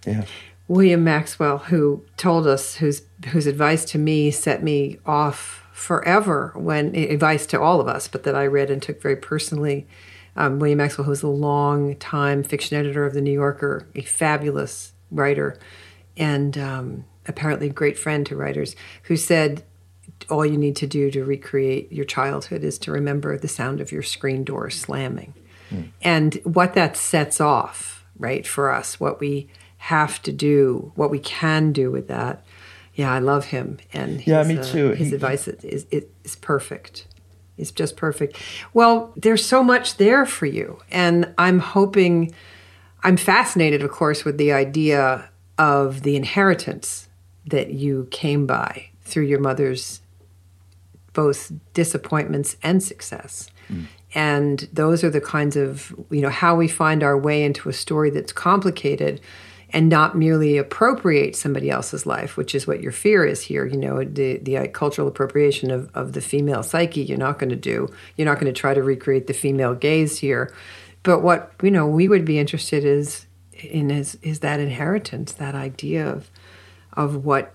yeah. 0.07 0.25
William 0.68 1.05
Maxwell, 1.05 1.59
who 1.59 2.05
told 2.16 2.46
us 2.46 2.77
whose 2.77 3.03
whose 3.27 3.46
advice 3.46 3.85
to 3.87 3.98
me 3.98 4.31
set 4.31 4.62
me 4.62 4.98
off 5.05 5.62
forever 5.83 6.53
when 6.55 6.95
advice 6.95 7.45
to 7.45 7.61
all 7.61 7.81
of 7.81 7.88
us, 7.88 8.07
but 8.07 8.23
that 8.23 8.37
I 8.37 8.47
read 8.47 8.71
and 8.71 8.81
took 8.81 9.03
very 9.03 9.16
personally. 9.16 9.85
Um, 10.37 10.61
William 10.61 10.79
Maxwell, 10.79 11.07
who 11.07 11.11
was 11.11 11.25
a 11.25 11.29
long 11.29 11.97
time 11.97 12.45
fiction 12.45 12.79
editor 12.79 13.05
of 13.05 13.14
the 13.14 13.21
New 13.21 13.33
Yorker, 13.33 13.88
a 13.97 14.03
fabulous 14.03 14.92
writer, 15.11 15.59
and 16.16 16.57
um, 16.57 17.05
apparently 17.27 17.66
a 17.66 17.73
great 17.73 17.99
friend 17.99 18.25
to 18.27 18.37
writers, 18.37 18.77
who 19.05 19.16
said, 19.16 19.64
"All 20.31 20.47
you 20.47 20.57
need 20.57 20.77
to 20.77 20.87
do 20.87 21.11
to 21.11 21.25
recreate 21.25 21.90
your 21.90 22.05
childhood 22.05 22.62
is 22.62 22.79
to 22.79 22.92
remember 22.92 23.37
the 23.37 23.49
sound 23.49 23.81
of 23.81 23.90
your 23.90 24.05
screen 24.05 24.45
door 24.45 24.71
slamming." 24.71 25.35
and 26.03 26.35
what 26.45 26.75
that 26.75 26.99
sets 26.99 27.40
off 27.40 28.05
right 28.18 28.47
for 28.47 28.71
us 28.71 29.01
what 29.01 29.18
we 29.21 29.49
have 29.79 30.21
to 30.21 30.31
do 30.31 30.92
what 30.97 31.11
we 31.11 31.18
can 31.18 31.73
do 31.73 31.90
with 31.90 32.09
that 32.09 32.45
yeah 32.95 33.13
i 33.13 33.19
love 33.19 33.47
him 33.47 33.79
and 33.93 34.21
his, 34.21 34.27
Yeah, 34.27 34.43
me 34.45 34.59
uh, 34.59 34.63
too. 34.63 34.91
his 34.93 35.09
He- 35.09 35.15
advice 35.15 35.49
is, 35.49 35.85
is, 35.91 36.05
is 36.25 36.37
perfect 36.37 37.07
it's 37.57 37.71
just 37.71 37.97
perfect 37.97 38.37
well 38.73 39.13
there's 39.17 39.45
so 39.45 39.63
much 39.63 39.97
there 39.97 40.25
for 40.27 40.47
you 40.47 40.79
and 40.91 41.33
i'm 41.39 41.59
hoping 41.59 42.35
i'm 43.05 43.17
fascinated 43.17 43.83
of 43.83 43.91
course 43.91 44.25
with 44.25 44.39
the 44.39 44.53
idea 44.53 45.29
of 45.59 46.03
the 46.03 46.17
inheritance 46.17 47.09
that 47.47 47.73
you 47.73 48.09
came 48.11 48.47
by 48.47 48.89
through 49.03 49.25
your 49.25 49.41
mother's 49.41 50.01
both 51.13 51.53
disappointments 51.75 52.57
and 52.63 52.83
success. 52.83 53.51
And 54.15 54.69
those 54.73 55.03
are 55.05 55.11
the 55.11 55.21
kinds 55.21 55.57
of, 55.57 55.95
you 56.11 56.21
know, 56.21 56.29
how 56.31 56.55
we 56.55 56.69
find 56.69 57.03
our 57.03 57.17
way 57.19 57.43
into 57.45 57.69
a 57.69 57.73
story 57.73 58.11
that's 58.11 58.33
complicated 58.33 59.21
and 59.73 59.89
not 59.89 60.17
merely 60.17 60.59
appropriate 60.59 61.35
somebody 61.35 61.71
else's 61.71 62.05
life, 62.05 62.37
which 62.37 62.55
is 62.55 62.67
what 62.67 62.83
your 62.83 62.93
fear 62.93 63.25
is 63.25 63.43
here. 63.43 63.65
You 63.67 63.79
know, 63.79 64.05
the, 64.05 64.39
the 64.39 64.59
uh, 64.59 64.67
cultural 64.69 65.09
appropriation 65.09 65.71
of, 65.71 65.91
of 65.95 66.13
the 66.13 66.21
female 66.21 66.63
psyche, 66.63 67.03
you're 67.03 67.19
not 67.19 67.39
going 67.39 67.51
to 67.51 67.57
do. 67.57 67.93
You're 68.17 68.27
not 68.27 68.39
going 68.39 68.53
to 68.53 68.61
try 68.61 68.75
to 68.75 68.83
recreate 68.83 69.27
the 69.27 69.33
female 69.33 69.75
gaze 69.75 70.19
here. 70.19 70.53
But 71.03 71.21
what, 71.21 71.53
you 71.63 71.71
know, 71.71 71.87
we 71.87 72.07
would 72.07 72.25
be 72.25 72.39
interested 72.39 72.85
is 72.85 73.27
in 73.53 73.91
is, 73.91 74.19
is 74.23 74.41
that 74.41 74.61
inheritance, 74.61 75.33
that 75.33 75.55
idea 75.55 76.07
of, 76.07 76.31
of 76.92 77.25
what 77.25 77.55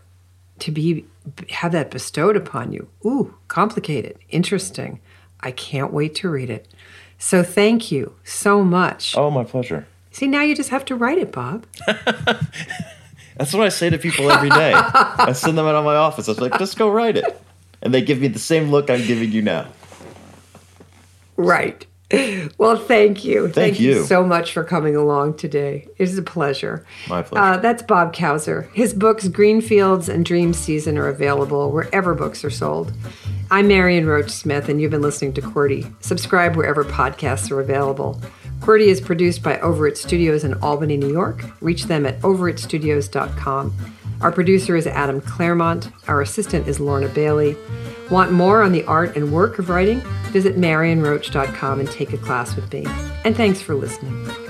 to 0.59 0.71
be 0.71 1.05
have 1.49 1.71
that 1.73 1.91
bestowed 1.91 2.35
upon 2.35 2.71
you. 2.71 2.87
Ooh, 3.05 3.35
complicated, 3.47 4.17
interesting. 4.29 4.99
I 5.41 5.51
can't 5.51 5.93
wait 5.93 6.15
to 6.15 6.29
read 6.29 6.49
it. 6.49 6.67
So 7.19 7.43
thank 7.43 7.91
you 7.91 8.15
so 8.23 8.63
much. 8.63 9.15
Oh, 9.15 9.29
my 9.29 9.43
pleasure. 9.43 9.87
See, 10.17 10.25
now 10.25 10.41
you 10.41 10.55
just 10.55 10.71
have 10.71 10.83
to 10.85 10.95
write 10.95 11.19
it, 11.19 11.31
Bob. 11.31 11.67
That's 11.85 13.53
what 13.53 13.61
I 13.61 13.69
say 13.69 13.91
to 13.91 13.99
people 13.99 14.31
every 14.31 14.49
day. 14.49 14.73
I 14.73 15.31
send 15.33 15.55
them 15.55 15.67
out 15.67 15.75
of 15.75 15.85
my 15.85 15.93
office. 15.93 16.27
I 16.27 16.31
was 16.31 16.41
like, 16.41 16.57
just 16.57 16.75
go 16.75 16.89
write 16.89 17.17
it. 17.17 17.39
And 17.83 17.93
they 17.93 18.01
give 18.01 18.19
me 18.19 18.27
the 18.27 18.39
same 18.39 18.71
look 18.71 18.89
I'm 18.89 19.05
giving 19.05 19.31
you 19.31 19.43
now. 19.43 19.67
Right. 21.35 21.85
Well, 22.57 22.77
thank 22.77 23.25
you. 23.25 23.49
Thank 23.49 23.79
you. 23.79 24.05
so 24.05 24.25
much 24.25 24.53
for 24.53 24.63
coming 24.63 24.95
along 24.95 25.35
today. 25.35 25.87
It 25.99 26.03
is 26.03 26.17
a 26.17 26.23
pleasure. 26.23 26.83
My 27.07 27.21
pleasure. 27.21 27.43
Uh, 27.43 27.57
that's 27.57 27.83
Bob 27.83 28.15
Cowser. 28.15 28.73
His 28.73 28.95
books, 28.95 29.27
Greenfields 29.27 30.09
and 30.09 30.25
Dream 30.25 30.51
Season, 30.53 30.97
are 30.97 31.09
available 31.09 31.69
wherever 31.71 32.15
books 32.15 32.43
are 32.43 32.49
sold. 32.49 32.91
I'm 33.51 33.67
Marion 33.67 34.07
Roach 34.07 34.31
Smith, 34.31 34.67
and 34.67 34.81
you've 34.81 34.89
been 34.89 35.01
listening 35.03 35.33
to 35.33 35.41
QWERTY. 35.41 35.93
Subscribe 36.03 36.55
wherever 36.55 36.83
podcasts 36.83 37.51
are 37.51 37.59
available. 37.59 38.19
QWERTY 38.59 38.87
is 38.87 38.99
produced 38.99 39.43
by 39.43 39.57
Overit 39.57 39.97
Studios 39.97 40.43
in 40.43 40.53
Albany, 40.55 40.97
New 40.97 41.11
York. 41.11 41.45
Reach 41.61 41.85
them 41.85 42.05
at 42.05 42.19
overitstudios.com. 42.21 43.95
Our 44.19 44.31
producer 44.31 44.75
is 44.75 44.87
Adam 44.87 45.21
Claremont. 45.21 45.89
Our 46.07 46.21
assistant 46.21 46.67
is 46.67 46.79
Lorna 46.79 47.07
Bailey. 47.07 47.55
Want 48.09 48.31
more 48.31 48.63
on 48.63 48.71
the 48.71 48.83
art 48.85 49.15
and 49.15 49.31
work 49.31 49.59
of 49.59 49.69
writing? 49.69 50.01
Visit 50.31 50.55
marionroach.com 50.55 51.79
and 51.79 51.91
take 51.91 52.13
a 52.13 52.17
class 52.17 52.55
with 52.55 52.71
me. 52.73 52.85
And 53.23 53.35
thanks 53.35 53.61
for 53.61 53.75
listening. 53.75 54.46